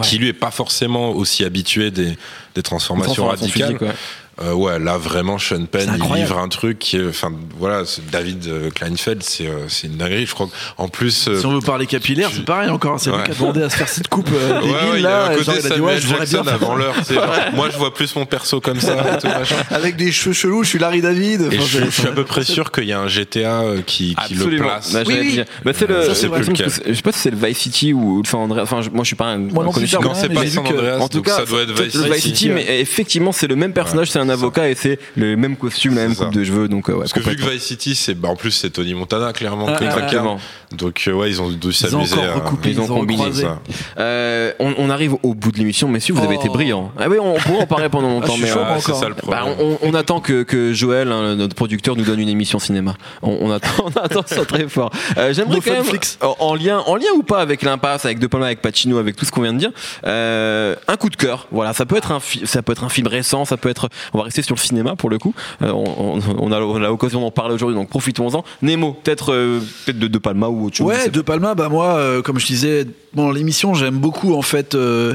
qui 0.02 0.18
lui 0.18 0.28
est 0.28 0.32
pas 0.32 0.50
forcément 0.50 1.10
aussi 1.10 1.44
habitué 1.44 1.90
des, 1.90 2.16
des 2.54 2.62
transformations 2.62 3.24
Transformation 3.24 3.26
radicales, 3.26 3.66
physique, 3.78 3.82
ouais. 3.82 3.94
Euh, 4.42 4.52
ouais, 4.54 4.78
là 4.78 4.96
vraiment, 4.96 5.38
Sean 5.38 5.66
Penn, 5.66 5.90
C'est 5.98 6.06
il 6.08 6.14
livre 6.14 6.38
un 6.38 6.48
truc 6.48 6.78
qui 6.78 6.96
est, 6.96 7.06
enfin, 7.06 7.30
voilà, 7.58 7.82
c'est 7.84 8.08
David 8.10 8.46
euh, 8.48 8.70
Kleinfeld, 8.70 9.22
c'est 9.22 9.46
euh, 9.46 9.68
c'est 9.68 9.86
une 9.88 9.96
dinguerie. 9.98 10.24
Je 10.24 10.32
crois 10.32 10.48
qu'en 10.78 10.88
plus, 10.88 11.28
euh, 11.28 11.38
Si 11.38 11.44
on 11.44 11.52
veut 11.52 11.60
parler 11.60 11.86
capillaire, 11.86 12.30
tu- 12.30 12.36
c'est 12.36 12.44
pareil 12.46 12.70
encore. 12.70 12.98
C'est 12.98 13.10
lui 13.10 13.18
Ouais. 13.18 13.24
qui 13.24 13.30
a 13.32 13.34
demandé 13.34 13.62
à 13.62 13.68
se 13.68 13.76
faire 13.76 13.88
cette 13.88 14.08
coupe 14.08 14.30
euh, 14.32 14.54
Ouais, 14.60 14.66
débile, 14.66 14.72
ouais, 14.76 14.96
il 14.96 15.02
y 15.02 15.06
a 15.06 15.10
là. 15.10 15.24
un 15.26 15.28
côté 15.34 15.44
genre, 15.44 15.54
il 15.54 15.58
a 15.58 15.62
dit, 15.62 15.68
Samuel 15.68 15.84
ouais, 15.84 16.00
Jackson 16.00 16.46
avant 16.46 16.74
l'heure. 16.74 16.94
c'est 17.04 17.14
Moi, 17.54 17.68
je 17.70 17.76
vois 17.76 17.92
plus 17.92 18.16
mon 18.16 18.24
perso 18.24 18.60
comme 18.62 18.80
ça. 18.80 18.94
et 19.14 19.18
tout, 19.20 19.26
machin. 19.26 19.56
Avec 19.70 19.96
des 19.96 20.10
cheveux 20.10 20.32
chelous, 20.34 20.64
je 20.64 20.70
suis 20.70 20.78
Larry 20.78 21.02
David. 21.02 21.42
Et 21.42 21.46
Enfin, 21.48 21.56
je, 21.58 21.62
suis- 21.62 21.78
c'est- 21.78 21.84
je 21.84 21.90
suis 21.90 22.08
à 22.08 22.12
peu 22.12 22.24
près 22.24 22.42
sûr 22.42 22.72
qu'il 22.72 22.84
y 22.84 22.92
a 22.94 23.00
un 23.00 23.08
GTA 23.08 23.62
qui, 23.84 24.16
qui 24.26 24.34
le 24.36 24.56
place. 24.56 24.92
Bah, 24.94 25.00
Oui. 25.06 25.42
Bah, 25.66 25.72
c'est 25.74 25.86
le, 25.86 26.00
Je 26.00 26.06
sais 26.14 26.14
c'est- 26.14 27.02
pas 27.02 27.12
si 27.12 27.18
c'est 27.18 27.30
le 27.30 27.36
Vice 27.46 27.58
City 27.58 27.92
ou 27.92 28.22
le 28.22 28.26
San 28.28 28.40
Andreas. 28.40 28.62
Enfin, 28.62 28.80
moi, 28.90 29.04
je 29.04 29.08
suis 29.08 29.16
pas 29.16 29.26
un. 29.26 29.36
Moi 29.38 29.64
non 29.64 29.72
plus, 29.72 29.82
Non, 30.00 30.14
c'est 30.14 30.30
pas 30.32 30.46
San 30.46 30.64
que- 30.64 30.72
Andreas, 30.72 30.98
En 30.98 31.08
tout 31.08 31.20
cas, 31.20 31.36
ça 31.36 31.44
doit 31.44 31.60
être 31.60 31.78
Vice 31.78 31.94
le 31.94 32.04
Vice 32.04 32.22
City. 32.22 32.36
City, 32.36 32.48
mais 32.50 32.80
effectivement, 32.80 33.32
c'est 33.32 33.46
le 33.46 33.56
même 33.56 33.74
personnage, 33.74 34.10
c'est 34.10 34.18
un 34.18 34.29
c'est 34.29 34.29
avocat 34.30 34.68
et 34.70 34.74
c'est 34.74 34.98
le 35.16 35.36
même 35.36 35.56
costume, 35.56 35.94
la 35.94 36.02
même 36.02 36.10
C'est 36.14 36.24
coupe 36.24 36.32
ça. 36.34 36.38
de 36.38 36.44
cheveux. 36.44 36.68
Donc, 36.68 36.88
euh, 36.88 36.92
ouais, 36.94 36.98
Parce 37.00 37.12
que 37.12 37.20
vu 37.20 37.36
que. 37.36 37.42
Vice 37.50 37.62
City, 37.64 37.94
c'est 37.94 38.14
bah, 38.14 38.28
en 38.28 38.36
plus 38.36 38.50
c'est 38.52 38.70
Tony 38.70 38.94
Montana 38.94 39.32
clairement 39.32 39.66
Ah, 39.68 39.76
ah. 39.80 39.84
Exactement. 39.84 40.38
Donc 40.76 41.02
euh, 41.08 41.12
ouais, 41.12 41.28
ils 41.30 41.42
ont 41.42 41.48
dû 41.50 41.56
Ils 41.62 41.68
ont 41.68 41.72
s'amuser. 41.72 42.14
encore 42.16 42.24
à- 42.30 42.34
recoupé, 42.44 42.68
ils 42.70 42.74
ils 42.74 42.80
ont 42.80 42.84
ont 42.84 43.00
combiné 43.00 43.32
ça. 43.32 43.60
Euh, 43.98 44.52
on, 44.60 44.74
on 44.78 44.90
arrive 44.90 45.14
au 45.22 45.34
bout 45.34 45.50
de 45.52 45.58
l'émission, 45.58 45.88
messieurs, 45.88 46.14
vous 46.14 46.22
avez 46.24 46.36
Oh. 46.36 46.40
été 46.40 46.48
brillants. 46.48 46.92
Ah 46.98 47.06
oui, 47.08 47.16
on 47.20 47.34
pourrait 47.34 47.62
en 47.62 47.66
parler 47.66 47.88
pendant 47.88 48.08
longtemps, 48.10 48.34
Ah, 48.36 48.40
mais 48.40 48.50
euh, 48.50 48.54
Ah, 48.64 48.76
c'est 48.80 48.94
ça 48.94 49.08
le 49.08 49.14
bah, 49.26 49.44
on, 49.58 49.78
on 49.82 49.94
attend 49.94 50.20
que, 50.20 50.42
que 50.44 50.72
Joël, 50.72 51.10
hein, 51.10 51.34
notre 51.34 51.54
producteur, 51.56 51.96
nous 51.96 52.04
donne 52.04 52.20
une 52.20 52.28
émission 52.28 52.58
cinéma. 52.60 52.94
On, 53.22 53.36
on 53.40 53.50
attend, 53.50 53.68
on 53.84 53.98
attend 54.00 54.22
ça 54.26 54.44
très 54.44 54.68
fort. 54.68 54.90
Euh, 55.16 55.32
J'aimerais 55.32 55.56
No 55.56 55.60
quand 55.62 55.72
même, 55.72 56.00
en, 56.22 56.36
en 56.38 56.54
lien, 56.54 56.78
en 56.86 56.94
lien 56.96 57.10
ou 57.16 57.22
pas 57.24 57.40
avec 57.40 57.62
l'impasse, 57.62 58.04
avec 58.04 58.18
De 58.20 58.26
Palma, 58.28 58.46
avec 58.46 58.62
Pacino, 58.62 58.98
avec 58.98 59.16
tout 59.16 59.24
ce 59.24 59.32
qu'on 59.32 59.42
vient 59.42 59.52
de 59.52 59.58
dire, 59.58 59.70
euh, 60.06 60.76
un 60.86 60.96
coup 60.96 61.10
de 61.10 61.16
cœur. 61.16 61.48
Voilà, 61.50 61.72
ça 61.72 61.84
peut 61.86 61.96
être 61.96 62.12
un, 62.12 62.20
ça 62.44 62.62
peut 62.62 62.72
être 62.72 62.84
un 62.84 62.88
film 62.88 63.06
récent, 63.08 63.44
ça 63.44 63.56
peut 63.56 63.68
être. 63.68 63.88
On 64.14 64.18
va 64.20 64.26
rester 64.26 64.42
sur 64.42 64.54
le 64.54 64.60
cinéma 64.60 64.96
pour 64.96 65.10
le 65.10 65.18
coup. 65.18 65.34
Euh, 65.62 65.70
on, 65.72 66.16
on- 66.16 66.20
on 66.38 66.52
a, 66.52 66.60
on 66.60 66.76
a 66.76 66.88
l'occasion 66.88 67.20
d'en 67.20 67.30
parler 67.30 67.54
aujourd'hui, 67.54 67.76
donc 67.76 67.88
profitons-en. 67.88 68.44
Nemo, 68.62 68.92
peut-être, 68.92 69.32
euh, 69.32 69.60
peut-être 69.84 69.98
de 69.98 70.06
De 70.06 70.18
Palma 70.18 70.48
ou 70.48 70.66
autre 70.66 70.76
chose. 70.76 70.86
Ouais, 70.86 71.08
De 71.08 71.20
Palma, 71.20 71.54
bah 71.54 71.68
moi, 71.68 71.94
euh, 71.94 72.22
comme 72.22 72.38
je 72.38 72.46
disais 72.46 72.86
dans 73.14 73.30
l'émission, 73.30 73.74
j'aime 73.74 73.98
beaucoup 73.98 74.34
en 74.34 74.42
fait 74.42 74.74
euh, 74.74 75.14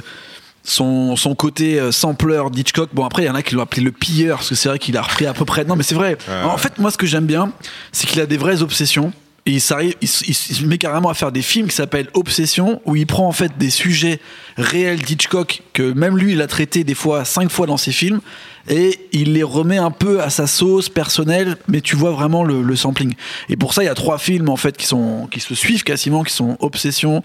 son, 0.63 1.15
son 1.15 1.35
côté 1.35 1.79
euh, 1.79 1.91
sampleur 1.91 2.49
d'Hitchcock. 2.51 2.89
Bon, 2.93 3.05
après, 3.05 3.23
il 3.23 3.25
y 3.25 3.29
en 3.29 3.35
a 3.35 3.41
qui 3.43 3.55
l'ont 3.55 3.61
appelé 3.61 3.81
le 3.83 3.91
pilleur, 3.91 4.37
parce 4.37 4.49
que 4.49 4.55
c'est 4.55 4.69
vrai 4.69 4.79
qu'il 4.79 4.97
a 4.97 5.01
repris 5.01 5.25
à 5.27 5.33
peu 5.33 5.45
près. 5.45 5.63
Non, 5.65 5.75
mais 5.75 5.83
c'est 5.83 5.95
vrai. 5.95 6.17
En 6.43 6.57
fait, 6.57 6.77
moi, 6.79 6.91
ce 6.91 6.97
que 6.97 7.05
j'aime 7.05 7.25
bien, 7.25 7.51
c'est 7.91 8.07
qu'il 8.07 8.19
a 8.21 8.25
des 8.25 8.37
vraies 8.37 8.61
obsessions. 8.61 9.13
Et 9.47 9.51
il, 9.51 9.61
s'arrive- 9.61 9.93
il, 10.01 10.07
se- 10.07 10.25
il 10.27 10.33
se 10.33 10.63
met 10.65 10.79
carrément 10.79 11.09
à 11.09 11.13
faire 11.13 11.31
des 11.31 11.43
films 11.43 11.67
qui 11.67 11.75
s'appellent 11.75 12.09
Obsession, 12.15 12.81
où 12.85 12.95
il 12.95 13.05
prend 13.05 13.27
en 13.27 13.31
fait 13.31 13.51
des 13.59 13.69
sujets 13.69 14.19
réels 14.57 14.99
d'Hitchcock 15.01 15.61
que 15.73 15.93
même 15.93 16.17
lui 16.17 16.31
il 16.33 16.41
a 16.41 16.47
traité 16.47 16.83
des 16.83 16.95
fois 16.95 17.25
cinq 17.25 17.51
fois 17.51 17.67
dans 17.67 17.77
ses 17.77 17.91
films 17.91 18.21
et 18.67 18.99
il 19.11 19.33
les 19.33 19.43
remet 19.43 19.77
un 19.77 19.91
peu 19.91 20.21
à 20.23 20.31
sa 20.31 20.47
sauce 20.47 20.89
personnelle, 20.89 21.55
mais 21.67 21.81
tu 21.81 21.95
vois 21.95 22.09
vraiment 22.09 22.43
le, 22.43 22.63
le 22.63 22.75
sampling. 22.75 23.13
Et 23.47 23.57
pour 23.57 23.75
ça, 23.75 23.83
il 23.83 23.85
y 23.85 23.89
a 23.89 23.93
trois 23.93 24.17
films 24.17 24.49
en 24.49 24.55
fait 24.55 24.75
qui 24.75 24.87
sont 24.87 25.27
qui 25.29 25.39
se 25.39 25.53
suivent 25.53 25.83
quasiment, 25.83 26.23
qui 26.23 26.33
sont 26.33 26.57
Obsession, 26.61 27.21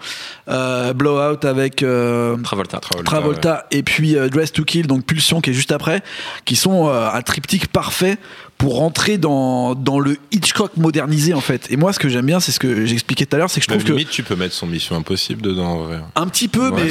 euh, 0.49 0.93
Blowout 0.93 1.43
avec 1.47 1.81
euh, 1.81 2.37
Travolta. 2.43 2.77
Travolta, 2.79 3.09
Travolta 3.09 3.65
et 3.71 3.81
puis 3.81 4.15
euh, 4.15 4.29
Dress 4.29 4.51
to 4.51 4.63
Kill, 4.63 4.85
donc 4.85 5.03
Pulsion 5.05 5.41
qui 5.41 5.49
est 5.49 5.53
juste 5.53 5.71
après, 5.71 6.03
qui 6.45 6.55
sont 6.55 6.87
euh, 6.87 7.09
un 7.11 7.21
triptyque 7.23 7.65
parfait 7.69 8.17
pour 8.61 8.75
rentrer 8.77 9.17
dans, 9.17 9.73
dans 9.73 9.99
le 9.99 10.17
Hitchcock 10.31 10.77
modernisé 10.77 11.33
en 11.33 11.41
fait. 11.41 11.65
Et 11.71 11.77
moi, 11.77 11.93
ce 11.93 11.97
que 11.99 12.09
j'aime 12.09 12.27
bien, 12.27 12.39
c'est 12.39 12.51
ce 12.51 12.59
que 12.59 12.85
j'expliquais 12.85 13.25
tout 13.25 13.35
à 13.35 13.39
l'heure, 13.39 13.49
c'est 13.49 13.59
que 13.59 13.63
je 13.65 13.69
trouve 13.71 13.83
que 13.83 13.91
limite, 13.91 14.09
tu 14.11 14.21
peux 14.21 14.35
mettre 14.35 14.53
son 14.53 14.67
Mission 14.67 14.95
Impossible 14.95 15.41
dedans 15.41 15.65
en 15.65 15.77
vrai. 15.85 15.99
un 16.15 16.27
petit 16.27 16.47
peu, 16.47 16.69
Ouais, 16.69 16.83
mais 16.83 16.89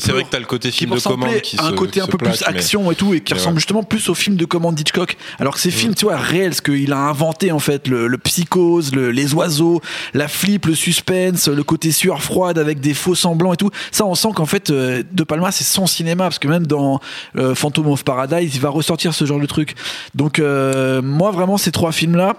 C'est 0.00 0.12
vrai 0.12 0.22
que 0.24 0.30
t'as 0.30 0.38
le 0.38 0.46
côté 0.46 0.70
film 0.70 0.94
de 0.94 1.00
commande 1.00 1.40
qui 1.42 1.56
un 1.60 1.68
se- 1.68 1.74
côté 1.74 2.00
un 2.00 2.06
peu 2.06 2.16
plus 2.16 2.42
action 2.46 2.90
et 2.90 2.94
tout 2.94 3.12
et 3.12 3.20
qui 3.20 3.34
Mais 3.34 3.38
ressemble 3.38 3.56
ouais. 3.56 3.60
justement 3.60 3.82
plus 3.82 4.08
au 4.08 4.14
film 4.14 4.36
de 4.36 4.46
commande 4.46 4.76
d'Hitchcock 4.76 5.18
alors 5.38 5.54
que 5.54 5.60
ces 5.60 5.70
films 5.70 5.94
tu 5.94 6.06
vois 6.06 6.16
réels 6.16 6.54
ce 6.54 6.62
qu'il 6.62 6.90
a 6.94 6.98
inventé 6.98 7.52
en 7.52 7.58
fait 7.58 7.86
le, 7.86 8.06
le 8.06 8.16
psychose 8.18 8.94
le- 8.94 9.10
les 9.10 9.34
oiseaux 9.34 9.82
la 10.14 10.26
flip 10.26 10.64
le 10.64 10.74
suspense 10.74 11.48
le 11.48 11.62
côté 11.64 11.92
sueur 11.92 12.22
froide 12.22 12.58
avec 12.58 12.80
des 12.80 12.94
faux 12.94 13.14
semblants 13.14 13.52
et 13.52 13.56
tout 13.58 13.70
ça 13.92 14.06
on 14.06 14.14
sent 14.14 14.28
qu'en 14.34 14.46
fait 14.46 14.70
euh, 14.70 15.02
De 15.12 15.22
Palma 15.24 15.52
c'est 15.52 15.64
son 15.64 15.86
cinéma 15.86 16.24
parce 16.24 16.38
que 16.38 16.48
même 16.48 16.66
dans 16.66 16.98
euh, 17.36 17.54
Phantom 17.54 17.88
of 17.88 18.04
Paradise 18.04 18.54
il 18.54 18.60
va 18.62 18.70
ressortir 18.70 19.12
ce 19.12 19.26
genre 19.26 19.38
de 19.40 19.46
truc 19.46 19.74
donc 20.14 20.38
euh, 20.38 20.93
moi 21.02 21.30
vraiment 21.30 21.56
ces 21.56 21.72
trois 21.72 21.92
films 21.92 22.16
là 22.16 22.34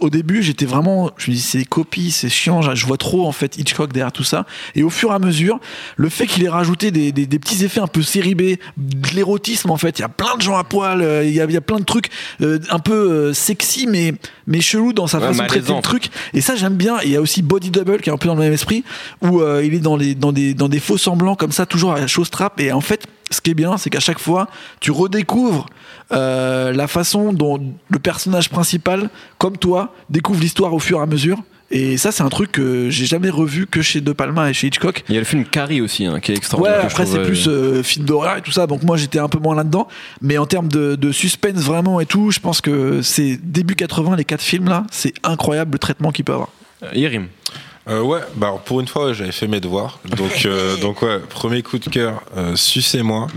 au 0.00 0.10
début 0.10 0.42
j'étais 0.42 0.66
vraiment 0.66 1.10
je 1.16 1.30
me 1.30 1.36
dis 1.36 1.40
c'est 1.40 1.58
des 1.58 1.64
copies 1.64 2.10
c'est 2.10 2.28
chiant 2.28 2.60
je 2.74 2.86
vois 2.86 2.98
trop 2.98 3.26
en 3.26 3.32
fait 3.32 3.56
Hitchcock 3.56 3.92
derrière 3.92 4.12
tout 4.12 4.22
ça. 4.24 4.44
Et 4.74 4.82
au 4.82 4.90
fur 4.90 5.10
et 5.12 5.14
à 5.14 5.18
mesure 5.18 5.58
le 5.96 6.08
fait 6.10 6.26
qu'il 6.26 6.44
ait 6.44 6.48
rajouté 6.48 6.90
des, 6.90 7.10
des- 7.12 7.26
des 7.26 7.38
petits 7.38 7.64
effets 7.64 7.80
un 7.80 7.86
peu 7.86 8.02
série 8.02 8.34
B 8.34 8.56
de 8.76 9.08
l'érotisme 9.14 9.70
en 9.70 9.76
fait 9.78 9.98
il 9.98 10.02
y 10.02 10.04
a 10.04 10.08
plein 10.08 10.36
de 10.36 10.42
gens 10.42 10.56
à 10.58 10.64
poil 10.64 11.00
euh, 11.00 11.24
il 11.24 11.32
y 11.32 11.40
a, 11.40 11.44
il 11.44 11.52
y 11.52 11.56
a 11.56 11.60
plein 11.62 11.78
de 11.78 11.84
trucs 11.84 12.10
euh, 12.42 12.58
un 12.70 12.78
peu 12.78 12.92
euh, 12.94 13.32
sexy 13.32 13.86
mais 13.86 14.12
mais 14.46 14.60
chelou 14.60 14.92
dans 14.92 15.06
sa 15.06 15.18
Ouais, 15.18 15.28
façon 15.28 15.42
de 15.42 15.48
traiter 15.48 15.74
le 15.74 15.80
truc. 15.82 16.10
Et 16.34 16.40
ça 16.40 16.54
j'aime 16.56 16.74
bien. 16.76 16.98
Et 17.00 17.06
il 17.06 17.10
y 17.12 17.16
a 17.16 17.20
aussi 17.20 17.40
Body 17.42 17.70
Double 17.70 18.00
qui 18.00 18.10
est 18.10 18.12
un 18.12 18.18
peu 18.18 18.28
dans 18.28 18.34
le 18.34 18.40
même 18.42 18.52
esprit 18.52 18.84
où 19.22 19.40
euh, 19.40 19.64
il 19.64 19.74
est 19.74 19.80
dans 19.80 19.96
les 19.96 20.14
dans 20.14 20.32
des 20.32 20.52
dans 20.54 20.68
des 20.68 20.78
faux 20.80 20.98
semblants 20.98 21.34
comme 21.36 21.52
ça 21.52 21.64
toujours 21.66 21.92
à 21.92 21.98
la 22.00 22.06
chose 22.06 22.30
trap 22.30 22.60
et 22.60 22.70
en 22.72 22.80
fait 22.82 23.06
ce 23.30 23.40
qui 23.40 23.50
est 23.50 23.54
bien 23.54 23.76
c'est 23.76 23.90
qu'à 23.90 24.00
chaque 24.00 24.18
fois 24.20 24.48
tu 24.80 24.90
redécouvres 24.90 25.66
euh, 26.12 26.72
la 26.72 26.86
façon 26.86 27.32
dont 27.32 27.60
le 27.88 27.98
personnage 27.98 28.50
principal 28.50 29.10
comme 29.38 29.56
toi 29.56 29.92
découvre 30.10 30.40
l'histoire 30.40 30.72
au 30.74 30.78
fur 30.78 30.98
et 30.98 31.02
à 31.02 31.06
mesure 31.06 31.38
et 31.72 31.96
ça 31.96 32.12
c'est 32.12 32.22
un 32.22 32.28
truc 32.28 32.52
que 32.52 32.88
j'ai 32.90 33.06
jamais 33.06 33.28
revu 33.28 33.66
que 33.66 33.82
chez 33.82 34.00
De 34.00 34.12
Palma 34.12 34.48
et 34.48 34.54
chez 34.54 34.68
Hitchcock 34.68 35.02
Il 35.08 35.14
y 35.16 35.18
a 35.18 35.20
le 35.20 35.24
film 35.26 35.44
Carrie 35.44 35.80
aussi, 35.80 36.06
hein, 36.06 36.20
qui 36.20 36.30
est 36.30 36.34
Ouais, 36.34 36.38
extraordinaire. 36.38 36.80
je 36.82 36.86
après 36.86 37.06
c'est 37.06 37.18
euh, 37.18 37.24
plus 37.26 37.48
euh, 37.48 37.82
film 37.82 38.06
d'horreur 38.06 38.36
et 38.36 38.42
tout 38.42 38.52
ça, 38.52 38.68
donc 38.68 38.84
moi 38.84 38.96
j'étais 38.96 39.18
un 39.18 39.28
peu 39.28 39.40
moins 39.40 39.56
là-dedans. 39.56 39.88
Mais 40.22 40.38
en 40.38 40.46
termes 40.46 40.68
de, 40.68 40.94
de 40.94 41.10
suspense 41.10 41.58
vraiment 41.62 41.98
et 41.98 42.06
tout, 42.06 42.30
je 42.30 42.38
pense 42.38 42.60
que 42.60 43.02
c'est 43.02 43.36
début 43.42 43.74
80, 43.74 44.14
les 44.14 44.24
quatre 44.24 44.42
films 44.42 44.68
là, 44.68 44.84
c'est 44.92 45.12
incroyable 45.24 45.72
le 45.72 45.78
traitement 45.80 46.12
qu'il 46.12 46.24
peut 46.24 46.34
avoir. 46.34 46.50
euh, 46.84 46.90
Yerim. 46.94 47.22
Euh, 47.24 47.55
ouais, 47.86 48.20
bah 48.34 48.48
alors, 48.48 48.60
pour 48.60 48.80
une 48.80 48.88
fois, 48.88 49.06
ouais, 49.06 49.14
j'avais 49.14 49.32
fait 49.32 49.46
mes 49.46 49.60
devoirs. 49.60 49.98
Donc, 50.04 50.44
euh, 50.44 50.76
donc 50.80 51.02
ouais, 51.02 51.18
premier 51.18 51.62
coup 51.62 51.78
de 51.78 51.88
cœur, 51.88 52.22
euh, 52.36 52.56
Sucez-moi. 52.56 53.28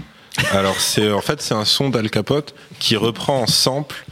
Alors, 0.51 0.79
c'est 0.79 1.11
en 1.11 1.21
fait, 1.21 1.41
c'est 1.41 1.53
un 1.53 1.65
son 1.65 1.89
d'Al 1.89 2.09
Capote 2.09 2.55
qui 2.79 2.95
reprend 2.95 3.41
en 3.41 3.47
sample 3.47 4.05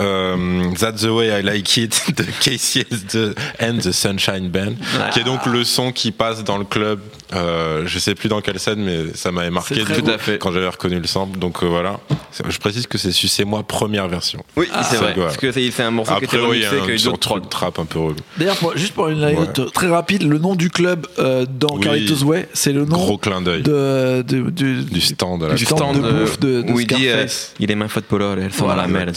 euh, 0.00 0.36
That's 0.78 1.02
the 1.02 1.06
way 1.10 1.28
I 1.38 1.42
like 1.42 1.76
it 1.76 2.14
de 2.16 2.24
Casey 2.40 2.84
the, 2.84 3.34
and 3.60 3.78
the 3.78 3.92
Sunshine 3.92 4.48
Band, 4.48 4.74
qui 5.12 5.20
est 5.20 5.24
donc 5.24 5.46
le 5.46 5.64
son 5.64 5.92
qui 5.92 6.12
passe 6.12 6.44
dans 6.44 6.58
le 6.58 6.64
club. 6.64 7.00
Euh, 7.34 7.82
je 7.86 7.98
sais 7.98 8.14
plus 8.14 8.28
dans 8.28 8.40
quelle 8.40 8.60
scène, 8.60 8.84
mais 8.84 9.12
ça 9.14 9.32
m'avait 9.32 9.50
marqué 9.50 9.74
C'est 9.74 9.80
très 9.84 9.94
du 9.96 10.02
beau. 10.02 10.06
coup, 10.06 10.12
Tout 10.12 10.14
à 10.14 10.18
fait. 10.18 10.38
quand 10.38 10.52
j'avais 10.52 10.68
reconnu 10.68 11.00
le 11.00 11.06
sample. 11.08 11.38
Donc 11.40 11.62
euh, 11.64 11.66
voilà. 11.66 11.98
C'est- 12.30 12.44
Je 12.48 12.58
précise 12.60 12.86
que 12.86 12.98
c'est 12.98 13.10
Sucez-moi 13.10 13.64
première 13.64 14.06
version. 14.06 14.44
Oui, 14.56 14.68
c'est 14.70 14.96
ça, 14.96 15.02
vrai. 15.02 15.12
voilà. 15.14 15.30
Parce 15.30 15.36
que 15.38 15.50
c'est 15.50 15.68
c'est 15.72 15.82
un 15.82 15.90
morceau 15.90 16.14
qui 16.18 16.24
était 16.24 16.36
oui, 16.38 16.64
remixé 16.64 17.08
un 17.08 17.10
d'autres 17.10 17.40
trap 17.48 17.74
peu 17.88 17.98
relou. 17.98 18.14
D'ailleurs, 18.38 18.56
juste 18.76 18.92
pour 18.94 19.08
une 19.08 19.24
anecdote 19.24 19.72
très 19.72 19.88
rapide, 19.88 20.22
le 20.22 20.38
nom 20.38 20.54
du 20.54 20.70
club 20.70 21.06
euh, 21.18 21.46
dans 21.50 21.74
Oui. 21.76 21.80
Carlitos 21.80 22.22
Way, 22.24 22.48
c'est 22.52 22.72
le 22.72 22.84
nom 22.84 22.96
Gros 22.96 23.18
clin 23.18 23.40
d'œil. 23.42 23.62
de, 23.62 24.22
de- 24.22 24.50
du- 24.50 24.84
Du 24.84 25.00
stand 25.00 25.40
du 25.56 25.64
de 25.64 26.10
bouffe 26.20 26.38
de, 26.38 26.62
de 26.62 26.72
où 26.72 26.78
il 26.78 26.86
dit 26.86 27.08
euh, 27.08 27.12
Scarface. 27.26 27.54
il 27.58 27.70
est 27.70 27.74
main 27.74 27.88
faute 27.88 28.04
polo, 28.04 28.34
elles 28.36 28.52
sont 28.52 28.66
Voilà, 28.66 28.82
à 28.82 28.86
la 28.86 28.92
mêle. 28.92 29.12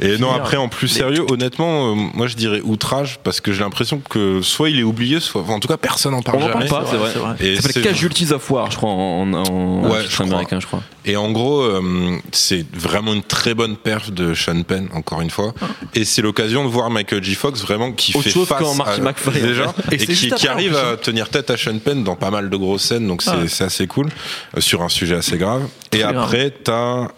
Et 0.00 0.18
non, 0.18 0.32
après, 0.32 0.56
en 0.56 0.68
plus 0.68 0.88
sérieux, 0.88 1.24
honnêtement, 1.30 1.92
euh, 1.92 1.94
moi 2.14 2.26
je 2.26 2.36
dirais 2.36 2.60
outrage 2.62 3.18
parce 3.22 3.40
que 3.40 3.52
j'ai 3.52 3.60
l'impression 3.60 4.00
que 4.08 4.40
soit 4.42 4.70
il 4.70 4.78
est 4.78 4.82
oublié, 4.82 5.20
soit. 5.20 5.42
enfin, 5.42 5.54
en 5.54 5.60
tout 5.60 5.68
cas, 5.68 5.76
personne 5.76 6.12
n'en 6.12 6.22
parle 6.22 6.38
On 6.42 6.48
jamais. 6.48 6.66
parle 6.68 6.84
pas, 6.84 6.90
c'est 6.90 6.96
vrai. 6.96 7.10
c'est 7.12 7.18
vrai. 7.18 7.34
Et 7.40 7.56
Ça 7.56 7.62
s'appelle 7.62 7.82
c'est- 7.82 7.88
Casualties 7.88 8.32
of 8.32 8.50
War, 8.50 8.70
je 8.70 8.76
crois, 8.76 8.90
en, 8.90 9.32
en, 9.32 9.34
en 9.34 9.90
Ouais, 9.90 9.98
titre 10.00 10.10
je 10.10 10.14
crois. 10.16 10.26
américain, 10.26 10.60
je 10.60 10.66
crois. 10.66 10.82
Et 11.04 11.16
en 11.16 11.30
gros, 11.32 11.60
euh, 11.62 12.16
c'est 12.30 12.64
vraiment 12.72 13.12
une 13.12 13.24
très 13.24 13.54
bonne 13.54 13.76
perf 13.76 14.10
de 14.12 14.34
Sean 14.34 14.62
Penn, 14.62 14.88
encore 14.94 15.20
une 15.20 15.30
fois. 15.30 15.52
Et 15.94 16.04
c'est 16.04 16.22
l'occasion 16.22 16.64
de 16.64 16.68
voir 16.68 16.90
Michael 16.90 17.22
J. 17.24 17.34
Fox 17.34 17.60
vraiment 17.62 17.90
qui 17.92 18.12
Autre 18.16 18.22
fait 18.24 18.30
chose 18.30 18.46
face 18.46 18.60
qu'en 18.62 18.74
Marty 18.76 19.00
à- 19.00 19.04
McFly, 19.04 19.42
en 19.42 19.46
déjà. 19.46 19.74
Et 19.90 19.96
qui, 19.98 20.30
qui 20.30 20.48
en 20.48 20.52
arrive 20.52 20.76
à 20.76 20.96
tenir 20.96 21.28
tête 21.28 21.50
à 21.50 21.56
Sean 21.56 21.78
Penn 21.78 22.04
dans 22.04 22.14
pas 22.14 22.30
mal 22.30 22.48
de 22.50 22.56
grosses 22.56 22.82
scènes. 22.84 23.08
Donc 23.08 23.22
c'est 23.22 23.30
Ah. 23.32 23.48
c'est 23.48 23.64
assez 23.64 23.86
cool 23.88 24.10
euh, 24.56 24.60
sur 24.60 24.82
un 24.82 24.88
sujet 24.88 25.16
assez 25.16 25.38
grave. 25.38 25.62
Et 25.92 25.98
Très 25.98 26.02
après, 26.04 26.50
t'as 26.50 27.08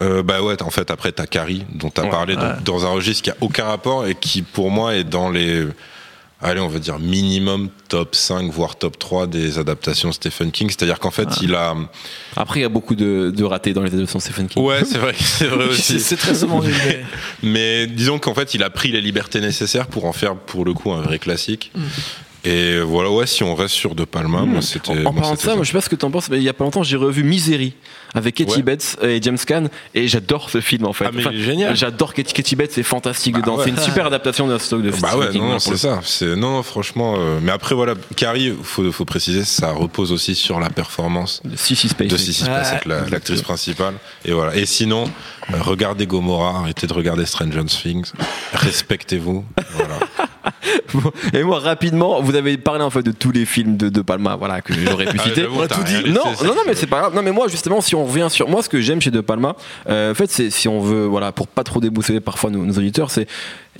euh, 0.00 0.22
bah 0.22 0.42
ouais, 0.42 0.60
en 0.62 0.70
fait, 0.70 0.90
après, 0.90 1.12
t'as 1.12 1.26
Carrie, 1.26 1.64
dont 1.74 1.90
t'as 1.90 2.04
Ouais. 2.04 2.10
parlé, 2.10 2.34
Ouais. 2.34 2.42
dans 2.64 2.86
un 2.86 2.90
registre 2.90 3.22
qui 3.24 3.30
a 3.30 3.36
aucun 3.40 3.64
rapport 3.64 4.06
et 4.06 4.14
qui, 4.14 4.42
pour 4.42 4.70
moi, 4.70 4.94
est 4.94 5.04
dans 5.04 5.28
les. 5.30 5.66
Allez, 6.44 6.58
on 6.60 6.66
va 6.66 6.80
dire 6.80 6.98
minimum 6.98 7.68
top 7.88 8.16
5, 8.16 8.50
voire 8.50 8.74
top 8.74 8.98
3 8.98 9.28
des 9.28 9.60
adaptations 9.60 10.10
Stephen 10.10 10.50
King. 10.50 10.68
C'est-à-dire 10.70 10.98
qu'en 10.98 11.12
fait, 11.12 11.28
il 11.40 11.54
a. 11.54 11.76
Après, 12.36 12.58
il 12.58 12.62
y 12.62 12.66
a 12.66 12.68
beaucoup 12.68 12.96
de, 12.96 13.32
de 13.34 13.44
ratés 13.44 13.72
dans 13.74 13.82
les 13.82 13.92
adaptations 13.94 14.18
de 14.18 14.24
Stephen 14.24 14.48
King. 14.48 14.60
Ouais, 14.60 14.84
c'est 14.84 14.98
vrai, 14.98 15.14
c'est 15.20 15.46
vrai 15.46 15.66
aussi. 15.66 16.00
c'est 16.00 16.16
très 16.16 16.34
souvent 16.34 16.60
mais- 16.60 17.04
Mais 17.44 17.86
disons 17.86 18.18
qu'en 18.18 18.34
fait, 18.34 18.54
il 18.54 18.64
a 18.64 18.70
pris 18.70 18.90
les 18.90 19.00
libertés 19.00 19.40
nécessaires 19.40 19.86
pour 19.86 20.04
en 20.04 20.12
faire, 20.12 20.34
pour 20.34 20.64
le 20.64 20.74
coup, 20.74 20.90
un 20.92 21.02
vrai 21.02 21.20
classique. 21.20 21.70
Et 22.44 22.80
voilà, 22.80 23.08
ouais, 23.10 23.28
si 23.28 23.44
on 23.44 23.54
reste 23.54 23.74
sur 23.74 23.94
De 23.94 24.04
Palma, 24.04 24.40
moi 24.42 24.62
c'était. 24.62 24.90
En, 25.06 25.12
parlant 25.14 25.20
de 25.34 25.36
c'était 25.36 25.50
ça, 25.50 25.54
moi 25.54 25.62
je 25.62 25.68
sais 25.70 25.74
pas 25.78 25.80
ce 25.80 25.88
que 25.88 25.94
t'en 25.94 26.10
penses, 26.10 26.28
mais 26.28 26.38
il 26.38 26.42
y 26.42 26.48
a 26.48 26.52
pas 26.52 26.64
longtemps 26.64 26.82
j'ai 26.82 26.96
revu 26.96 27.22
Misery 27.22 27.74
avec 28.14 28.34
Katie 28.34 28.56
Ouais. 28.56 28.62
Bates 28.62 28.96
et 29.02 29.20
James 29.22 29.38
Caan 29.46 29.64
et 29.94 30.06
j'adore 30.08 30.50
ce 30.50 30.60
film 30.60 30.84
en 30.86 30.92
fait. 30.92 31.06
Ah, 31.08 31.10
mais 31.14 31.22
il 31.32 31.40
est 31.40 31.42
génial. 31.42 31.76
J'adore 31.76 32.14
Katie, 32.14 32.34
Katie 32.34 32.56
Bates, 32.56 32.72
c'est 32.72 32.82
fantastique 32.82 33.36
dedans. 33.36 33.56
ouais. 33.56 33.64
C'est 33.64 33.70
une 33.70 33.78
super 33.78 34.06
adaptation 34.06 34.46
d'un 34.46 34.58
stock 34.58 34.82
de 34.82 34.90
Bah 34.90 34.96
Stephen 35.08 35.18
ouais, 35.18 35.38
non, 35.38 35.48
non, 35.52 35.58
c'est 35.58 35.76
ça. 35.76 36.00
C'est 36.04 36.36
non, 36.36 36.52
non, 36.52 36.62
franchement. 36.62 37.14
euh, 37.18 37.38
mais 37.42 37.52
après, 37.52 37.74
voilà, 37.74 37.94
Carrie, 38.16 38.52
faut, 38.62 38.90
faut 38.92 39.04
préciser, 39.04 39.44
ça 39.44 39.70
repose 39.72 40.12
aussi 40.12 40.34
sur 40.34 40.60
la 40.60 40.68
performance 40.70 41.40
De 41.44 41.56
Sissy 41.56 41.88
Spacek. 41.88 42.10
de 42.12 42.16
Sissy 42.16 42.44
Spacek, 42.44 42.84
la- 42.86 43.08
l'actrice 43.08 43.42
principale. 43.42 43.94
Et 44.24 44.32
voilà. 44.32 44.54
Et 44.56 44.66
sinon, 44.66 45.04
euh, 45.04 45.56
regardez 45.60 46.06
Gomorrah, 46.06 46.58
arrêtez 46.60 46.86
de 46.86 46.92
regarder 46.92 47.24
Stranger 47.26 47.64
Things, 47.66 48.12
respectez-vous. 48.52 49.44
Voilà. 49.74 49.98
Bon, 50.94 51.10
Et 51.32 51.42
moi, 51.42 51.58
rapidement, 51.60 52.20
vous 52.20 52.34
avez 52.34 52.56
parlé 52.58 52.82
en 52.82 52.90
fait 52.90 53.02
de 53.02 53.12
tous 53.12 53.30
les 53.30 53.46
films 53.46 53.76
de 53.76 53.88
De 53.88 54.02
Palma, 54.02 54.36
voilà, 54.36 54.60
que 54.60 54.72
j'aurais 54.74 55.06
pu 55.06 55.16
Ah, 55.20 55.24
citer. 55.24 55.42
j'avoue, 55.42 55.64
t'as 55.66 55.76
rien 55.82 56.00
Non, 56.02 56.30
laissé, 56.30 56.44
non, 56.44 56.54
non, 56.54 56.60
mais 56.66 56.74
c'est 56.74 56.86
pas 56.86 57.00
grave. 57.00 57.14
Non, 57.14 57.22
mais 57.22 57.30
moi, 57.32 57.48
justement, 57.48 57.80
si 57.80 57.94
on 57.94 58.01
revient 58.04 58.28
sur 58.30 58.48
moi, 58.48 58.62
ce 58.62 58.68
que 58.68 58.80
j'aime 58.80 59.00
chez 59.00 59.10
De 59.10 59.20
Palma, 59.20 59.56
euh, 59.88 60.12
en 60.12 60.14
fait, 60.14 60.30
c'est 60.30 60.50
si 60.50 60.68
on 60.68 60.80
veut, 60.80 61.06
voilà, 61.06 61.32
pour 61.32 61.46
pas 61.46 61.64
trop 61.64 61.80
déboussoler 61.80 62.20
parfois 62.20 62.50
nos 62.50 62.72
auditeurs, 62.72 63.10
c'est 63.10 63.26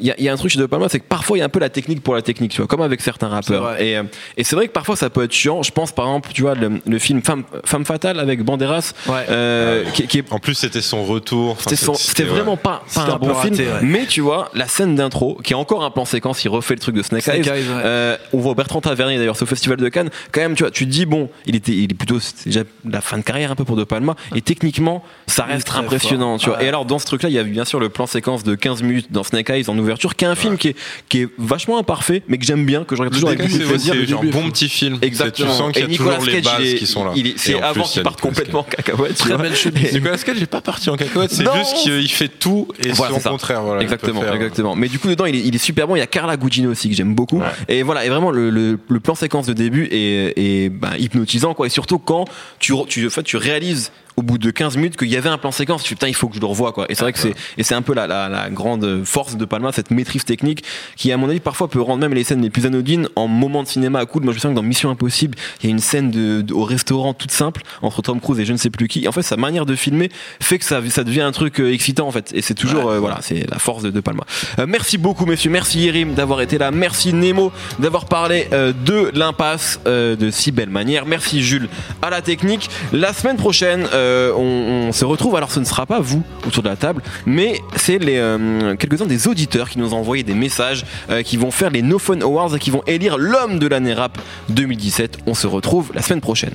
il 0.03 0.09
y, 0.09 0.11
a- 0.11 0.15
il 0.19 0.25
y 0.25 0.29
a 0.29 0.33
un 0.33 0.37
truc 0.37 0.51
chez 0.51 0.59
De 0.59 0.67
Palma, 0.67 0.89
c'est 0.91 1.01
que 1.01 1.07
parfois 1.09 1.37
il 1.39 1.41
y 1.41 1.43
a 1.43 1.47
un 1.47 1.49
peu 1.49 1.59
la 1.61 1.71
technique 1.71 2.03
pour 2.03 2.15
la 2.15 2.21
technique, 2.23 2.51
tu 2.53 2.59
vois, 2.59 2.67
comme 2.67 2.83
avec 2.83 3.01
certains 3.01 3.29
rappeurs. 3.29 3.81
Et, 3.81 3.97
euh, 3.97 4.03
et 4.37 4.45
c'est 4.45 4.55
vrai 4.57 4.67
que 4.69 4.73
parfois 4.73 4.97
ça 4.97 5.09
peut 5.09 5.23
être 5.25 5.33
chiant. 5.33 5.63
Je 5.63 5.71
pense 5.71 5.93
par 5.93 6.05
exemple, 6.07 6.31
tu 6.35 6.43
vois, 6.43 6.55
le, 6.55 6.81
le 6.87 6.99
film 6.99 7.23
Femme, 7.23 7.45
Femme 7.65 7.85
fatale 7.87 8.19
avec 8.21 8.43
Banderas, 8.45 8.93
Ouais. 9.09 9.25
euh, 9.31 9.85
qui, 9.95 10.07
qui 10.07 10.19
est 10.19 10.33
En 10.33 10.39
plus, 10.39 10.55
c'était 10.55 10.81
son 10.83 11.05
retour. 11.05 11.53
Enfin, 11.53 11.71
c'était 11.97 12.25
vraiment 12.25 12.53
ouais. 12.53 12.57
pas, 12.59 12.79
pas 12.79 12.83
C'était 12.87 13.01
un 13.11 13.15
un 13.15 13.19
bon 13.19 13.33
raté, 13.33 13.55
film, 13.55 13.69
ouais. 13.69 13.79
mais 13.83 14.07
tu 14.07 14.21
vois, 14.21 14.51
la 14.55 14.67
scène 14.67 14.95
d'intro, 14.97 15.39
qui 15.43 15.53
est 15.53 15.57
encore 15.57 15.85
un 15.85 15.91
plan 15.91 16.05
séquence, 16.05 16.43
il 16.45 16.49
refait 16.49 16.75
le 16.75 16.81
truc 16.81 16.95
de 16.95 17.03
Snake, 17.03 17.23
Snake 17.23 17.47
Eyes. 17.47 17.65
Euh, 17.71 18.17
on 18.33 18.39
voit 18.39 18.55
Bertrand 18.55 18.81
Tavernier 18.81 19.19
d'ailleurs, 19.19 19.37
c'est 19.37 19.45
au 19.45 19.47
Festival 19.47 19.79
de 19.79 19.89
Cannes. 19.89 20.11
Quand 20.33 20.41
même, 20.41 20.55
tu 20.55 20.63
vois, 20.65 20.71
tu 20.71 20.85
te 20.87 20.91
dis, 20.91 21.07
bon, 21.07 21.31
il 21.47 21.55
était, 21.57 21.73
il 21.73 21.91
est 21.93 21.95
plutôt, 21.95 22.19
déjà 22.45 22.63
la 22.89 23.01
fin 23.01 23.19
de 23.19 23.23
carrière 23.23 23.51
un 23.53 23.55
peu 23.55 23.65
pour 23.65 23.77
De 23.77 23.85
Palma, 23.85 24.17
et 24.35 24.41
techniquement, 24.43 25.03
ça 25.27 25.45
reste 25.45 25.67
très 25.67 25.79
impressionnant, 25.79 26.33
fort. 26.33 26.41
tu 26.41 26.49
vois. 26.51 26.59
Ouais. 26.59 26.65
Et 26.65 26.69
alors, 26.69 26.85
dans 26.85 26.99
ce 26.99 27.07
truc-là, 27.07 27.29
il 27.29 27.35
y 27.35 27.39
a 27.39 27.43
bien 27.45 27.65
sûr 27.65 27.79
le 27.81 27.89
plan 27.89 28.07
séquence 28.07 28.43
de 28.45 28.55
15 28.55 28.83
minutes 28.83 29.13
dans 29.13 29.23
Snake 29.23 29.51
Eyes 29.51 29.69
en 29.69 29.79
ouverture, 29.79 29.92
qui 29.99 30.25
est 30.25 30.29
un 30.29 30.35
film 30.35 30.57
qui 30.59 30.69
est, 30.69 30.77
qui 31.09 31.23
est 31.23 31.29
vachement 31.39 31.79
imparfait, 31.79 32.23
mais 32.29 32.39
que 32.39 32.45
j'aime 32.45 32.65
bien, 32.65 32.85
que 32.85 32.97
je 32.97 33.01
regarde 33.01 33.15
toujours 33.15 33.29
avec 33.31 33.41
beaucoup 33.43 33.59
de 33.59 33.65
plaisir. 33.65 33.95
c'est 34.07 34.15
un 34.15 34.31
bon 34.31 34.51
petit 34.51 34.69
film. 34.69 34.99
Exactement. 35.03 35.51
Tu 35.51 35.57
sens 35.57 35.73
qu'il 35.73 35.83
y 35.83 35.85
a 35.85 35.89
Nicolas 35.89 36.17
toujours 36.17 36.27
les 36.27 36.43
Cage, 36.43 36.45
bases 36.59 36.67
est- 36.67 36.75
qui 36.77 36.87
sont 36.87 37.05
là. 37.05 37.13
C'est 37.37 37.61
avant 37.61 37.85
qu'il 37.85 38.03
parte 38.03 38.21
complètement 38.21 38.61
en 38.61 38.65
cacahuète. 38.65 39.17
Très 39.17 39.37
belle 39.37 39.53
Nicolas 39.93 40.19
Cage 40.19 40.39
n'est 40.41 40.47
pas 40.47 40.61
parti 40.61 40.91
en 40.91 40.97
cacahuète, 40.97 41.31
c'est 41.31 41.45
juste 41.45 41.77
qu'il 41.83 42.11
fait 42.11 42.29
tout 42.29 42.69
et 42.85 42.95
son 42.95 43.05
contraire. 43.21 43.63
Exactement, 43.81 44.21
faire- 44.23 44.35
exactement. 44.35 44.77
Mais 44.77 44.89
du 44.89 44.99
coup, 44.99 45.09
dedans, 45.09 45.27
il 45.27 45.37
est, 45.37 45.41
il 45.41 45.55
est 45.55 45.59
super 45.59 45.87
bon. 45.87 45.97
Il 45.97 46.01
y 46.01 46.03
a 46.03 46.07
Carla 46.07 46.37
Gugino 46.37 46.71
aussi 46.71 46.89
que 46.89 46.95
j'aime 46.95 47.15
beaucoup. 47.15 47.43
Et 47.69 47.83
voilà, 47.83 48.05
et 48.05 48.09
vraiment, 48.09 48.31
le, 48.31 48.79
plan 49.03 49.15
séquence 49.15 49.47
de 49.47 49.53
début 49.53 49.89
est, 49.91 50.69
bah, 50.71 50.93
hypnotisant, 50.99 51.55
quoi. 51.55 51.67
Et 51.67 51.71
surtout 51.71 51.99
quand 51.99 52.25
tu, 52.59 52.73
tu, 52.89 53.07
en 53.07 53.11
fait, 53.11 53.23
tu 53.23 53.37
réalises 53.37 53.91
au 54.17 54.23
bout 54.23 54.39
de 54.39 54.51
15 54.51 54.77
minutes 54.77 54.97
qu'il 54.97 55.09
y 55.09 55.17
avait 55.17 55.29
un 55.29 55.39
plan 55.39 55.51
séquence, 55.53 55.83
tu 55.83 55.91
dis, 55.91 55.95
putain, 55.95 56.09
il 56.09 56.15
faut 56.15 56.29
que 56.29 56.35
je 56.37 56.41
le 56.41 56.47
revoie, 56.47 56.73
quoi. 56.73 56.87
Et 56.89 56.95
c'est 56.95 57.03
vrai 57.03 57.13
que 57.13 57.19
c'est, 57.19 57.35
et 57.57 57.63
c'est 57.63 57.75
un 57.75 57.83
peu 57.83 57.95
la, 57.95 58.07
la, 58.07 58.29
la 58.29 58.51
grande 58.51 59.03
force 59.05 59.37
de 59.37 59.45
Palma, 59.45 59.73
cette 59.73 59.91
maîtrise 59.91 60.25
technique 60.25 60.65
qui, 60.97 61.11
à 61.13 61.17
mon 61.17 61.29
avis, 61.29 61.41
parfois 61.41 61.69
peut 61.69 61.81
rendre 61.81 62.01
même 62.01 62.15
les 62.15 62.25
scènes 62.25 62.43
les 62.43 62.51
plus 62.51 62.67
anodines 62.67 63.09
en 63.17 63.27
moment 63.29 63.63
de 63.63 63.69
cinéma 63.69 64.01
à 64.01 64.07
coude. 64.07 64.25
Moi, 64.25 64.33
je 64.33 64.37
me 64.37 64.41
souviens 64.41 64.55
que 64.55 64.61
dans 64.61 64.67
Mission 64.67 64.91
Impossible, 64.91 65.37
il 65.63 65.67
y 65.67 65.69
a 65.69 65.71
une 65.71 65.79
scène 65.79 66.11
de, 66.11 66.43
de- 66.43 66.55
au 66.55 66.65
restaurant 66.65 67.15
toute 67.15 67.31
simple 67.31 67.63
entre 67.81 68.03
Tom 68.03 68.21
Cruise 68.21 68.39
et 68.41 68.45
je 68.45 68.53
ne 68.53 68.59
sais 68.59 68.71
plus 68.71 68.89
qui. 68.89 69.05
Et 69.05 69.09
en 69.09 69.13
fait, 69.13 69.23
sa 69.23 69.37
manière 69.37 69.67
de 69.67 69.75
filmer 69.75 70.11
fait 70.41 70.59
que 70.59 70.65
ça, 70.65 70.81
ça 70.89 71.05
devient 71.05 71.23
un 71.23 71.33
truc 71.33 71.61
euh, 71.61 71.73
excitant, 71.73 72.07
en 72.07 72.11
fait. 72.13 72.31
Et 72.35 72.43
c'est 72.43 72.55
toujours, 72.55 72.91
euh, 72.91 72.99
voilà, 72.99 73.19
c'est 73.23 73.49
la 73.51 73.59
force 73.59 73.83
de, 73.83 73.91
de 73.91 74.01
Palma. 74.01 74.25
Euh, 74.59 74.67
merci 74.69 74.99
beaucoup, 74.99 75.27
messieurs. 75.27 75.51
Merci 75.51 75.81
Yerim 75.81 76.15
d'avoir 76.15 76.41
été 76.43 76.59
là. 76.59 76.71
Merci 76.71 77.13
Nemo 77.13 77.53
d'avoir 77.79 78.05
parlé 78.07 78.49
euh, 78.53 78.73
de 78.85 79.11
l'impasse 79.15 79.81
euh, 79.87 80.17
de 80.17 80.31
si 80.31 80.53
belle 80.53 80.71
manière. 80.71 81.07
Merci 81.07 81.43
Jules 81.43 81.69
à 82.03 82.11
la 82.11 82.23
technique. 82.23 82.69
La 82.93 83.13
semaine 83.13 83.37
prochaine, 83.37 83.89
euh, 84.03 84.33
on, 84.35 84.93
se 84.93 85.05
retrouve. 85.05 85.37
Alors, 85.37 85.51
ce 85.51 85.61
ne 85.61 85.65
sera 85.65 85.87
pas 85.87 86.01
vous 86.01 86.23
autour 86.47 86.63
de 86.63 86.69
la 86.69 86.77
table, 86.77 87.03
mais 87.25 87.61
c'est 87.77 87.99
les 87.99 88.19
euh, 88.19 88.77
quelques-uns 88.77 89.07
des 89.07 89.29
auditeurs 89.29 89.71
qui 89.71 89.79
nous 89.79 89.95
ont 89.95 89.99
envoyé 89.99 90.23
des 90.23 90.35
messages, 90.35 90.85
euh, 91.11 91.23
qui 91.23 91.37
vont 91.37 91.51
faire 91.51 91.71
les 91.71 91.83
No 91.83 91.99
Fun 91.99 92.21
Awards 92.21 92.55
et 92.57 92.59
qui 92.59 92.71
vont 92.71 92.83
élire 92.87 93.17
l'homme 93.17 93.59
de 93.59 93.67
l'année 93.67 93.95
rap 93.95 94.19
2017. 94.51 95.19
On 95.27 95.35
se 95.35 95.47
retrouve 95.47 95.93
la 95.95 96.03
semaine 96.03 96.21
prochaine. 96.21 96.55